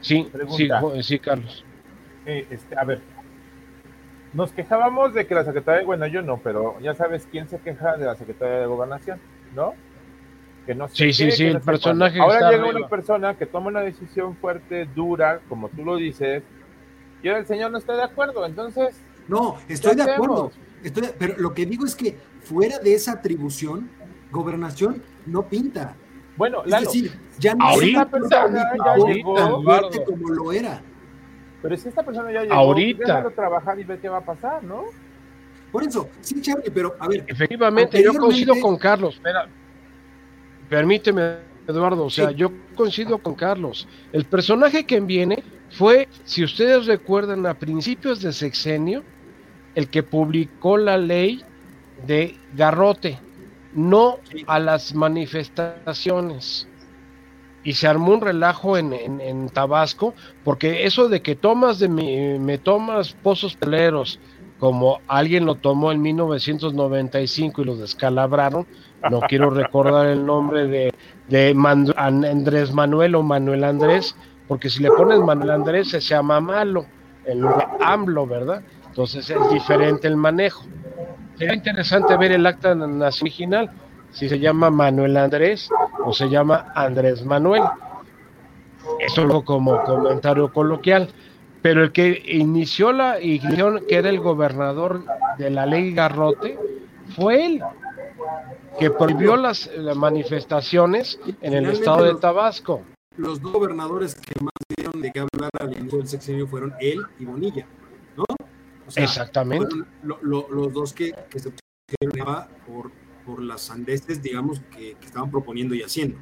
Sí, 0.00 0.30
sí, 0.56 0.68
sí, 1.02 1.18
Carlos. 1.18 1.64
Eh, 2.24 2.46
este, 2.50 2.78
a 2.78 2.84
ver, 2.84 3.00
nos 4.32 4.52
quejábamos 4.52 5.14
de 5.14 5.26
que 5.26 5.34
la 5.34 5.44
secretaria, 5.44 5.84
bueno, 5.84 6.06
yo 6.06 6.22
no, 6.22 6.38
pero 6.38 6.78
ya 6.80 6.94
sabes 6.94 7.26
quién 7.30 7.48
se 7.48 7.58
queja 7.58 7.96
de 7.96 8.06
la 8.06 8.14
secretaria 8.14 8.60
de 8.60 8.66
Gobernación, 8.66 9.20
¿no? 9.54 9.74
Que 10.68 10.74
no 10.74 10.86
sí, 10.86 11.14
sí, 11.14 11.30
sí, 11.30 11.46
el 11.46 11.62
personaje. 11.62 12.20
Ahora 12.20 12.50
llega 12.50 12.68
una 12.68 12.86
persona 12.88 13.34
que 13.38 13.46
toma 13.46 13.68
una 13.68 13.80
decisión 13.80 14.36
fuerte, 14.36 14.86
dura, 14.94 15.40
como 15.48 15.70
tú 15.70 15.82
lo 15.82 15.96
dices, 15.96 16.42
y 17.22 17.28
el 17.28 17.46
señor 17.46 17.70
no 17.70 17.78
está 17.78 17.96
de 17.96 18.02
acuerdo, 18.02 18.44
entonces... 18.44 19.00
No, 19.28 19.56
estoy 19.66 19.96
de 19.96 20.02
acuerdo, 20.02 20.52
pero 21.18 21.38
lo 21.38 21.54
que 21.54 21.64
digo 21.64 21.86
es 21.86 21.96
que 21.96 22.18
fuera 22.42 22.78
de 22.80 22.92
esa 22.92 23.12
atribución, 23.12 23.88
gobernación 24.30 25.02
no 25.24 25.48
pinta. 25.48 25.96
Bueno, 26.36 26.62
es 26.66 26.80
decir, 26.80 27.18
ya 27.38 27.54
no 27.54 27.64
ahorita 27.64 28.04
persona 28.04 28.70
ya 28.84 28.96
llegó, 29.06 29.62
fuerte 29.62 30.04
como 30.04 30.28
lo 30.28 30.52
era. 30.52 30.82
Pero 31.62 31.78
si 31.78 31.88
esta 31.88 32.02
persona 32.02 32.30
ya 32.30 32.42
llegó, 32.42 32.52
ahorita. 32.52 33.06
déjalo 33.06 33.30
trabajar 33.30 33.80
y 33.80 33.84
ver 33.84 34.00
qué 34.00 34.10
va 34.10 34.18
a 34.18 34.24
pasar, 34.26 34.62
¿no? 34.62 34.84
Por 35.72 35.82
eso, 35.82 36.10
sí, 36.20 36.42
Charlie, 36.42 36.70
pero 36.70 36.94
a 37.00 37.08
ver. 37.08 37.24
Efectivamente, 37.26 38.02
yo 38.02 38.12
coincido 38.12 38.54
con 38.60 38.76
Carlos. 38.76 39.14
Espera, 39.14 39.48
permíteme, 40.68 41.38
Eduardo, 41.66 42.04
o 42.04 42.10
sea, 42.10 42.30
yo 42.30 42.50
coincido 42.74 43.18
con 43.18 43.34
Carlos. 43.34 43.86
El 44.12 44.24
personaje 44.24 44.84
que 44.84 45.00
viene 45.00 45.42
fue, 45.70 46.08
si 46.24 46.44
ustedes 46.44 46.86
recuerdan, 46.86 47.46
a 47.46 47.54
principios 47.54 48.22
de 48.22 48.32
sexenio, 48.32 49.02
el 49.74 49.88
que 49.88 50.02
publicó 50.02 50.78
la 50.78 50.96
ley 50.96 51.42
de 52.06 52.36
garrote, 52.54 53.18
no 53.74 54.18
a 54.46 54.58
las 54.58 54.94
manifestaciones. 54.94 56.68
Y 57.64 57.74
se 57.74 57.86
armó 57.86 58.14
un 58.14 58.20
relajo 58.20 58.78
en, 58.78 59.48
Tabasco, 59.50 60.14
porque 60.44 60.86
eso 60.86 61.08
de 61.08 61.20
que 61.20 61.36
tomas 61.36 61.78
de 61.78 61.88
mi, 61.88 62.38
me 62.38 62.56
tomas 62.56 63.12
pozos 63.12 63.56
peleros, 63.56 64.18
como 64.58 65.00
alguien 65.06 65.44
lo 65.44 65.56
tomó 65.56 65.92
en 65.92 66.00
1995 66.00 67.62
y 67.62 67.64
lo 67.64 67.76
descalabraron, 67.76 68.66
no 69.10 69.20
quiero 69.20 69.50
recordar 69.50 70.06
el 70.06 70.24
nombre 70.24 70.66
de, 70.66 70.94
de 71.28 71.56
Andrés 71.96 72.72
Manuel 72.72 73.14
o 73.14 73.22
Manuel 73.22 73.64
Andrés, 73.64 74.16
porque 74.46 74.70
si 74.70 74.82
le 74.82 74.90
pones 74.90 75.18
Manuel 75.20 75.50
Andrés 75.50 75.90
se 75.90 76.00
llama 76.00 76.40
malo, 76.40 76.86
en 77.24 77.40
lugar 77.40 77.68
AMLO, 77.80 78.26
¿verdad? 78.26 78.62
Entonces 78.88 79.28
es 79.30 79.50
diferente 79.50 80.08
el 80.08 80.16
manejo. 80.16 80.64
Sería 81.36 81.54
interesante 81.54 82.16
ver 82.16 82.32
el 82.32 82.46
acta 82.46 82.72
original, 82.72 83.70
si 84.10 84.28
se 84.28 84.38
llama 84.38 84.70
Manuel 84.70 85.16
Andrés 85.16 85.68
o 86.04 86.12
se 86.12 86.28
llama 86.28 86.72
Andrés 86.74 87.24
Manuel. 87.24 87.62
Eso 88.98 89.44
como 89.44 89.82
comentario 89.84 90.52
coloquial. 90.52 91.08
Pero 91.62 91.82
el 91.82 91.92
que 91.92 92.22
inició 92.26 92.92
la 92.92 93.20
iglesia, 93.20 93.66
que 93.88 93.96
era 93.96 94.08
el 94.08 94.20
gobernador 94.20 95.04
de 95.38 95.50
la 95.50 95.66
ley 95.66 95.92
Garrote, 95.92 96.58
fue 97.14 97.46
él, 97.46 97.62
que 98.78 98.90
prohibió 98.90 99.36
las, 99.36 99.70
manifestaciones 99.96 101.18
en 101.40 101.54
el 101.54 101.66
estado 101.66 102.04
de 102.04 102.14
Tabasco. 102.14 102.82
Los 103.16 103.40
dos 103.40 103.52
gobernadores 103.52 104.14
que 104.14 104.40
más 104.40 104.52
dieron 104.76 105.00
de 105.00 105.10
qué 105.10 105.20
hablar 105.20 105.50
al 105.58 105.76
inicio 105.76 105.98
del 105.98 106.08
sexenio 106.08 106.46
fueron 106.46 106.72
él 106.80 107.00
y 107.18 107.24
Bonilla, 107.24 107.66
¿no? 108.16 108.24
Exactamente. 108.94 109.74
los 110.02 110.72
dos 110.72 110.92
que, 110.92 111.12
se 111.34 111.50
pusieron 111.50 112.46
por, 112.66 112.92
por 113.26 113.42
las 113.42 113.62
sandeces, 113.62 114.22
digamos, 114.22 114.60
que, 114.70 114.92
estaban 115.02 115.30
proponiendo 115.30 115.74
y 115.74 115.82
haciendo. 115.82 116.18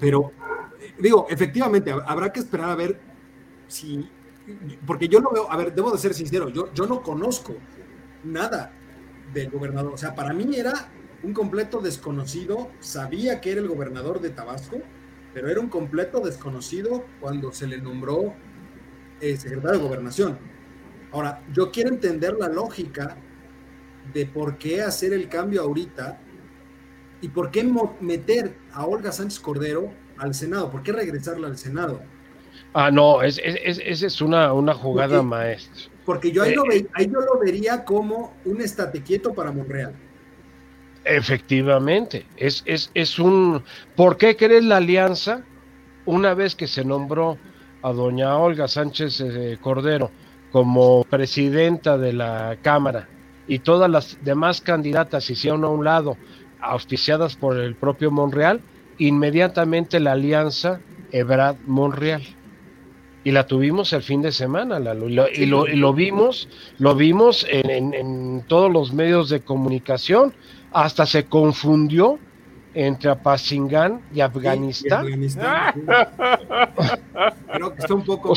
Pero, 0.00 0.32
eh, 0.80 0.94
digo, 0.98 1.26
efectivamente, 1.28 1.92
habrá 2.06 2.32
que 2.32 2.40
esperar 2.40 2.70
a 2.70 2.74
ver 2.74 3.00
si. 3.68 4.08
Porque 4.86 5.08
yo 5.08 5.20
no 5.20 5.30
veo, 5.30 5.50
a 5.50 5.56
ver, 5.56 5.74
debo 5.74 5.90
de 5.90 5.98
ser 5.98 6.14
sincero, 6.14 6.48
yo, 6.48 6.72
yo 6.72 6.86
no 6.86 7.02
conozco 7.02 7.54
nada 8.24 8.72
del 9.32 9.50
gobernador. 9.50 9.92
O 9.92 9.96
sea, 9.96 10.14
para 10.14 10.32
mí 10.32 10.56
era 10.56 10.88
un 11.26 11.34
completo 11.34 11.80
desconocido, 11.80 12.70
sabía 12.78 13.40
que 13.40 13.50
era 13.50 13.60
el 13.60 13.66
gobernador 13.66 14.20
de 14.20 14.30
Tabasco, 14.30 14.80
pero 15.34 15.48
era 15.48 15.58
un 15.58 15.68
completo 15.68 16.20
desconocido 16.20 17.04
cuando 17.20 17.50
se 17.50 17.66
le 17.66 17.78
nombró 17.78 18.32
eh, 19.20 19.36
secretario 19.36 19.80
de 19.80 19.84
gobernación. 19.84 20.38
Ahora, 21.10 21.42
yo 21.52 21.72
quiero 21.72 21.90
entender 21.90 22.36
la 22.38 22.48
lógica 22.48 23.16
de 24.14 24.24
por 24.26 24.56
qué 24.56 24.82
hacer 24.82 25.12
el 25.12 25.28
cambio 25.28 25.62
ahorita 25.62 26.20
y 27.20 27.28
por 27.28 27.50
qué 27.50 27.68
meter 28.00 28.56
a 28.72 28.86
Olga 28.86 29.10
Sánchez 29.10 29.40
Cordero 29.40 29.92
al 30.18 30.32
Senado, 30.32 30.70
por 30.70 30.84
qué 30.84 30.92
regresarla 30.92 31.48
al 31.48 31.58
Senado. 31.58 32.02
Ah, 32.72 32.92
no, 32.92 33.20
esa 33.22 33.42
es, 33.42 34.20
una, 34.20 34.52
una 34.52 34.74
jugada 34.74 35.22
maestra. 35.22 35.90
Porque 36.04 36.30
yo 36.30 36.44
ahí, 36.44 36.54
lo 36.54 36.70
eh, 36.70 36.86
ahí 36.92 37.06
yo 37.06 37.20
lo 37.20 37.40
vería 37.40 37.84
como 37.84 38.36
un 38.44 38.60
estate 38.60 39.02
quieto 39.02 39.34
para 39.34 39.50
Monreal. 39.50 40.05
Efectivamente, 41.06 42.26
es, 42.36 42.62
es, 42.66 42.90
es 42.94 43.18
un... 43.18 43.62
¿Por 43.94 44.16
qué 44.16 44.34
querés 44.36 44.64
la 44.64 44.78
alianza? 44.78 45.42
Una 46.04 46.34
vez 46.34 46.56
que 46.56 46.66
se 46.66 46.84
nombró 46.84 47.38
a 47.82 47.92
doña 47.92 48.36
Olga 48.36 48.66
Sánchez 48.66 49.20
eh, 49.20 49.58
Cordero 49.60 50.10
como 50.50 51.04
presidenta 51.04 51.96
de 51.96 52.12
la 52.12 52.56
Cámara 52.60 53.08
y 53.46 53.60
todas 53.60 53.90
las 53.90 54.18
demás 54.24 54.60
candidatas 54.60 55.30
hicieron 55.30 55.64
a 55.64 55.68
un 55.68 55.84
lado, 55.84 56.16
auspiciadas 56.60 57.36
por 57.36 57.56
el 57.56 57.76
propio 57.76 58.10
Monreal, 58.10 58.60
inmediatamente 58.98 60.00
la 60.00 60.12
alianza 60.12 60.80
Ebrad-Monreal. 61.12 62.22
Y 63.22 63.32
la 63.32 63.46
tuvimos 63.46 63.92
el 63.92 64.02
fin 64.02 64.22
de 64.22 64.30
semana, 64.30 64.78
y, 64.78 65.46
lo, 65.46 65.92
vimos, 65.92 66.48
lo 66.78 66.94
vimos 66.94 67.44
en, 67.48 68.44
todos 68.46 68.72
los 68.72 68.92
medios 68.92 69.28
de 69.28 69.40
comunicación, 69.40 70.32
hasta 70.72 71.06
se 71.06 71.24
confundió 71.24 72.18
entre 72.76 73.10
Apacingán 73.10 74.02
y 74.12 74.20
Afganistán. 74.20 75.06
está 75.22 75.72
un 77.94 78.04
poco 78.04 78.32
o 78.32 78.36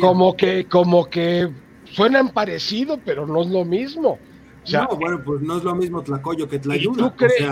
Como 0.00 0.36
que, 0.36 0.66
como 0.66 1.06
que 1.06 1.48
suenan 1.84 2.28
parecido, 2.28 3.00
pero 3.02 3.26
no 3.26 3.40
es 3.40 3.48
lo 3.48 3.64
mismo. 3.64 4.18
no, 4.70 4.88
bueno, 4.96 5.22
pues 5.24 5.40
no 5.40 5.56
es 5.56 5.64
lo 5.64 5.74
mismo 5.74 6.02
Tlacoyo 6.02 6.46
que 6.46 6.58
Tlayuda. 6.58 6.92
¿y 6.92 6.96
tú, 6.96 7.16
crees, 7.16 7.44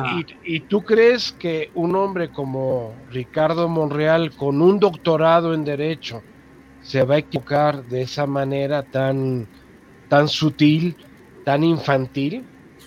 y, 0.45 0.61
tú 0.61 0.83
crees 0.83 1.33
que 1.33 1.71
un 1.75 1.97
hombre 1.97 2.29
como 2.29 2.93
Ricardo 3.11 3.67
Monreal, 3.67 4.33
con 4.37 4.61
un 4.61 4.79
doctorado 4.79 5.55
en 5.55 5.65
Derecho, 5.65 6.23
se 6.83 7.03
va 7.03 7.15
a 7.15 7.19
equivocar 7.19 7.83
de 7.83 8.03
esa 8.03 8.27
manera 8.27 8.83
tan, 8.83 9.47
tan 10.11 10.29
sutil, 10.29 10.97
tan 11.47 11.65
infantil? 11.65 12.45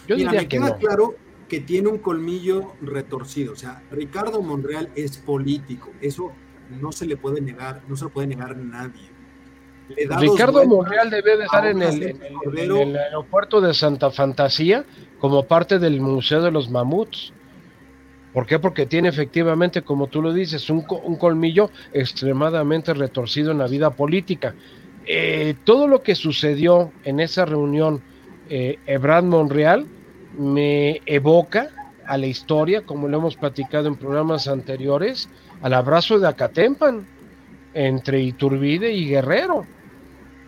Yo 0.08 0.16
diría 0.16 0.40
que 0.42 0.48
queda 0.48 0.78
claro 0.78 1.16
que 1.48 1.60
tiene 1.62 1.90
un 1.90 1.98
colmillo 2.00 2.74
retorcido. 2.82 3.54
O 3.54 3.56
sea, 3.56 3.84
Ricardo 3.92 4.42
Monreal 4.42 4.90
es 4.96 5.18
político. 5.18 5.92
Eso 6.02 6.32
no 6.70 6.92
se 6.92 7.06
le 7.06 7.18
puede 7.18 7.42
negar, 7.42 7.82
no 7.88 7.96
se 7.96 8.06
lo 8.06 8.10
puede 8.10 8.28
negar 8.28 8.58
nadie. 8.58 9.10
Ricardo 10.20 10.66
Monreal 10.66 11.10
debe 11.10 11.38
de 11.38 11.44
estar 11.46 11.66
en 11.66 11.82
el, 11.82 12.98
aeropuerto 12.98 13.62
de 13.62 13.74
Santa 13.74 14.12
Fantasía 14.12 14.84
como 15.20 15.44
parte 15.44 15.80
del 15.80 16.02
Museo 16.02 16.42
de 16.42 16.52
los 16.52 16.70
Mamuts. 16.70 17.32
¿Por 18.34 18.46
qué? 18.46 18.60
Porque 18.60 18.86
tiene 18.86 19.08
efectivamente, 19.08 19.82
como 19.82 20.08
tú 20.08 20.22
lo 20.22 20.34
dices, 20.34 20.70
un, 20.70 20.82
colmillo 20.82 21.72
extremadamente 21.94 22.94
retorcido 22.94 23.52
en 23.52 23.60
la 23.60 23.68
vida 23.68 23.92
política. 23.92 24.54
Eh, 25.06 25.56
todo 25.64 25.88
lo 25.88 26.04
que 26.04 26.16
sucedió 26.16 26.92
en 27.06 27.22
esa 27.22 27.46
reunión, 27.46 28.02
eh, 28.50 28.78
Ebrad 28.86 29.24
Monreal, 29.24 29.88
me 30.38 31.02
evoca 31.06 31.70
a 32.06 32.18
la 32.18 32.28
historia, 32.28 32.86
como 32.86 33.08
lo 33.08 33.18
hemos 33.18 33.36
platicado 33.36 33.88
en 33.88 33.96
programas 33.96 34.48
anteriores, 34.48 35.30
al 35.62 35.74
abrazo 35.74 36.20
de 36.20 36.28
Acatempan 36.28 37.06
entre 37.74 38.22
Iturbide 38.22 38.94
y 38.94 39.08
Guerrero 39.10 39.66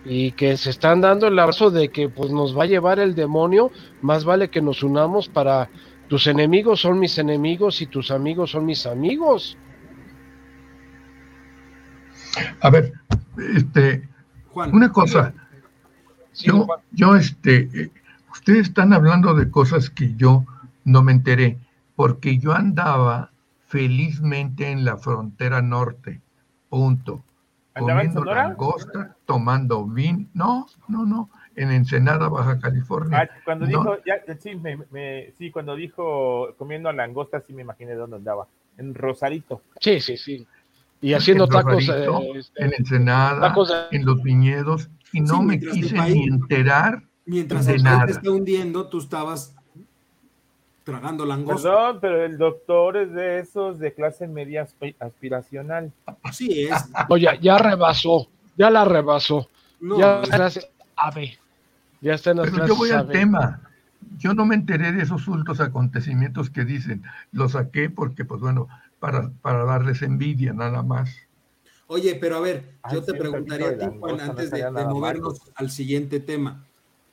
y 0.06 0.32
que 0.32 0.56
se 0.56 0.70
están 0.70 1.02
dando 1.02 1.28
el 1.28 1.38
abrazo 1.38 1.70
de 1.72 1.90
que 1.90 2.08
pues 2.08 2.32
nos 2.32 2.58
va 2.58 2.64
a 2.64 2.68
llevar 2.68 3.00
el 3.00 3.16
demonio, 3.16 3.72
más 4.02 4.24
vale 4.24 4.50
que 4.50 4.62
nos 4.62 4.82
unamos 4.82 5.28
para 5.28 5.70
tus 6.10 6.26
enemigos 6.26 6.82
son 6.82 7.00
mis 7.00 7.20
enemigos 7.20 7.82
y 7.82 7.86
tus 7.86 8.10
amigos 8.10 8.52
son 8.52 8.66
mis 8.66 8.88
amigos. 8.88 9.58
A 12.62 12.70
ver, 12.72 12.94
este, 13.56 14.10
una 14.56 14.92
cosa, 14.92 15.34
yo, 16.34 16.66
yo, 16.92 17.16
este, 17.16 17.70
eh, 17.74 17.92
ustedes 18.40 18.68
están 18.68 18.94
hablando 18.94 19.34
de 19.34 19.52
cosas 19.52 19.90
que 19.90 20.16
yo 20.16 20.46
no 20.84 21.04
me 21.04 21.12
enteré, 21.12 21.58
porque 21.96 22.38
yo 22.38 22.54
andaba 22.54 23.32
felizmente 23.68 24.72
en 24.72 24.84
la 24.84 24.98
frontera 24.98 25.62
norte, 25.62 26.22
punto 26.70 27.24
comiendo 27.80 28.24
langosta, 28.24 29.16
tomando 29.26 29.86
vino. 29.86 30.28
No, 30.34 30.68
no, 30.88 31.06
no, 31.06 31.30
en 31.56 31.72
Ensenada, 31.72 32.30
Baja 32.30 32.60
California. 32.60 33.22
Ah, 33.22 33.30
cuando 33.44 33.66
dijo, 33.66 33.98
sí, 35.38 35.52
cuando 35.52 35.76
dijo 35.76 36.54
comiendo 36.58 36.92
langosta, 36.92 37.42
sí 37.42 37.54
me 37.54 37.62
imaginé 37.62 37.94
dónde 37.96 38.18
andaba. 38.18 38.48
En 38.78 38.94
Rosarito. 38.96 39.62
Sí, 39.80 40.00
sí, 40.00 40.18
sí. 40.18 40.48
Y 41.02 41.14
haciendo 41.14 41.48
tacos. 41.48 41.88
Eh, 41.90 42.08
este, 42.36 42.64
en 42.64 42.74
Ensenada, 42.78 43.54
en 43.92 44.06
los 44.06 44.22
viñedos, 44.22 44.90
y 45.12 45.22
no 45.22 45.42
me 45.42 45.60
quise 45.60 45.98
ni 46.10 46.24
enterar. 46.24 47.04
Mientras 47.30 47.68
el 47.68 47.84
nada. 47.84 48.08
te 48.08 48.14
está 48.14 48.32
hundiendo, 48.32 48.88
tú 48.88 48.98
estabas 48.98 49.56
tragando 50.84 51.28
langosta. 51.28 51.70
Perdón, 51.70 51.98
pero 52.02 52.26
el 52.26 52.38
doctor 52.40 52.98
es 52.98 53.14
de 53.14 53.40
esos 53.40 53.78
de 53.78 53.94
clase 53.94 54.28
media 54.28 54.68
aspiracional. 55.00 55.94
Así 56.24 56.64
es. 56.64 56.90
Oye, 57.08 57.28
ya 57.40 57.60
rebasó, 57.60 58.28
ya 58.58 58.72
la 58.72 58.84
rebasó. 58.84 59.48
ya 59.80 60.24
ave. 60.96 61.38
Ya 62.02 62.16
está 62.16 62.32
en 62.32 62.38
las 62.38 62.50
pero 62.50 62.66
yo 62.66 62.76
voy 62.76 62.90
al 62.90 63.08
tema. 63.10 63.62
Yo 64.18 64.34
no 64.34 64.48
me 64.48 64.56
enteré 64.56 64.92
de 64.92 65.04
esos 65.04 65.28
ultos 65.28 65.60
acontecimientos 65.60 66.50
que 66.50 66.66
dicen. 66.66 67.04
Lo 67.32 67.48
saqué 67.48 67.92
porque, 67.92 68.26
pues 68.26 68.42
bueno, 68.42 68.68
para, 69.00 69.30
para 69.44 69.66
darles 69.66 70.02
envidia 70.02 70.52
nada 70.54 70.82
más. 70.82 71.16
Oye, 71.86 72.16
pero 72.16 72.38
a 72.38 72.40
ver, 72.40 72.76
yo 72.92 73.04
te 73.04 73.14
preguntaría 73.14 73.70
a 73.70 73.78
ti, 73.78 73.86
Juan, 74.00 74.20
antes 74.20 74.50
de, 74.50 74.68
movernos 74.72 75.42
al 75.54 75.70
siguiente 75.70 76.20
tema, 76.20 76.66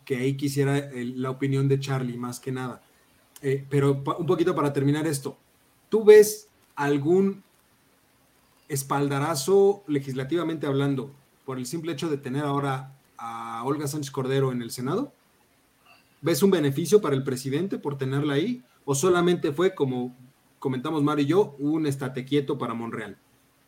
que 0.07 0.17
ahí 0.17 0.37
quisiera 0.37 0.89
la 0.95 1.31
opinión 1.31 1.69
de 1.69 1.81
Charlie 1.81 2.17
más 2.17 2.41
que 2.41 2.53
nada. 2.53 2.81
Eh, 3.43 3.67
pero 3.69 4.03
un 4.19 4.27
poquito 4.27 4.55
para 4.55 4.73
terminar 4.73 5.07
esto, 5.07 5.37
¿tú 5.91 6.05
ves 6.05 6.49
algún 6.77 7.43
espaldarazo 8.69 9.83
legislativamente 9.87 10.67
hablando 10.67 11.11
por 11.45 11.59
el 11.59 11.67
simple 11.67 11.93
hecho 11.93 12.09
de 12.09 12.17
tener 12.17 12.45
ahora 12.45 12.97
a 13.19 13.63
Olga 13.65 13.89
Sánchez 13.89 14.13
Cordero 14.13 14.53
en 14.53 14.63
el 14.63 14.71
Senado? 14.71 15.13
¿Ves 16.23 16.43
un 16.43 16.53
beneficio 16.53 17.01
para 17.01 17.17
el 17.17 17.25
presidente 17.25 17.77
por 17.77 17.99
tenerla 17.99 18.35
ahí? 18.35 18.63
¿O 18.85 18.95
solamente 18.95 19.53
fue, 19.53 19.75
como 19.75 20.17
comentamos 20.61 21.03
Mario 21.03 21.25
y 21.25 21.29
yo, 21.29 21.57
un 21.59 21.87
estate 21.87 22.25
quieto 22.25 22.57
para 22.59 22.75
Monreal? 22.75 23.19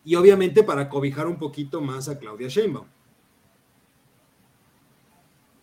Y 0.04 0.14
obviamente 0.14 0.62
para 0.62 0.88
cobijar 0.88 1.26
un 1.26 1.38
poquito 1.38 1.80
más 1.80 2.08
a 2.08 2.18
Claudia 2.18 2.48
Sheinbaum. 2.48 2.86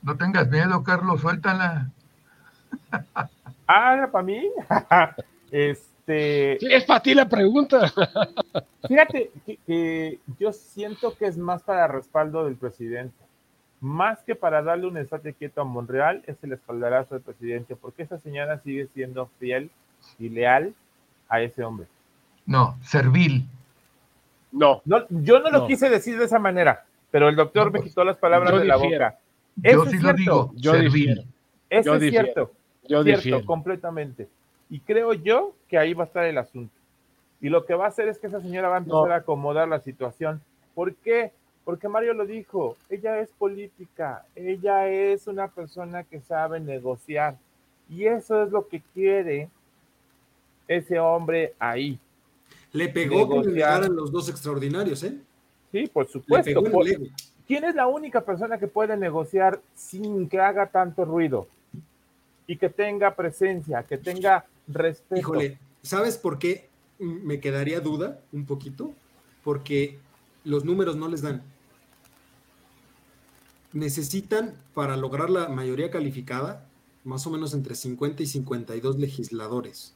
No 0.06 0.16
tengas 0.16 0.48
miedo, 0.50 0.84
Carlos, 0.84 1.20
suéltala. 1.20 1.90
ah, 3.68 4.08
para 4.12 4.24
mí. 4.24 4.48
este. 5.52 6.76
es 6.76 6.84
para 6.86 7.00
ti 7.00 7.16
la 7.16 7.28
pregunta. 7.28 7.92
Fíjate 8.88 9.32
que, 9.66 10.20
yo 10.40 10.54
siento 10.54 11.18
que 11.18 11.26
es 11.26 11.40
más 11.40 11.64
para 11.64 11.88
respaldo 11.88 12.46
del 12.46 12.56
presidente. 12.56 13.16
Más 13.82 14.22
que 14.22 14.36
para 14.36 14.62
darle 14.62 14.88
un 14.88 14.98
estate 14.98 15.34
quieto 15.34 15.62
a 15.62 15.64
Monreal, 15.64 16.22
es 16.28 16.38
el 16.44 16.54
espaldarazo 16.54 17.16
del 17.16 17.24
presidente, 17.24 17.76
porque 17.76 18.04
esa 18.04 18.20
señora 18.20 18.60
sigue 18.60 18.88
siendo 18.94 19.28
fiel 19.40 19.72
y 20.20 20.30
leal 20.30 20.76
a 21.30 21.42
ese 21.42 21.64
hombre. 21.64 21.88
No, 22.46 22.78
servil. 22.84 23.44
No. 24.52 24.84
no 24.86 25.06
yo 25.10 25.40
no 25.40 25.50
lo 25.50 25.66
quise 25.66 25.90
decir 25.90 26.20
de 26.20 26.26
esa 26.26 26.38
manera, 26.38 26.86
pero 27.10 27.28
el 27.28 27.36
doctor 27.36 27.72
me 27.72 27.82
quitó 27.82 28.04
las 28.04 28.18
palabras 28.18 28.60
de 28.60 28.66
la 28.66 28.78
boca. 28.78 29.20
Yo 29.56 29.86
sí 29.86 30.00
lo 30.00 30.14
digo, 30.14 30.54
yo 30.56 30.74
difiero. 30.74 31.24
Eso 31.70 31.96
es 31.96 32.10
cierto. 32.10 32.52
Yo 32.88 33.04
cierto, 33.04 33.46
completamente. 33.46 34.28
Y 34.70 34.80
creo 34.80 35.14
yo 35.14 35.56
que 35.68 35.78
ahí 35.78 35.94
va 35.94 36.04
a 36.04 36.08
estar 36.08 36.26
el 36.26 36.38
asunto. 36.38 36.74
Y 37.42 37.50
lo 37.50 37.66
que 37.66 37.74
va 37.74 37.86
a 37.86 37.90
hacer 37.90 38.08
es 38.08 38.18
que 38.18 38.28
esa 38.28 38.42
señora 38.42 38.70
va 38.70 38.76
a 38.76 38.80
empezar 38.80 39.12
a 39.12 39.18
acomodar 39.18 39.68
la 39.68 39.80
situación. 39.80 40.42
¿Por 40.74 40.96
qué? 40.96 41.32
Porque 41.64 41.88
Mario 41.88 42.14
lo 42.14 42.26
dijo, 42.26 42.78
ella 42.90 43.20
es 43.20 43.30
política, 43.30 44.26
ella 44.36 44.88
es 44.88 45.28
una 45.28 45.48
persona 45.48 46.04
que 46.04 46.20
sabe 46.22 46.60
negociar. 46.60 47.38
Y 47.90 48.06
eso 48.06 48.44
es 48.44 48.52
lo 48.52 48.68
que 48.68 48.82
quiere 48.94 49.50
ese 50.68 51.00
hombre 51.00 51.54
ahí. 51.60 52.00
Le 52.72 52.90
pegó 52.90 53.28
con 53.28 53.44
llegaran 53.44 53.96
los 53.96 54.12
dos 54.12 54.30
extraordinarios, 54.30 55.04
¿eh? 55.04 55.18
Sí, 55.72 55.88
por 55.88 56.08
supuesto. 56.08 56.64
¿Quién 57.48 57.64
es 57.64 57.76
la 57.76 57.88
única 57.88 58.22
persona 58.22 58.58
que 58.58 58.68
puede 58.68 58.98
negociar 58.98 59.62
sin 59.76 60.28
que 60.28 60.40
haga 60.40 60.68
tanto 60.68 61.06
ruido? 61.06 61.48
Y 62.48 62.58
que 62.58 62.70
tenga 62.70 63.16
presencia, 63.16 63.84
que 63.84 63.98
tenga 63.98 64.46
respeto. 64.68 65.20
Híjole, 65.20 65.58
¿sabes 65.82 66.18
por 66.18 66.40
qué 66.40 66.70
me 67.00 67.40
quedaría 67.40 67.80
duda 67.80 68.20
un 68.32 68.46
poquito? 68.46 68.94
Porque 69.44 70.00
los 70.44 70.66
números 70.66 70.96
no 70.96 71.08
les 71.08 71.22
dan. 71.22 71.44
Necesitan, 73.74 74.54
para 74.74 74.96
lograr 74.96 75.30
la 75.30 75.50
mayoría 75.50 75.92
calificada, 75.92 76.66
más 77.04 77.28
o 77.28 77.30
menos 77.30 77.54
entre 77.54 77.76
50 77.76 78.24
y 78.24 78.26
52 78.26 78.98
legisladores 78.98 79.94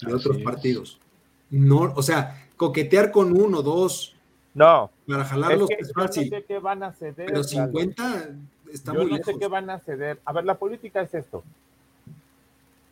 de 0.00 0.12
otros 0.12 0.38
partidos. 0.38 0.98
No, 1.50 1.92
o 1.94 2.02
sea, 2.02 2.48
coquetear 2.56 3.12
con 3.12 3.40
uno, 3.40 3.62
dos, 3.62 4.15
no. 4.56 4.90
Para 5.06 5.24
jalarlos 5.24 5.70
es, 5.70 5.92
fácil. 5.92 6.30
no 6.30 6.36
sé 6.38 6.44
qué 6.44 6.58
van 6.58 6.82
a 6.82 6.92
ceder. 6.92 7.26
Pero 7.26 7.44
50 7.44 8.30
está 8.72 8.94
muy 8.94 9.04
lejos. 9.04 9.18
no 9.18 9.24
sé 9.26 9.38
qué 9.38 9.48
van 9.48 9.68
a 9.68 9.78
ceder. 9.78 10.18
A 10.24 10.32
ver, 10.32 10.46
la 10.46 10.54
política 10.54 11.02
es 11.02 11.12
esto. 11.12 11.44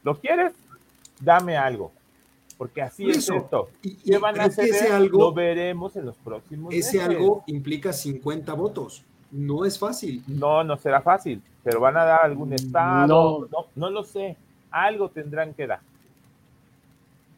¿Lo 0.03 0.21
quieres? 0.21 0.53
Dame 1.19 1.57
algo. 1.57 1.91
Porque 2.59 2.83
así 2.83 3.09
es 3.09 3.31
esto. 3.31 3.71
¿Qué 3.83 4.19
van 4.19 4.39
a 4.39 4.51
ceder? 4.51 4.93
algo, 4.93 5.19
lo 5.19 5.33
veremos 5.33 5.97
en 5.97 6.05
los 6.05 6.17
próximos 6.17 6.73
Ese 6.75 7.01
algo 7.01 7.43
implica 7.47 7.95
50 7.95 8.53
votos. 8.53 9.03
No 9.31 9.65
es 9.65 9.79
fácil. 9.79 10.23
No, 10.27 10.63
no 10.63 10.77
será 10.77 11.01
fácil. 11.01 11.43
Pero 11.63 11.81
van 11.81 11.97
a 11.97 12.05
dar 12.05 12.21
algún 12.25 12.53
estado. 12.53 13.49
No, 13.51 13.67
no, 13.75 13.91
lo 13.91 14.05
sé. 14.05 14.37
Algo 14.71 15.09
tendrán 15.09 15.55
que 15.55 15.67
dar. 15.67 15.81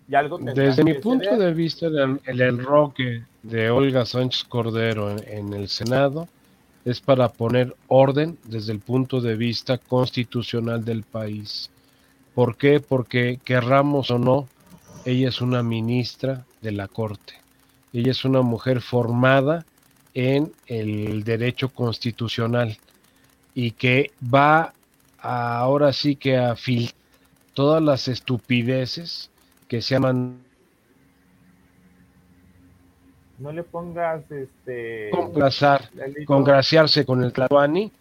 Y 0.09 0.15
algo 0.15 0.39
Desde 0.39 0.85
mi 0.85 0.95
punto 0.95 1.37
de 1.37 1.53
vista, 1.53 1.87
el 1.87 2.41
enroque 2.41 3.25
de 3.43 3.71
Olga 3.71 4.07
Sánchez 4.07 4.45
Cordero 4.45 5.11
en, 5.11 5.53
el 5.53 5.69
Senado 5.69 6.29
es 6.85 7.01
para 7.01 7.29
poner 7.29 7.75
orden 7.89 8.39
desde 8.45 8.73
el 8.73 8.79
punto 8.79 9.21
de 9.21 9.35
vista 9.35 9.79
constitucional 9.79 10.85
del 10.85 11.03
país. 11.03 11.71
¿Por 12.35 12.57
qué? 12.57 12.79
Porque 12.79 13.41
querramos 13.45 14.11
o 14.13 14.19
no, 14.19 14.49
ella 15.05 15.29
es 15.29 15.41
una 15.41 15.65
ministra 15.65 16.45
de 16.63 16.71
la 16.71 16.87
Corte. 16.87 17.35
Ella 17.93 18.13
es 18.13 18.25
una 18.25 18.43
mujer 18.43 18.81
formada 18.81 19.65
en 20.15 20.53
el 20.67 21.25
derecho 21.25 21.69
constitucional 21.69 22.79
y 23.55 23.73
que 23.73 24.13
va 24.23 24.73
ahora 25.19 25.93
sí 25.93 26.15
que 26.15 26.37
a 26.37 26.55
filtrar 26.55 26.95
todas 27.57 27.83
las 27.83 28.07
estupideces 28.07 29.31
que 29.69 29.83
se 29.83 29.95
llaman 29.95 30.47
no 33.39 33.53
le 33.53 33.63
pongas 33.63 34.31
este 34.31 35.11
congraciarse 36.25 37.05
con 37.05 37.23
el 37.23 37.33
Tlatuani, 37.33 37.93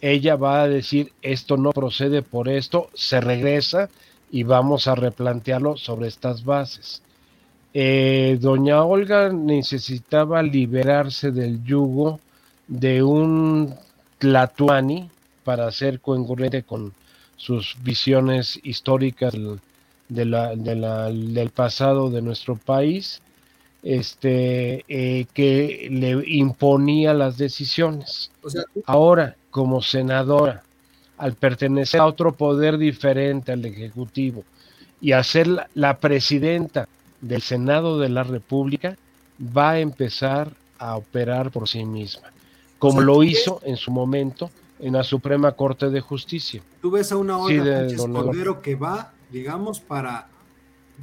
ella 0.00 0.36
va 0.36 0.62
a 0.62 0.68
decir 0.68 1.12
esto 1.20 1.56
no 1.56 1.72
procede 1.72 2.22
por 2.22 2.48
esto, 2.48 2.88
se 2.94 3.20
regresa 3.20 3.90
y 4.30 4.44
vamos 4.44 4.88
a 4.88 4.94
replantearlo 4.94 5.76
sobre 5.76 6.08
estas 6.08 6.44
bases. 6.44 7.02
Eh, 7.74 8.38
doña 8.40 8.82
Olga 8.82 9.30
necesitaba 9.30 10.42
liberarse 10.42 11.32
del 11.32 11.62
yugo 11.64 12.18
de 12.66 13.02
un 13.02 13.74
Tlatuani 14.18 15.10
para 15.44 15.70
ser 15.70 16.00
congruente 16.00 16.62
con 16.62 16.94
sus 17.36 17.76
visiones 17.82 18.58
históricas 18.62 19.32
del 19.32 19.60
pasado 21.54 22.10
de 22.10 22.22
nuestro 22.22 22.56
país 22.56 23.20
este, 23.82 24.84
eh, 24.88 25.26
que 25.32 25.88
le 25.90 26.22
imponía 26.26 27.14
las 27.14 27.38
decisiones. 27.38 28.30
Ahora, 28.86 29.36
como 29.50 29.82
senadora, 29.82 30.62
al 31.16 31.34
pertenecer 31.34 32.00
a 32.00 32.06
otro 32.06 32.32
poder 32.32 32.78
diferente 32.78 33.52
al 33.52 33.64
Ejecutivo 33.64 34.44
y 35.00 35.12
a 35.12 35.22
ser 35.22 35.48
la, 35.74 35.98
presidenta 35.98 36.88
del 37.20 37.42
Senado 37.42 37.98
de 37.98 38.08
la 38.08 38.24
República, 38.24 38.96
va 39.40 39.72
a 39.72 39.80
empezar 39.80 40.50
a 40.78 40.96
operar 40.96 41.50
por 41.50 41.68
sí 41.68 41.84
misma, 41.84 42.28
como 42.78 43.00
lo 43.00 43.22
hizo 43.22 43.60
en 43.64 43.76
su 43.76 43.90
momento 43.90 44.50
en 44.80 44.94
la 44.94 45.02
Suprema 45.02 45.52
Corte 45.52 45.90
de 45.90 46.00
Justicia. 46.00 46.62
Tú 46.80 46.90
ves 46.92 47.10
a 47.10 47.16
una 47.16 47.38
Olga 47.38 47.86
Cordero 47.96 48.62
que 48.62 48.76
va, 48.76 49.12
digamos, 49.30 49.80
para 49.80 50.28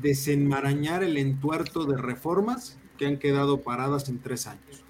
desenmarañar 0.01 1.03
el 1.03 1.17
entuerto 1.17 1.86
de 1.86 1.97
reformas 1.97 2.78
que 2.97 3.07
han 3.07 3.17
quedado 3.17 3.61
paradas 3.61 4.09
en 4.09 4.19
tres 4.19 4.47
años. 4.47 4.84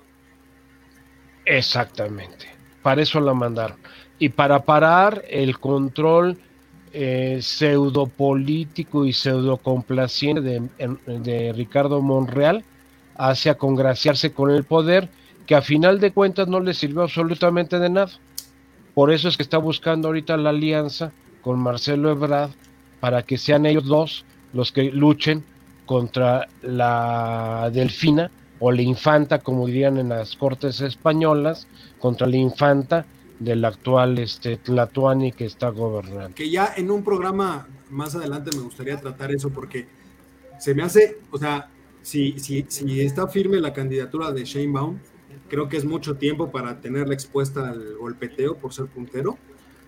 Exactamente, 1.45 2.47
para 2.81 3.01
eso 3.01 3.19
la 3.19 3.33
mandaron. 3.33 3.77
Y 4.17 4.29
para 4.29 4.63
parar 4.63 5.23
el 5.29 5.59
control 5.59 6.37
eh, 6.93 7.39
pseudopolítico 7.41 9.05
y 9.05 9.13
pseudocomplaciente 9.13 10.41
de, 10.41 10.69
de 11.19 11.53
Ricardo 11.53 12.01
Monreal 12.01 12.63
hacia 13.17 13.55
congraciarse 13.55 14.33
con 14.33 14.49
el 14.49 14.63
poder, 14.63 15.09
que 15.45 15.55
a 15.55 15.61
final 15.61 15.99
de 15.99 16.11
cuentas 16.11 16.47
no 16.47 16.59
le 16.59 16.73
sirvió 16.73 17.03
absolutamente 17.03 17.79
de 17.79 17.89
nada. 17.89 18.11
Por 18.93 19.11
eso 19.11 19.27
es 19.27 19.37
que 19.37 19.43
está 19.43 19.57
buscando 19.57 20.07
ahorita 20.07 20.37
la 20.37 20.49
alianza 20.49 21.11
con 21.41 21.59
Marcelo 21.59 22.09
Ebrard 22.11 22.51
para 22.99 23.23
que 23.23 23.37
sean 23.37 23.65
ellos 23.65 23.85
dos 23.85 24.25
los 24.53 24.71
que 24.71 24.91
luchen 24.91 25.43
contra 25.85 26.47
la 26.61 27.69
delfina 27.73 28.31
o 28.59 28.71
la 28.71 28.81
infanta, 28.81 29.39
como 29.39 29.67
dirían 29.67 29.97
en 29.97 30.09
las 30.09 30.35
cortes 30.35 30.81
españolas, 30.81 31.67
contra 31.99 32.25
la 32.27 32.37
infanta 32.37 33.05
del 33.39 33.65
actual 33.65 34.17
este, 34.17 34.57
Tlatuani 34.57 35.31
que 35.33 35.45
está 35.45 35.69
gobernando. 35.69 36.35
Que 36.35 36.49
ya 36.49 36.73
en 36.75 36.89
un 36.89 37.03
programa 37.03 37.67
más 37.89 38.15
adelante 38.15 38.55
me 38.55 38.63
gustaría 38.63 38.97
tratar 38.97 39.31
eso 39.31 39.49
porque 39.49 39.87
se 40.59 40.73
me 40.73 40.83
hace, 40.83 41.19
o 41.31 41.37
sea, 41.37 41.69
si, 42.01 42.39
si, 42.39 42.65
si 42.69 43.01
está 43.01 43.27
firme 43.27 43.59
la 43.59 43.73
candidatura 43.73 44.31
de 44.31 44.45
Shane 44.45 44.71
Baum, 44.71 44.99
creo 45.49 45.67
que 45.67 45.77
es 45.77 45.85
mucho 45.85 46.15
tiempo 46.15 46.51
para 46.51 46.79
tenerla 46.79 47.13
expuesta 47.13 47.69
al 47.69 47.97
golpeteo 47.97 48.55
por 48.55 48.73
ser 48.73 48.85
puntero, 48.85 49.37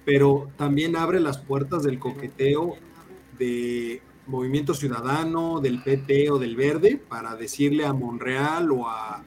pero 0.05 0.49
también 0.57 0.95
abre 0.95 1.19
las 1.19 1.37
puertas 1.37 1.83
del 1.83 1.99
coqueteo 1.99 2.75
de 3.37 4.01
Movimiento 4.27 4.73
Ciudadano, 4.73 5.59
del 5.59 5.81
PT 5.81 6.31
o 6.31 6.37
del 6.37 6.55
Verde 6.55 7.01
para 7.07 7.35
decirle 7.35 7.85
a 7.85 7.93
Monreal 7.93 8.71
o 8.71 8.87
a, 8.87 9.23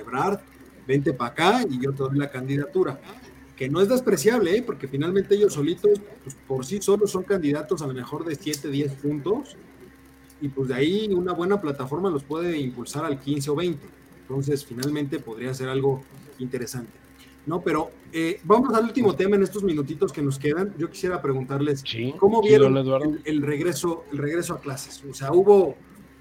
Ebrard, 0.00 0.40
vente 0.86 1.12
para 1.12 1.30
acá 1.30 1.64
y 1.68 1.80
yo 1.80 1.92
te 1.92 2.02
doy 2.02 2.18
la 2.18 2.30
candidatura. 2.30 3.00
Que 3.56 3.68
no 3.68 3.80
es 3.80 3.88
despreciable, 3.88 4.56
¿eh? 4.56 4.62
porque 4.62 4.88
finalmente 4.88 5.34
ellos 5.36 5.54
solitos, 5.54 6.00
pues, 6.24 6.36
por 6.48 6.66
sí 6.66 6.82
solos 6.82 7.12
son 7.12 7.22
candidatos 7.22 7.82
a 7.82 7.86
lo 7.86 7.94
mejor 7.94 8.24
de 8.24 8.34
7, 8.34 8.68
10 8.68 8.92
puntos, 8.94 9.56
y 10.40 10.48
pues 10.48 10.68
de 10.68 10.74
ahí 10.74 11.08
una 11.14 11.32
buena 11.32 11.60
plataforma 11.60 12.10
los 12.10 12.24
puede 12.24 12.58
impulsar 12.58 13.04
al 13.04 13.20
15 13.20 13.50
o 13.50 13.54
20. 13.54 13.86
Entonces, 14.22 14.64
finalmente 14.64 15.20
podría 15.20 15.54
ser 15.54 15.68
algo 15.68 16.02
interesante. 16.40 17.01
¿No? 17.46 17.60
Pero 17.60 17.90
eh, 18.12 18.40
vamos 18.44 18.74
al 18.74 18.84
último 18.84 19.14
tema 19.14 19.36
en 19.36 19.42
estos 19.42 19.62
minutitos 19.62 20.12
que 20.12 20.22
nos 20.22 20.38
quedan. 20.38 20.74
Yo 20.76 20.90
quisiera 20.90 21.20
preguntarles 21.20 21.82
cómo 22.18 22.42
vieron 22.42 22.76
el, 23.24 23.42
regreso, 23.42 24.04
el 24.12 24.18
regreso 24.18 24.54
a 24.54 24.60
clases. 24.60 25.02
O 25.08 25.14
sea, 25.14 25.32
hubo, 25.32 25.76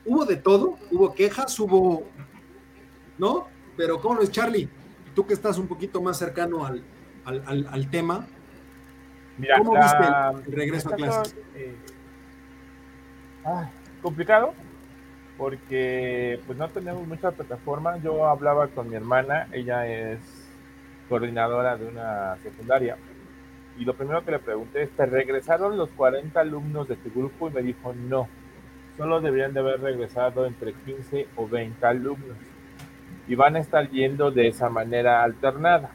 hubo 0.05 0.25
de 0.25 0.37
todo, 0.37 0.77
hubo 0.91 1.13
quejas, 1.13 1.57
hubo, 1.59 2.03
¿no? 3.17 3.47
Pero 3.77 3.99
¿cómo 3.99 4.21
es, 4.21 4.31
Charlie? 4.31 4.69
Tú 5.13 5.25
que 5.25 5.33
estás 5.33 5.57
un 5.57 5.67
poquito 5.67 6.01
más 6.01 6.17
cercano 6.17 6.65
al, 6.65 6.83
al, 7.25 7.89
tema, 7.89 8.25
¿cómo 9.57 9.73
viste 9.73 10.49
el, 10.49 10.55
regreso 10.55 10.89
a 10.89 10.95
clases? 10.95 11.35
Eh, 11.55 11.75
ah, 13.45 13.69
complicado, 14.01 14.53
porque 15.37 16.39
pues 16.47 16.57
no 16.57 16.69
tenemos 16.69 17.05
mucha 17.05 17.31
plataforma. 17.31 17.97
Yo 17.97 18.25
hablaba 18.25 18.67
con 18.69 18.89
mi 18.89 18.95
hermana, 18.95 19.49
ella 19.51 19.85
es 19.85 20.40
coordinadora 21.11 21.75
de 21.75 21.87
una 21.87 22.37
secundaria, 22.37 22.95
y 23.77 23.83
lo 23.83 23.93
primero 23.95 24.23
que 24.23 24.31
le 24.31 24.39
pregunté 24.39 24.83
es, 24.83 24.91
¿te 24.91 25.05
regresaron 25.05 25.77
los 25.77 25.89
40 25.89 26.39
alumnos 26.39 26.87
de 26.87 26.95
tu 26.95 27.11
grupo? 27.11 27.49
Y 27.49 27.53
me 27.53 27.61
dijo, 27.61 27.93
no, 27.93 28.29
solo 28.95 29.19
deberían 29.19 29.53
de 29.53 29.59
haber 29.59 29.81
regresado 29.81 30.45
entre 30.45 30.71
15 30.71 31.27
o 31.35 31.49
20 31.49 31.85
alumnos. 31.85 32.37
Y 33.27 33.35
van 33.35 33.57
a 33.57 33.59
estar 33.59 33.89
yendo 33.89 34.31
de 34.31 34.47
esa 34.47 34.69
manera 34.69 35.21
alternada. 35.21 35.89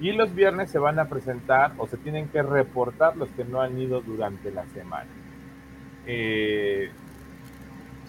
Y 0.00 0.12
los 0.12 0.34
viernes 0.34 0.70
se 0.70 0.78
van 0.78 0.98
a 0.98 1.06
presentar 1.06 1.72
o 1.78 1.86
se 1.86 1.96
tienen 1.96 2.28
que 2.28 2.42
reportar 2.42 3.16
los 3.16 3.30
que 3.30 3.44
no 3.44 3.62
han 3.62 3.78
ido 3.78 4.02
durante 4.02 4.50
la 4.50 4.66
semana. 4.66 5.08
Eh, 6.06 6.90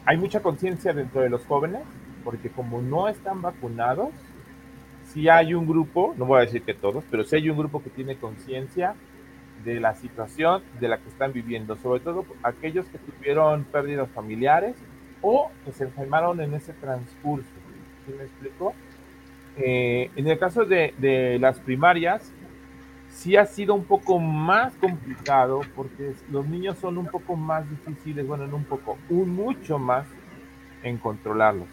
hay 0.06 0.18
mucha 0.18 0.42
conciencia 0.42 0.92
dentro 0.92 1.22
de 1.22 1.30
los 1.30 1.46
jóvenes, 1.46 1.84
porque 2.26 2.50
como 2.50 2.82
no 2.82 3.08
están 3.08 3.42
vacunados, 3.42 4.10
si 5.08 5.30
hay 5.30 5.54
un 5.54 5.66
grupo, 5.66 6.14
no 6.18 6.26
voy 6.26 6.40
a 6.40 6.46
decir 6.46 6.62
que 6.64 6.74
todos, 6.74 7.04
pero 7.10 7.24
sí 7.24 7.38
hay 7.38 7.50
un 7.50 7.58
grupo 7.58 7.82
que 7.82 7.90
tiene 7.90 8.18
conciencia 8.18 8.96
de 9.64 9.80
la 9.80 9.96
situación 9.96 10.62
de 10.80 10.88
la 10.88 10.98
que 10.98 11.10
están 11.10 11.34
viviendo, 11.34 11.76
sobre 11.78 12.02
todo 12.02 12.26
aquellos 12.44 12.88
que 12.88 12.98
tuvieron 12.98 13.64
pérdidas 13.66 14.10
familiares 14.12 14.76
o 15.22 15.50
que 15.66 15.72
se 15.72 15.86
enfermaron 15.86 16.40
en 16.42 16.54
ese 16.54 16.74
transcurso. 16.74 17.48
¿Sí 18.06 18.14
me 18.18 18.24
explico? 18.24 18.74
Eh, 19.58 20.12
en 20.16 20.28
el 20.28 20.38
caso 20.38 20.66
de, 20.66 20.94
de, 20.98 21.40
las 21.40 21.60
primarias, 21.60 22.32
sí 23.10 23.36
ha 23.36 23.46
sido 23.46 23.74
un 23.74 23.86
poco 23.86 24.20
más 24.20 24.76
complicado 24.76 25.62
porque 25.76 26.14
los 26.30 26.46
niños 26.48 26.78
son 26.78 26.98
un 26.98 27.08
poco 27.08 27.36
más 27.36 27.68
difíciles, 27.70 28.28
bueno, 28.28 28.46
no 28.46 28.58
un 28.58 28.66
poco, 28.66 28.98
un 29.10 29.34
mucho 29.34 29.80
más 29.80 30.06
en 30.84 30.98
controlarlos. 30.98 31.68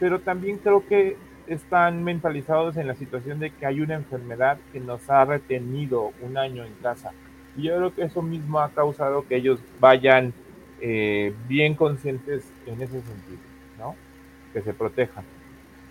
Pero 0.00 0.20
también 0.20 0.58
creo 0.58 0.86
que 0.86 1.16
están 1.48 2.04
mentalizados 2.04 2.76
en 2.76 2.86
la 2.86 2.94
situación 2.94 3.40
de 3.40 3.50
que 3.50 3.66
hay 3.66 3.80
una 3.80 3.94
enfermedad 3.94 4.58
que 4.72 4.80
nos 4.80 5.08
ha 5.10 5.24
retenido 5.24 6.12
un 6.22 6.36
año 6.36 6.64
en 6.64 6.72
casa. 6.82 7.12
Y 7.56 7.62
yo 7.62 7.76
creo 7.76 7.94
que 7.94 8.02
eso 8.02 8.22
mismo 8.22 8.60
ha 8.60 8.70
causado 8.70 9.26
que 9.26 9.36
ellos 9.36 9.60
vayan 9.80 10.32
eh, 10.80 11.34
bien 11.48 11.74
conscientes 11.74 12.44
en 12.66 12.74
ese 12.74 13.00
sentido, 13.00 13.40
¿no? 13.78 13.96
Que 14.52 14.62
se 14.62 14.72
protejan. 14.72 15.24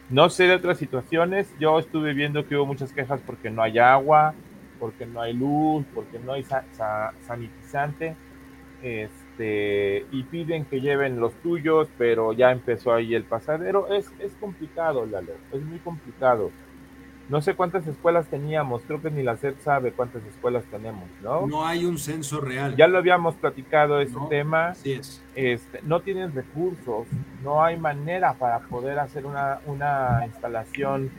No 0.09 0.29
sé 0.29 0.45
de 0.45 0.55
otras 0.55 0.77
situaciones, 0.77 1.53
yo 1.59 1.77
estuve 1.79 2.13
viendo 2.13 2.47
que 2.47 2.55
hubo 2.55 2.65
muchas 2.65 2.93
quejas 2.93 3.19
porque 3.25 3.49
no 3.49 3.61
hay 3.61 3.77
agua, 3.79 4.33
porque 4.79 5.05
no 5.05 5.21
hay 5.21 5.33
luz, 5.33 5.85
porque 5.93 6.19
no 6.19 6.33
hay 6.33 6.45
sanitizante. 7.25 8.15
Este, 8.81 9.26
y 9.39 10.23
piden 10.23 10.65
que 10.65 10.81
lleven 10.81 11.19
los 11.19 11.33
tuyos, 11.35 11.87
pero 11.97 12.33
ya 12.33 12.51
empezó 12.51 12.93
ahí 12.93 13.15
el 13.15 13.23
pasadero. 13.23 13.87
Es, 13.93 14.11
es 14.19 14.33
complicado, 14.39 15.05
Lalo, 15.05 15.33
es 15.51 15.61
muy 15.61 15.79
complicado. 15.79 16.51
No 17.29 17.41
sé 17.41 17.55
cuántas 17.55 17.85
escuelas 17.87 18.27
teníamos, 18.27 18.83
creo 18.83 19.01
que 19.01 19.11
ni 19.11 19.21
la 19.21 19.35
SED 19.35 19.55
sabe 19.61 19.91
cuántas 19.91 20.23
escuelas 20.23 20.63
tenemos, 20.71 21.03
¿no? 21.21 21.45
No 21.45 21.65
hay 21.65 21.83
un 21.83 21.97
censo 21.97 22.39
real. 22.39 22.77
Ya 22.77 22.87
lo 22.87 22.97
habíamos 22.97 23.35
platicado 23.35 23.99
ese 23.99 24.15
tema. 24.29 24.69
Así 24.69 24.93
es. 24.93 25.21
Este, 25.35 25.81
no 25.83 25.99
tienen 25.99 26.33
recursos, 26.33 27.05
no 27.43 27.61
hay 27.61 27.77
manera 27.77 28.33
para 28.33 28.59
poder 28.59 28.97
hacer 28.99 29.25
una, 29.25 29.59
una 29.65 30.21
instalación 30.25 31.11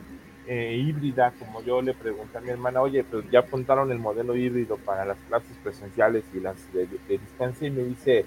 eh, 0.51 0.75
híbrida, 0.75 1.31
como 1.37 1.61
yo 1.61 1.79
le 1.79 1.93
pregunté 1.93 2.39
a 2.39 2.41
mi 2.41 2.49
hermana, 2.49 2.81
oye, 2.81 3.03
pues 3.03 3.23
ya 3.29 3.41
apuntaron 3.41 3.91
el 3.91 3.99
modelo 3.99 4.35
híbrido 4.35 4.77
para 4.77 5.05
las 5.05 5.17
clases 5.27 5.55
presenciales 5.61 6.23
y 6.33 6.39
las 6.39 6.55
de, 6.73 6.87
distancia, 7.07 7.67
y 7.67 7.71
me 7.71 7.83
dice, 7.83 8.25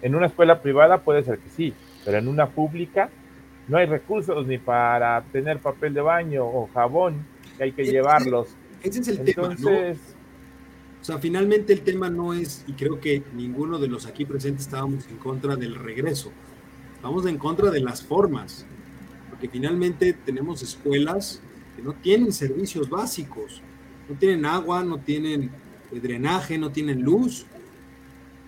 en 0.00 0.14
una 0.14 0.28
escuela 0.28 0.62
privada 0.62 1.02
puede 1.02 1.22
ser 1.22 1.38
que 1.38 1.50
sí, 1.50 1.74
pero 2.06 2.16
en 2.16 2.28
una 2.28 2.46
pública 2.46 3.10
no 3.68 3.76
hay 3.76 3.84
recursos 3.84 4.46
ni 4.46 4.56
para 4.56 5.20
tener 5.30 5.58
papel 5.58 5.92
de 5.92 6.00
baño 6.00 6.46
o 6.46 6.70
jabón, 6.72 7.26
que 7.58 7.64
hay 7.64 7.72
que 7.72 7.84
llevarlos. 7.84 8.56
Ese 8.82 9.00
es 9.00 9.08
el 9.08 9.22
tema, 9.22 9.54
¿no? 9.58 9.70
O 11.02 11.04
sea, 11.04 11.18
finalmente 11.18 11.74
el 11.74 11.82
tema 11.82 12.08
no 12.08 12.32
es, 12.32 12.64
y 12.66 12.72
creo 12.72 12.98
que 12.98 13.24
ninguno 13.34 13.78
de 13.78 13.88
los 13.88 14.06
aquí 14.06 14.24
presentes 14.24 14.64
estábamos 14.64 15.06
en 15.06 15.18
contra 15.18 15.54
del 15.56 15.74
regreso, 15.74 16.32
estamos 16.94 17.26
en 17.26 17.36
contra 17.36 17.70
de 17.70 17.80
las 17.80 18.02
formas 18.02 18.64
que 19.42 19.48
finalmente 19.48 20.12
tenemos 20.12 20.62
escuelas 20.62 21.42
que 21.74 21.82
no 21.82 21.94
tienen 21.94 22.32
servicios 22.32 22.88
básicos, 22.88 23.60
no 24.08 24.14
tienen 24.14 24.46
agua, 24.46 24.84
no 24.84 24.98
tienen 24.98 25.50
eh, 25.90 25.98
drenaje, 25.98 26.56
no 26.56 26.70
tienen 26.70 27.02
luz. 27.02 27.44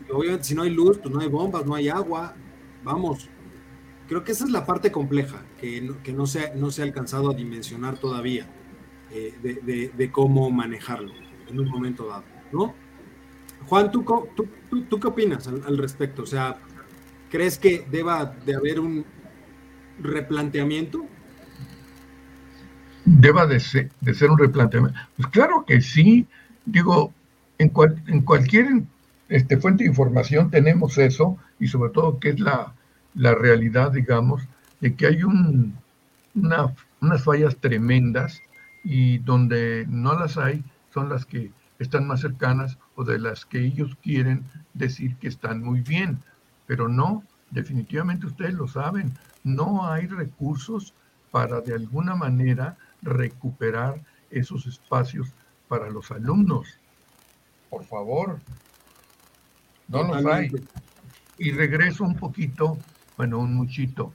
Y 0.09 0.13
obviamente 0.13 0.45
si 0.45 0.55
no 0.55 0.63
hay 0.63 0.71
luz, 0.71 0.99
pues 0.99 1.13
no 1.13 1.21
hay 1.21 1.27
bombas, 1.27 1.67
no 1.67 1.75
hay 1.75 1.89
agua. 1.89 2.37
Vamos, 2.85 3.29
creo 4.07 4.23
que 4.23 4.31
esa 4.31 4.45
es 4.45 4.53
la 4.53 4.65
parte 4.65 4.93
compleja 4.93 5.43
que 5.61 5.81
no, 5.81 6.01
que 6.01 6.13
no, 6.13 6.27
se, 6.27 6.55
no 6.55 6.71
se 6.71 6.83
ha 6.83 6.85
alcanzado 6.85 7.33
a 7.33 7.35
dimensionar 7.35 7.99
todavía 7.99 8.47
eh, 9.11 9.91
de, 9.97 10.13
cómo 10.13 10.49
manejarlo 10.53 11.13
en 11.49 11.59
un 11.59 11.69
momento 11.69 12.07
dado, 12.07 12.25
¿no? 12.53 12.73
Juan, 13.67 13.91
¿tú, 13.91 14.05
tú, 14.37 14.47
tú, 14.85 15.01
qué 15.01 15.09
opinas 15.09 15.49
al, 15.49 15.61
al, 15.67 15.77
respecto? 15.77 16.23
O 16.23 16.27
sea, 16.27 16.57
¿crees 17.31 17.59
que 17.59 17.85
deba 17.91 18.27
de 18.27 18.55
haber 18.55 18.79
un, 18.79 19.05
replanteamiento? 20.01 21.07
Deba 23.05 23.47
de 23.47 23.61
ser, 23.61 23.91
de 24.01 24.15
ser 24.15 24.31
un 24.31 24.39
replanteamiento. 24.39 24.99
Pues 25.17 25.29
claro 25.29 25.65
que 25.67 25.81
sí. 25.81 26.27
Digo, 26.65 27.13
en, 27.59 27.73
en 28.07 28.23
cualquier 28.23 28.83
este, 29.29 29.59
fuente 29.59 29.85
de 29.85 29.91
información 29.91 30.51
tenemos 30.51 30.99
eso 30.99 31.37
y 31.59 31.69
sobre 31.69 31.93
todo 31.93 32.19
que 32.19 32.31
es 32.31 32.41
la, 32.41 32.73
la 33.15 33.35
realidad, 33.35 33.93
digamos, 33.93 34.43
de 34.81 34.95
que 34.95 35.07
hay 35.07 35.23
un, 35.23 35.77
una, 36.35 36.75
unas 37.01 37.23
fallas 37.23 37.57
tremendas 37.57 38.43
y 38.83 39.19
donde 39.19 39.87
no 39.89 40.19
las 40.19 40.37
hay 40.37 40.63
son 40.93 41.09
las 41.09 41.25
que 41.25 41.51
están 41.79 42.07
más 42.07 42.21
cercanas 42.21 42.79
o 42.95 43.05
de 43.05 43.19
las 43.19 43.45
que 43.45 43.61
ellos 43.65 43.97
quieren 44.03 44.45
decir 44.75 45.17
que 45.17 45.29
están 45.29 45.63
muy 45.63 45.81
bien, 45.81 46.19
pero 46.67 46.89
no, 46.89 47.25
definitivamente 47.51 48.27
ustedes 48.27 48.55
lo 48.55 48.69
saben, 48.69 49.13
no 49.45 49.87
hay 49.87 50.07
recursos 50.07 50.95
para 51.31 51.61
de 51.61 51.75
alguna 51.75 52.17
manera 52.17 52.77
recuperar 53.03 54.01
esos 54.31 54.67
espacios 54.67 55.29
para 55.69 55.91
los 55.91 56.11
alumnos. 56.11 56.79
Por 57.71 57.85
favor, 57.85 58.41
no 59.89 60.03
los 60.03 60.25
hay. 60.27 60.51
Y 61.39 61.53
regreso 61.53 62.05
un 62.05 62.17
poquito, 62.17 62.79
bueno, 63.17 63.39
un 63.39 63.55
muchito. 63.55 64.13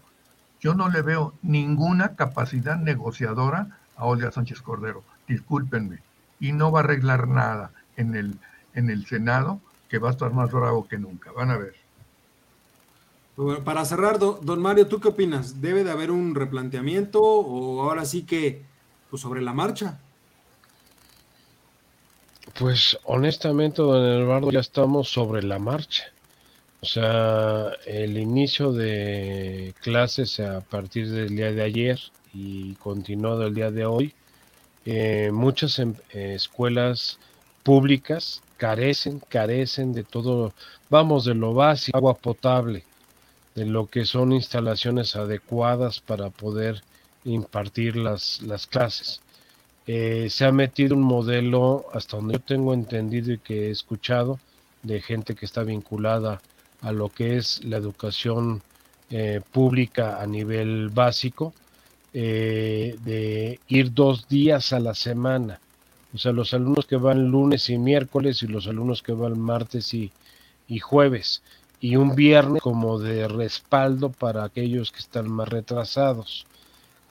Yo 0.59 0.73
no 0.73 0.89
le 0.89 1.01
veo 1.01 1.33
ninguna 1.41 2.15
capacidad 2.15 2.77
negociadora 2.77 3.79
a 3.95 4.05
Olga 4.05 4.31
Sánchez 4.31 4.61
Cordero, 4.61 5.03
discúlpenme, 5.27 5.99
y 6.39 6.53
no 6.53 6.71
va 6.71 6.79
a 6.79 6.83
arreglar 6.83 7.27
nada 7.27 7.71
en 7.97 8.15
el, 8.15 8.39
en 8.73 8.89
el 8.89 9.05
Senado, 9.05 9.61
que 9.89 9.99
va 9.99 10.09
a 10.09 10.11
estar 10.11 10.33
más 10.33 10.51
bravo 10.51 10.87
que 10.87 10.97
nunca. 10.97 11.31
Van 11.31 11.51
a 11.51 11.57
ver 11.57 11.75
para 13.63 13.85
cerrar, 13.85 14.19
don 14.19 14.61
Mario, 14.61 14.87
¿tú 14.87 14.99
qué 14.99 15.07
opinas? 15.07 15.61
¿Debe 15.61 15.83
de 15.83 15.91
haber 15.91 16.11
un 16.11 16.35
replanteamiento 16.35 17.21
o 17.21 17.83
ahora 17.83 18.05
sí 18.05 18.23
que 18.23 18.63
pues 19.09 19.21
sobre 19.21 19.41
la 19.41 19.53
marcha? 19.53 19.99
Pues 22.57 22.97
honestamente, 23.05 23.81
don 23.81 24.03
Eduardo, 24.03 24.51
ya 24.51 24.59
estamos 24.59 25.09
sobre 25.09 25.43
la 25.43 25.59
marcha. 25.59 26.05
O 26.81 26.85
sea, 26.85 27.71
el 27.85 28.17
inicio 28.17 28.71
de 28.71 29.73
clases 29.81 30.39
a 30.39 30.61
partir 30.61 31.09
del 31.09 31.35
día 31.35 31.51
de 31.51 31.61
ayer 31.61 31.99
y 32.33 32.73
continuado 32.75 33.47
el 33.47 33.53
día 33.53 33.71
de 33.71 33.85
hoy, 33.85 34.13
eh, 34.85 35.29
muchas 35.31 35.79
em, 35.79 35.93
escuelas 36.11 37.19
públicas 37.63 38.41
carecen, 38.57 39.19
carecen 39.29 39.93
de 39.93 40.03
todo, 40.03 40.53
vamos, 40.89 41.25
de 41.25 41.35
lo 41.35 41.53
básico, 41.53 41.97
agua 41.97 42.13
potable, 42.15 42.83
de 43.59 43.65
lo 43.65 43.87
que 43.87 44.05
son 44.05 44.31
instalaciones 44.31 45.17
adecuadas 45.17 45.99
para 45.99 46.29
poder 46.29 46.81
impartir 47.25 47.97
las, 47.97 48.41
las 48.41 48.67
clases. 48.67 49.21
Eh, 49.85 50.27
se 50.29 50.45
ha 50.45 50.51
metido 50.53 50.95
un 50.95 51.01
modelo, 51.01 51.85
hasta 51.93 52.15
donde 52.15 52.35
yo 52.35 52.39
tengo 52.39 52.73
entendido 52.73 53.33
y 53.33 53.39
que 53.39 53.67
he 53.67 53.71
escuchado, 53.71 54.39
de 54.81 55.01
gente 55.01 55.35
que 55.35 55.45
está 55.45 55.63
vinculada 55.63 56.41
a 56.81 56.93
lo 56.93 57.09
que 57.09 57.35
es 57.35 57.61
la 57.65 57.75
educación 57.75 58.61
eh, 59.09 59.41
pública 59.51 60.21
a 60.21 60.25
nivel 60.25 60.87
básico, 60.87 61.53
eh, 62.13 62.95
de 63.03 63.59
ir 63.67 63.93
dos 63.93 64.29
días 64.29 64.71
a 64.71 64.79
la 64.79 64.95
semana. 64.95 65.59
O 66.13 66.17
sea, 66.17 66.31
los 66.31 66.53
alumnos 66.53 66.85
que 66.85 66.95
van 66.95 67.29
lunes 67.29 67.69
y 67.69 67.77
miércoles 67.77 68.41
y 68.41 68.47
los 68.47 68.67
alumnos 68.67 69.03
que 69.03 69.11
van 69.11 69.37
martes 69.37 69.93
y, 69.93 70.13
y 70.69 70.79
jueves. 70.79 71.43
Y 71.81 71.95
un 71.95 72.15
viernes 72.15 72.61
como 72.61 72.99
de 72.99 73.27
respaldo 73.27 74.09
para 74.09 74.43
aquellos 74.43 74.91
que 74.91 74.99
están 74.99 75.29
más 75.31 75.47
retrasados. 75.47 76.45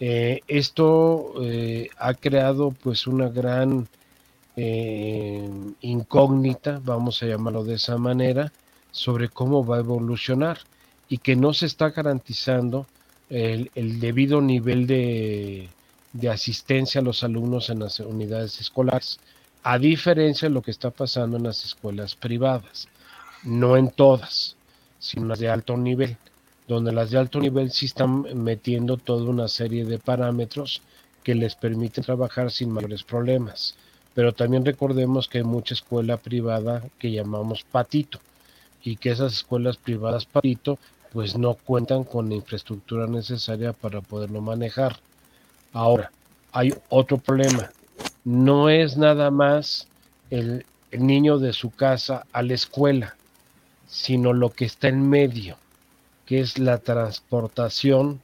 Eh, 0.00 0.42
esto 0.46 1.34
eh, 1.42 1.88
ha 1.98 2.14
creado 2.14 2.70
pues 2.70 3.06
una 3.06 3.28
gran 3.28 3.88
eh, 4.56 5.48
incógnita, 5.80 6.80
vamos 6.84 7.22
a 7.22 7.26
llamarlo 7.26 7.64
de 7.64 7.74
esa 7.74 7.96
manera, 7.96 8.52
sobre 8.92 9.28
cómo 9.28 9.64
va 9.64 9.76
a 9.76 9.80
evolucionar 9.80 10.58
y 11.08 11.18
que 11.18 11.34
no 11.34 11.52
se 11.52 11.66
está 11.66 11.90
garantizando 11.90 12.86
el, 13.28 13.70
debido 14.00 14.40
nivel 14.40 14.86
de, 14.86 15.68
de, 16.12 16.28
asistencia 16.30 17.00
a 17.00 17.04
los 17.04 17.22
alumnos 17.22 17.68
en 17.68 17.80
las 17.80 18.00
unidades 18.00 18.60
escolares, 18.60 19.20
a 19.62 19.78
diferencia 19.78 20.48
de 20.48 20.54
lo 20.54 20.62
que 20.62 20.70
está 20.70 20.90
pasando 20.90 21.36
en 21.36 21.42
las 21.42 21.64
escuelas 21.64 22.14
privadas, 22.14 22.88
no 23.44 23.76
en 23.76 23.90
todas, 23.90 24.56
sino 24.98 25.26
las 25.26 25.38
de 25.38 25.48
alto 25.48 25.76
nivel 25.76 26.16
donde 26.68 26.92
las 26.92 27.10
de 27.10 27.18
alto 27.18 27.40
nivel 27.40 27.72
sí 27.72 27.86
están 27.86 28.26
metiendo 28.44 28.98
toda 28.98 29.24
una 29.24 29.48
serie 29.48 29.86
de 29.86 29.98
parámetros 29.98 30.82
que 31.24 31.34
les 31.34 31.54
permiten 31.54 32.04
trabajar 32.04 32.50
sin 32.50 32.70
mayores 32.70 33.02
problemas. 33.02 33.74
Pero 34.14 34.32
también 34.34 34.66
recordemos 34.66 35.28
que 35.28 35.38
hay 35.38 35.44
mucha 35.44 35.74
escuela 35.74 36.18
privada 36.18 36.84
que 36.98 37.10
llamamos 37.10 37.64
patito 37.64 38.20
y 38.84 38.96
que 38.96 39.10
esas 39.10 39.32
escuelas 39.32 39.78
privadas 39.78 40.26
patito 40.26 40.78
pues 41.10 41.38
no 41.38 41.54
cuentan 41.54 42.04
con 42.04 42.28
la 42.28 42.34
infraestructura 42.34 43.06
necesaria 43.06 43.72
para 43.72 44.02
poderlo 44.02 44.42
manejar. 44.42 44.98
Ahora, 45.72 46.12
hay 46.52 46.74
otro 46.90 47.16
problema. 47.16 47.70
No 48.24 48.68
es 48.68 48.98
nada 48.98 49.30
más 49.30 49.88
el, 50.28 50.66
el 50.90 51.06
niño 51.06 51.38
de 51.38 51.54
su 51.54 51.70
casa 51.70 52.26
a 52.30 52.42
la 52.42 52.52
escuela, 52.52 53.16
sino 53.88 54.32
lo 54.32 54.50
que 54.50 54.66
está 54.66 54.88
en 54.88 55.08
medio 55.08 55.56
que 56.28 56.40
es 56.40 56.58
la 56.58 56.76
transportación, 56.76 58.20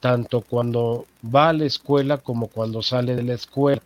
tanto 0.00 0.40
cuando 0.40 1.04
va 1.22 1.50
a 1.50 1.52
la 1.52 1.66
escuela 1.66 2.16
como 2.16 2.46
cuando 2.46 2.80
sale 2.80 3.14
de 3.14 3.22
la 3.22 3.34
escuela. 3.34 3.82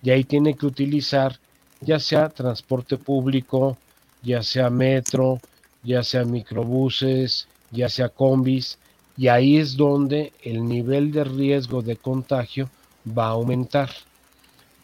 Y 0.00 0.10
ahí 0.10 0.22
tiene 0.22 0.54
que 0.54 0.66
utilizar 0.66 1.36
ya 1.80 1.98
sea 1.98 2.28
transporte 2.28 2.98
público, 2.98 3.76
ya 4.22 4.44
sea 4.44 4.70
metro, 4.70 5.40
ya 5.82 6.04
sea 6.04 6.24
microbuses, 6.24 7.48
ya 7.72 7.88
sea 7.88 8.10
combis, 8.10 8.78
y 9.16 9.26
ahí 9.26 9.56
es 9.56 9.76
donde 9.76 10.32
el 10.44 10.64
nivel 10.64 11.10
de 11.10 11.24
riesgo 11.24 11.82
de 11.82 11.96
contagio 11.96 12.70
va 13.18 13.26
a 13.26 13.30
aumentar. 13.30 13.90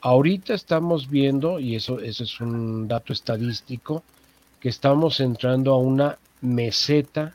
Ahorita 0.00 0.52
estamos 0.52 1.08
viendo, 1.08 1.60
y 1.60 1.76
eso, 1.76 2.00
eso 2.00 2.24
es 2.24 2.40
un 2.40 2.88
dato 2.88 3.12
estadístico, 3.12 4.02
que 4.66 4.70
estamos 4.70 5.20
entrando 5.20 5.72
a 5.72 5.78
una 5.78 6.18
meseta 6.40 7.32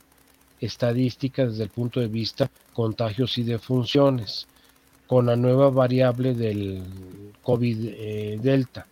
estadísticas 0.60 1.52
desde 1.52 1.64
el 1.64 1.70
punto 1.70 2.02
de 2.02 2.10
vista 2.10 2.52
contagios 2.74 3.38
y 3.38 3.44
defunciones 3.44 4.48
con 5.08 5.28
la 5.28 5.38
nueva 5.38 5.70
variable 5.70 6.34
del 6.34 6.84
COVID 7.42 7.86
eh, 7.86 8.38
Delta. 8.42 8.86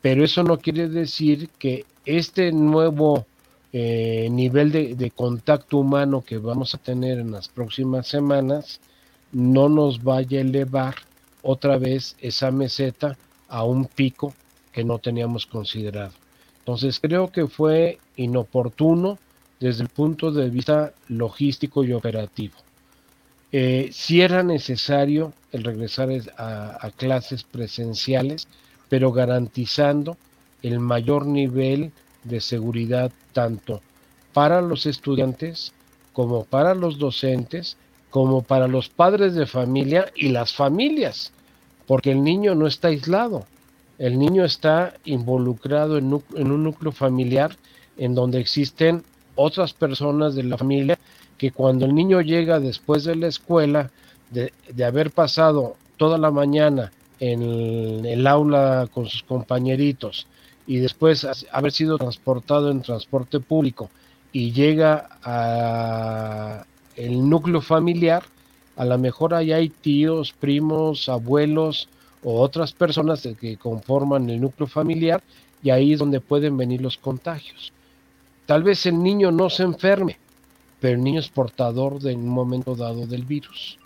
Pero 0.00 0.24
eso 0.24 0.44
no 0.44 0.58
quiere 0.58 0.88
decir 0.88 1.48
que 1.58 1.84
este 2.04 2.52
nuevo 2.52 3.26
eh, 3.72 4.28
nivel 4.30 4.70
de, 4.70 5.10
contacto 5.10 5.78
humano 5.78 6.22
que 6.24 6.38
vamos 6.38 6.76
a 6.76 6.78
tener 6.78 7.18
en 7.18 7.32
las 7.32 7.48
próximas 7.48 8.06
semanas 8.06 8.78
no 9.32 9.68
nos 9.68 10.04
vaya 10.04 10.38
a 10.38 10.42
elevar 10.42 10.94
otra 11.42 11.78
vez 11.78 12.14
esa 12.20 12.52
meseta 12.52 13.18
a 13.48 13.64
un 13.64 13.86
pico 13.86 14.32
que 14.72 14.84
no 14.84 15.00
teníamos 15.00 15.46
considerado. 15.46 16.12
Entonces 16.62 17.00
creo 17.00 17.32
que 17.32 17.48
fue 17.48 17.98
inoportuno 18.14 19.18
desde 19.58 19.82
el 19.82 19.88
punto 19.88 20.30
de 20.30 20.48
vista 20.48 20.92
logístico 21.08 21.82
y 21.82 21.92
operativo. 21.92 22.54
Eh, 23.50 23.90
si 23.92 24.20
era 24.20 24.44
necesario 24.44 25.32
el 25.50 25.64
regresar 25.64 26.08
a, 26.38 26.90
clases 26.96 27.42
presenciales, 27.42 28.46
pero 28.88 29.12
garantizando 29.12 30.16
el 30.62 30.78
mayor 30.78 31.26
nivel 31.26 31.92
de 32.22 32.40
seguridad 32.40 33.10
tanto 33.32 33.82
para 34.32 34.62
los 34.62 34.86
estudiantes 34.86 35.72
como 36.12 36.44
para 36.44 36.74
los 36.74 36.98
docentes, 36.98 37.76
como 38.10 38.42
para 38.42 38.68
los 38.68 38.88
padres 38.88 39.34
de 39.34 39.46
familia 39.46 40.12
y 40.14 40.28
las 40.28 40.54
familias, 40.54 41.32
porque 41.86 42.12
el 42.12 42.22
niño 42.22 42.54
no 42.54 42.66
está 42.66 42.88
aislado, 42.88 43.46
el 44.02 44.18
niño 44.18 44.44
está 44.44 44.94
involucrado 45.04 45.96
en 45.96 46.12
un 46.12 46.64
núcleo 46.64 46.90
familiar 46.90 47.56
en 47.96 48.16
donde 48.16 48.40
existen 48.40 49.04
otras 49.36 49.74
personas 49.74 50.34
de 50.34 50.42
la 50.42 50.58
familia 50.58 50.98
que 51.38 51.52
cuando 51.52 51.84
el 51.84 51.94
niño 51.94 52.20
llega 52.20 52.58
después 52.58 53.04
de 53.04 53.14
la 53.14 53.28
escuela, 53.28 53.92
de, 54.32 54.50
haber 54.84 55.12
pasado 55.12 55.76
toda 55.98 56.18
la 56.18 56.32
mañana 56.32 56.90
en 57.20 58.04
el, 58.04 58.26
aula 58.26 58.88
con 58.92 59.06
sus 59.06 59.22
compañeritos 59.22 60.26
y 60.66 60.78
después 60.78 61.24
haber 61.52 61.70
sido 61.70 61.96
transportado 61.96 62.72
en 62.72 62.82
transporte 62.82 63.38
público 63.38 63.88
y 64.32 64.50
llega 64.50 65.10
a 65.22 66.64
el 66.96 67.28
núcleo 67.28 67.60
familiar, 67.60 68.24
a 68.74 68.84
lo 68.84 68.98
mejor 68.98 69.32
ahí 69.32 69.52
hay 69.52 69.68
tíos, 69.68 70.32
primos, 70.32 71.08
abuelos 71.08 71.88
o 72.22 72.40
otras 72.40 72.72
personas 72.72 73.26
que 73.40 73.56
conforman 73.56 74.28
el 74.30 74.40
núcleo 74.40 74.66
familiar 74.66 75.22
y 75.62 75.70
ahí 75.70 75.92
es 75.92 75.98
donde 75.98 76.20
pueden 76.20 76.56
venir 76.56 76.80
los 76.80 76.98
contagios. 76.98 77.72
Tal 78.46 78.62
vez 78.62 78.84
el 78.86 79.02
niño 79.02 79.30
no 79.30 79.50
se 79.50 79.62
enferme, 79.62 80.18
pero 80.80 80.96
el 80.96 81.04
niño 81.04 81.20
es 81.20 81.28
portador 81.28 82.00
de 82.00 82.14
un 82.14 82.28
momento 82.28 82.74
dado 82.74 83.06
del 83.06 83.24
virus. 83.24 83.78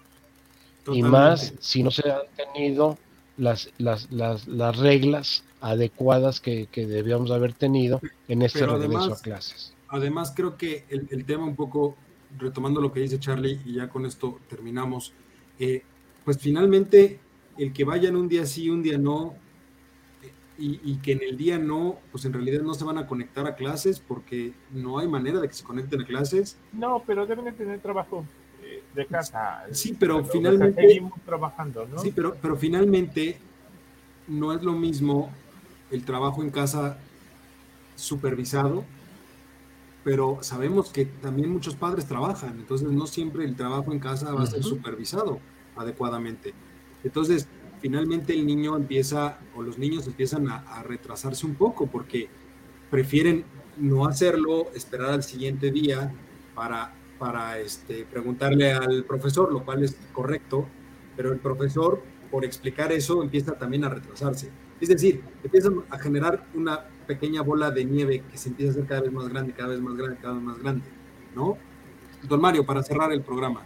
Y 0.93 1.03
más 1.03 1.53
si 1.61 1.83
no 1.83 1.91
se 1.91 2.11
han 2.11 2.21
tenido 2.37 2.97
las, 3.37 3.71
las, 3.79 4.11
las, 4.11 4.47
las 4.47 4.77
reglas 4.79 5.45
adecuadas 5.61 6.41
que, 6.41 6.69
que, 6.71 6.87
debíamos 6.87 7.31
haber 7.31 7.53
tenido 7.53 8.01
en 8.29 8.43
este 8.43 8.67
regreso 8.67 9.13
a 9.13 9.19
clases. 9.19 9.75
Además, 9.89 10.33
creo 10.35 10.57
que 10.57 10.85
el, 10.89 11.25
tema 11.25 11.45
un 11.45 11.57
poco, 11.57 11.97
retomando 12.39 12.81
lo 12.81 12.93
que 12.93 13.01
dice 13.01 13.19
Charlie, 13.19 13.61
y 13.65 13.75
ya 13.75 13.89
con 13.89 14.07
esto 14.07 14.39
terminamos, 14.49 15.13
eh, 15.59 15.83
pues 16.25 16.39
finalmente 16.39 17.21
el 17.59 17.73
que 17.73 17.85
vayan 17.85 18.17
un 18.17 18.29
día 18.29 18.47
sí, 18.47 18.71
un 18.71 18.83
día 18.83 18.99
no, 18.99 19.35
y, 20.59 20.97
que 20.97 21.13
en 21.13 21.23
el 21.23 21.37
día 21.37 21.59
no, 21.59 21.99
pues 22.11 22.25
en 22.25 22.33
realidad 22.33 22.63
no 22.63 22.73
se 22.73 22.85
van 22.85 22.97
a 22.97 23.07
conectar 23.07 23.47
a 23.47 23.55
clases 23.55 24.01
porque 24.01 24.55
no 24.71 24.99
hay 24.99 25.07
manera 25.07 25.39
de 25.41 25.49
que 25.49 25.55
se 25.55 25.65
conecten 25.65 26.01
a 26.01 26.05
clases. 26.07 26.57
No, 26.73 27.03
pero 27.07 27.27
deben 27.27 27.45
de 27.45 27.53
tener 27.53 27.81
trabajo 27.81 28.25
eh, 28.63 28.83
de 28.95 29.07
casa. 29.07 29.65
Sí, 29.73 29.95
pero, 29.99 30.25
finalmente... 30.25 30.81
Seguimos 30.81 31.21
trabajando, 31.25 31.87
¿no? 31.87 31.99
Sí, 31.99 32.11
pero, 32.15 32.37
pero 32.41 32.57
finalmente 32.57 33.39
no 34.29 34.53
es 34.55 34.63
lo 34.63 34.73
mismo 34.73 35.31
el 35.91 36.05
trabajo 36.05 36.43
en 36.43 36.51
casa 36.51 36.99
supervisado, 37.95 38.85
pero 40.05 40.39
sabemos 40.41 40.91
que 40.91 41.05
también 41.05 41.51
muchos 41.51 41.75
padres 41.75 42.07
trabajan, 42.07 42.59
entonces 42.59 42.91
no 42.91 43.07
siempre 43.07 43.45
el 43.45 43.57
trabajo 43.57 43.93
en 43.93 43.99
casa 43.99 44.33
va 44.33 44.43
a 44.43 44.47
ser 44.47 44.63
supervisado 44.63 45.41
adecuadamente. 45.77 46.55
Entonces, 47.07 47.49
finalmente 47.81 48.33
el 48.33 48.45
niño 48.45 48.77
empieza 48.77 49.39
o 49.55 49.63
los 49.63 49.79
niños 49.79 50.07
empiezan 50.07 50.49
a, 50.49 50.83
retrasarse 50.83 51.47
un 51.47 51.55
poco 51.55 51.87
porque 51.87 52.29
prefieren 52.91 53.45
no 53.77 54.07
hacerlo, 54.07 54.71
esperar 54.75 55.11
al 55.11 55.23
siguiente 55.23 55.71
día 55.71 56.13
para, 56.55 56.95
para 57.19 57.59
este, 57.61 58.05
preguntarle 58.05 58.73
al 58.73 59.05
profesor, 59.05 59.53
lo 59.53 59.65
cual 59.65 59.85
es 59.85 59.97
correcto, 60.13 60.67
pero 61.17 61.33
el 61.33 61.39
profesor, 61.39 62.03
por 62.31 62.45
explicar 62.45 62.91
eso, 62.93 63.23
empieza 63.23 63.53
también 63.53 63.85
a 63.85 63.89
retrasarse. 63.89 64.51
Es 64.81 64.89
decir, 64.89 65.23
empiezan 65.45 65.85
a 65.89 65.99
generar 65.99 66.47
una 66.55 66.87
pequeña 67.07 67.43
bola 67.43 67.71
de 67.71 67.85
nieve 67.85 68.25
que 68.31 68.37
se 68.37 68.49
empieza 68.49 68.71
a 68.71 68.73
hacer 68.73 68.87
cada 68.87 69.03
vez 69.03 69.13
más 69.13 69.29
grande, 69.29 69.53
cada 69.53 69.69
vez 69.69 69.81
más 69.81 69.97
grande, 69.97 70.19
cada 70.21 70.35
vez 70.35 70.43
más 70.43 70.59
grande, 70.59 70.85
¿no? 71.35 71.57
Don 72.29 72.41
Mario, 72.41 72.67
para 72.67 72.83
cerrar 72.83 73.13
el 73.13 73.23
programa. 73.23 73.65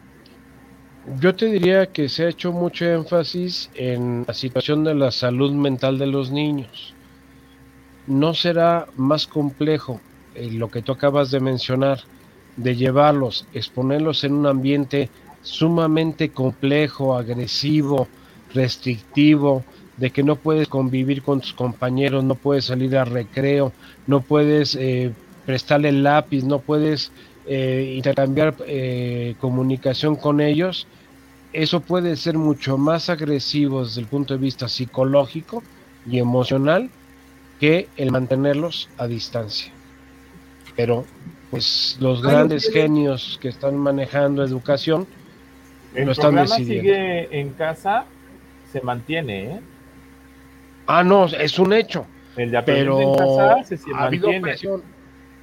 Yo 1.06 1.34
te 1.34 1.46
diría 1.46 1.86
que 1.86 2.10
se 2.10 2.24
ha 2.24 2.28
hecho 2.28 2.52
mucho 2.52 2.84
énfasis 2.84 3.70
en 3.74 4.24
la 4.28 4.34
situación 4.34 4.84
de 4.84 4.94
la 4.94 5.10
salud 5.10 5.50
mental 5.52 5.98
de 5.98 6.06
los 6.06 6.30
niños. 6.30 6.94
¿No 8.06 8.34
será 8.34 8.86
más 8.96 9.26
complejo 9.26 9.98
eh, 10.34 10.50
lo 10.50 10.70
que 10.70 10.82
tú 10.82 10.92
acabas 10.92 11.30
de 11.30 11.40
mencionar, 11.40 12.00
de 12.56 12.76
llevarlos, 12.76 13.46
exponerlos 13.54 14.24
en 14.24 14.34
un 14.34 14.46
ambiente 14.46 15.08
sumamente 15.42 16.30
complejo, 16.30 17.16
agresivo, 17.16 18.06
restrictivo, 18.52 19.64
de 19.96 20.10
que 20.10 20.22
no 20.22 20.36
puedes 20.36 20.68
convivir 20.68 21.22
con 21.22 21.40
tus 21.40 21.54
compañeros, 21.54 22.24
no 22.24 22.34
puedes 22.34 22.66
salir 22.66 22.96
a 22.98 23.06
recreo, 23.06 23.72
no 24.06 24.20
puedes 24.20 24.74
eh, 24.74 25.12
prestarle 25.46 25.88
el 25.88 26.02
lápiz, 26.02 26.44
no 26.44 26.58
puedes 26.58 27.10
eh, 27.46 27.94
intercambiar 27.96 28.54
eh, 28.66 29.34
comunicación 29.40 30.16
con 30.16 30.40
ellos, 30.40 30.86
eso 31.52 31.80
puede 31.80 32.16
ser 32.16 32.38
mucho 32.38 32.78
más 32.78 33.10
agresivo 33.10 33.84
desde 33.84 34.00
el 34.00 34.06
punto 34.06 34.34
de 34.34 34.40
vista 34.40 34.68
psicológico 34.68 35.62
y 36.06 36.18
emocional 36.18 36.90
que 37.58 37.88
el 37.96 38.10
mantenerlos 38.10 38.88
a 38.98 39.06
distancia. 39.06 39.72
Pero 40.76 41.04
pues 41.50 41.96
los 42.00 42.22
grandes 42.22 42.70
genios 42.72 43.38
que 43.42 43.48
están 43.48 43.76
manejando 43.76 44.44
educación 44.44 45.06
el 45.94 46.06
lo 46.06 46.12
están 46.12 46.36
decidiendo. 46.36 46.82
sigue 46.82 47.40
en 47.40 47.50
casa, 47.50 48.04
se 48.70 48.80
mantiene, 48.80 49.44
¿eh? 49.44 49.60
Ah, 50.86 51.02
no, 51.02 51.26
es 51.26 51.58
un 51.58 51.72
hecho. 51.72 52.06
El 52.36 52.52
de 52.52 52.62
pero 52.62 53.00
en 53.00 53.14
casa 53.16 53.64
se, 53.64 53.78
ha 53.94 54.04
habido 54.04 54.28
presión. 54.40 54.82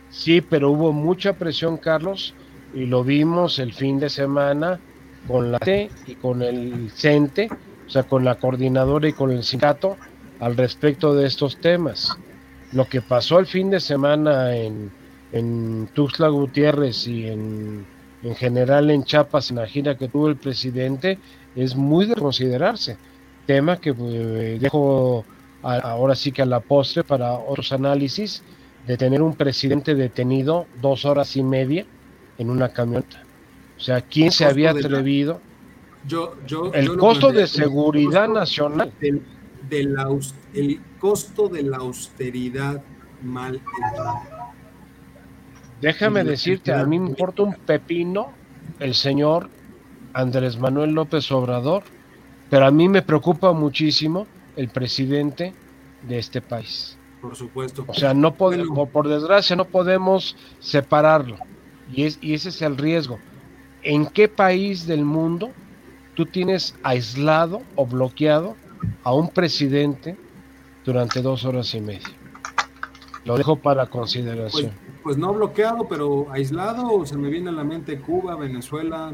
Sí, 0.09 0.41
pero 0.41 0.71
hubo 0.71 0.93
mucha 0.93 1.33
presión, 1.33 1.77
Carlos, 1.77 2.33
y 2.73 2.85
lo 2.85 3.03
vimos 3.03 3.59
el 3.59 3.73
fin 3.73 3.99
de 3.99 4.09
semana 4.09 4.79
con 5.27 5.51
la 5.51 5.59
T 5.59 5.89
y 6.05 6.15
con 6.15 6.41
el 6.41 6.89
CENTE, 6.91 7.49
o 7.85 7.89
sea, 7.89 8.03
con 8.03 8.23
la 8.23 8.35
coordinadora 8.35 9.07
y 9.07 9.13
con 9.13 9.31
el 9.31 9.43
sindicato 9.43 9.97
al 10.39 10.55
respecto 10.55 11.13
de 11.13 11.27
estos 11.27 11.59
temas. 11.59 12.17
Lo 12.71 12.85
que 12.85 13.01
pasó 13.01 13.39
el 13.39 13.47
fin 13.47 13.69
de 13.69 13.79
semana 13.79 14.55
en, 14.55 14.91
en 15.31 15.87
Tuxtla 15.93 16.29
Gutiérrez 16.29 17.07
y 17.07 17.27
en, 17.27 17.85
en 18.23 18.35
general 18.35 18.89
en 18.91 19.03
Chiapas, 19.03 19.49
en 19.49 19.57
la 19.57 19.67
gira 19.67 19.97
que 19.97 20.07
tuvo 20.07 20.27
el 20.27 20.37
presidente, 20.37 21.19
es 21.55 21.75
muy 21.75 22.05
de 22.05 22.15
considerarse. 22.15 22.97
Tema 23.45 23.77
que 23.77 23.95
eh, 23.97 24.57
dejo 24.59 25.25
ahora 25.61 26.15
sí 26.15 26.31
que 26.31 26.41
a 26.43 26.45
la 26.45 26.59
postre 26.59 27.03
para 27.03 27.33
otros 27.33 27.71
análisis 27.71 28.43
de 28.87 28.97
tener 28.97 29.21
un 29.21 29.35
presidente 29.35 29.93
detenido 29.95 30.65
dos 30.81 31.03
horas 31.03 31.35
y 31.35 31.43
media 31.43 31.85
en 32.37 32.49
una 32.49 32.69
camioneta. 32.69 33.21
O 33.77 33.79
sea, 33.79 34.01
¿quién 34.01 34.31
se 34.31 34.45
había 34.45 34.71
atrevido? 34.71 35.41
Yo, 36.07 36.35
yo, 36.47 36.71
el 36.73 36.97
costo 36.97 37.31
de 37.31 37.47
seguridad 37.47 38.29
nacional. 38.29 38.91
Del, 39.01 39.21
el 40.53 40.79
costo 40.97 41.49
de 41.49 41.63
la 41.63 41.77
austeridad 41.77 42.81
mal 43.21 43.61
Déjame 45.81 46.23
decirte, 46.23 46.73
a 46.73 46.85
mí 46.85 46.97
me 46.97 47.09
importa 47.09 47.43
un 47.43 47.53
pepino 47.53 48.31
el 48.79 48.93
señor 48.93 49.49
Andrés 50.13 50.57
Manuel 50.57 50.91
López 50.91 51.31
Obrador, 51.31 51.83
pero 52.49 52.65
a 52.65 52.71
mí 52.71 52.87
me 52.87 53.01
preocupa 53.01 53.51
muchísimo 53.51 54.25
el 54.55 54.69
presidente 54.69 55.53
de 56.07 56.17
este 56.17 56.41
país. 56.41 56.96
Por 57.21 57.35
supuesto. 57.35 57.83
O 57.87 57.93
sea, 57.93 58.13
no 58.13 58.35
podemos, 58.35 58.89
por 58.89 59.07
desgracia, 59.07 59.55
no 59.55 59.65
podemos 59.65 60.35
separarlo. 60.59 61.37
Y, 61.91 62.03
es, 62.03 62.19
y 62.21 62.33
ese 62.33 62.49
es 62.49 62.61
el 62.61 62.77
riesgo. 62.77 63.19
¿En 63.83 64.05
qué 64.07 64.27
país 64.27 64.85
del 64.85 65.03
mundo 65.05 65.51
tú 66.15 66.25
tienes 66.25 66.75
aislado 66.83 67.61
o 67.75 67.85
bloqueado 67.85 68.55
a 69.03 69.13
un 69.13 69.29
presidente 69.29 70.17
durante 70.85 71.21
dos 71.21 71.45
horas 71.45 71.73
y 71.73 71.81
media? 71.81 72.07
Lo 73.25 73.37
dejo 73.37 73.57
para 73.57 73.87
consideración. 73.87 74.71
Pues, 74.71 74.93
pues 75.03 75.17
no 75.17 75.33
bloqueado, 75.33 75.87
pero 75.87 76.27
aislado, 76.31 77.05
se 77.05 77.17
me 77.17 77.29
viene 77.29 77.49
a 77.49 77.53
la 77.53 77.63
mente 77.63 77.99
Cuba, 77.99 78.35
Venezuela, 78.35 79.11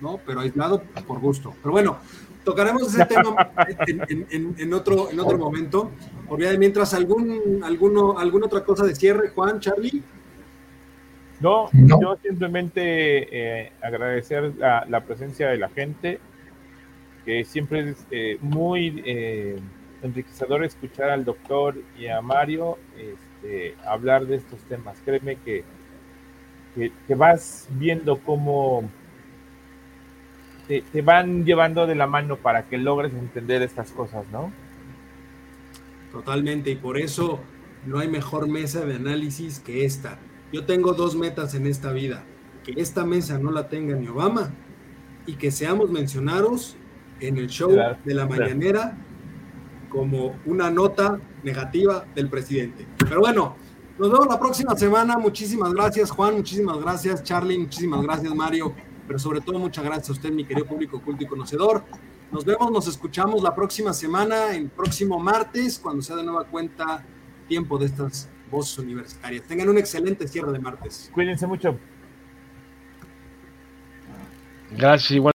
¿no? 0.00 0.18
Pero 0.24 0.40
aislado 0.40 0.82
por 1.06 1.20
gusto. 1.20 1.54
Pero 1.62 1.72
bueno, 1.72 1.98
tocaremos 2.44 2.82
ese 2.94 3.04
tema 3.06 3.50
en, 3.86 4.74
otro, 4.74 5.10
en 5.10 5.20
otro 5.20 5.38
momento. 5.38 5.90
mientras, 6.58 6.94
¿algún, 6.94 7.62
alguno, 7.64 8.18
¿alguna 8.18 8.46
otra 8.46 8.64
cosa 8.64 8.84
de 8.84 8.94
cierre, 8.94 9.30
Juan, 9.30 9.60
Charlie? 9.60 10.02
No, 11.40 11.70
yo 11.72 12.18
simplemente 12.22 12.82
eh, 12.82 13.72
agradecer 13.80 14.52
la, 14.58 15.04
presencia 15.06 15.48
de 15.48 15.56
la 15.56 15.70
gente, 15.70 16.20
que 17.24 17.44
siempre 17.44 17.90
es 17.90 18.06
eh, 18.10 18.36
muy 18.42 19.02
eh, 19.06 19.58
enriquecedor 20.02 20.64
escuchar 20.64 21.10
al 21.10 21.24
doctor 21.24 21.76
y 21.98 22.08
a 22.08 22.20
Mario 22.20 22.78
este, 22.96 23.74
hablar 23.86 24.26
de 24.26 24.36
estos 24.36 24.60
temas. 24.64 24.98
Créeme 25.02 25.36
que, 25.36 25.64
que, 26.74 27.14
vas 27.14 27.68
viendo 27.70 28.18
cómo 28.18 28.90
te, 30.70 30.82
te, 30.82 31.02
van 31.02 31.44
llevando 31.44 31.88
de 31.88 31.96
la 31.96 32.06
mano 32.06 32.36
para 32.36 32.68
que 32.68 32.78
logres 32.78 33.12
entender 33.12 33.60
estas 33.62 33.90
cosas, 33.90 34.24
¿no? 34.30 34.52
Totalmente, 36.12 36.70
y 36.70 36.76
por 36.76 36.96
eso 36.96 37.40
no 37.84 37.98
hay 37.98 38.06
mejor 38.06 38.46
mesa 38.46 38.84
de 38.84 38.94
análisis 38.94 39.58
que 39.58 39.84
esta 39.84 40.20
yo 40.52 40.64
tengo 40.64 40.94
dos 40.94 41.14
metas 41.14 41.54
en 41.54 41.66
esta 41.66 41.92
vida, 41.92 42.24
que 42.64 42.72
esta 42.76 43.04
mesa 43.04 43.38
no 43.38 43.50
la 43.50 43.68
tenga 43.68 43.94
ni 43.94 44.08
Obama 44.08 44.52
y 45.26 45.34
que 45.34 45.50
seamos 45.50 45.90
mencionados 45.90 46.76
en 47.20 47.36
el 47.36 47.48
show 47.48 47.70
de 47.70 48.14
la 48.14 48.26
mañanera 48.26 48.96
como 49.88 50.36
una 50.46 50.70
nota 50.70 51.20
negativa 51.42 52.04
del 52.14 52.28
presidente. 52.28 52.86
Pero 52.98 53.20
bueno, 53.20 53.56
nos 53.98 54.10
vemos 54.10 54.26
la 54.28 54.38
próxima 54.38 54.76
semana. 54.76 55.18
Muchísimas 55.18 55.72
gracias 55.72 56.10
Juan, 56.10 56.34
muchísimas 56.34 56.78
gracias 56.78 57.22
Charlie, 57.22 57.58
muchísimas 57.58 58.02
gracias 58.02 58.34
Mario, 58.34 58.74
pero 59.10 59.18
sobre 59.18 59.40
todo 59.40 59.58
muchas 59.58 59.84
gracias 59.84 60.10
a 60.10 60.12
usted, 60.12 60.30
mi 60.30 60.44
querido 60.44 60.64
público 60.64 61.02
culto 61.02 61.24
y 61.24 61.26
conocedor. 61.26 61.82
Nos 62.30 62.44
vemos, 62.44 62.70
nos 62.70 62.86
escuchamos 62.86 63.42
la 63.42 63.52
próxima 63.52 63.92
semana, 63.92 64.54
el 64.54 64.68
próximo 64.68 65.18
martes, 65.18 65.80
cuando 65.80 66.00
sea 66.00 66.14
de 66.14 66.22
nueva 66.22 66.44
cuenta 66.44 67.04
tiempo 67.48 67.76
de 67.76 67.86
estas 67.86 68.28
voces 68.52 68.78
universitarias. 68.78 69.42
Tengan 69.48 69.68
un 69.68 69.78
excelente 69.78 70.28
cierre 70.28 70.52
de 70.52 70.60
martes. 70.60 71.10
Cuídense 71.12 71.44
mucho. 71.48 71.76
Gracias, 74.70 75.10
igual. 75.10 75.28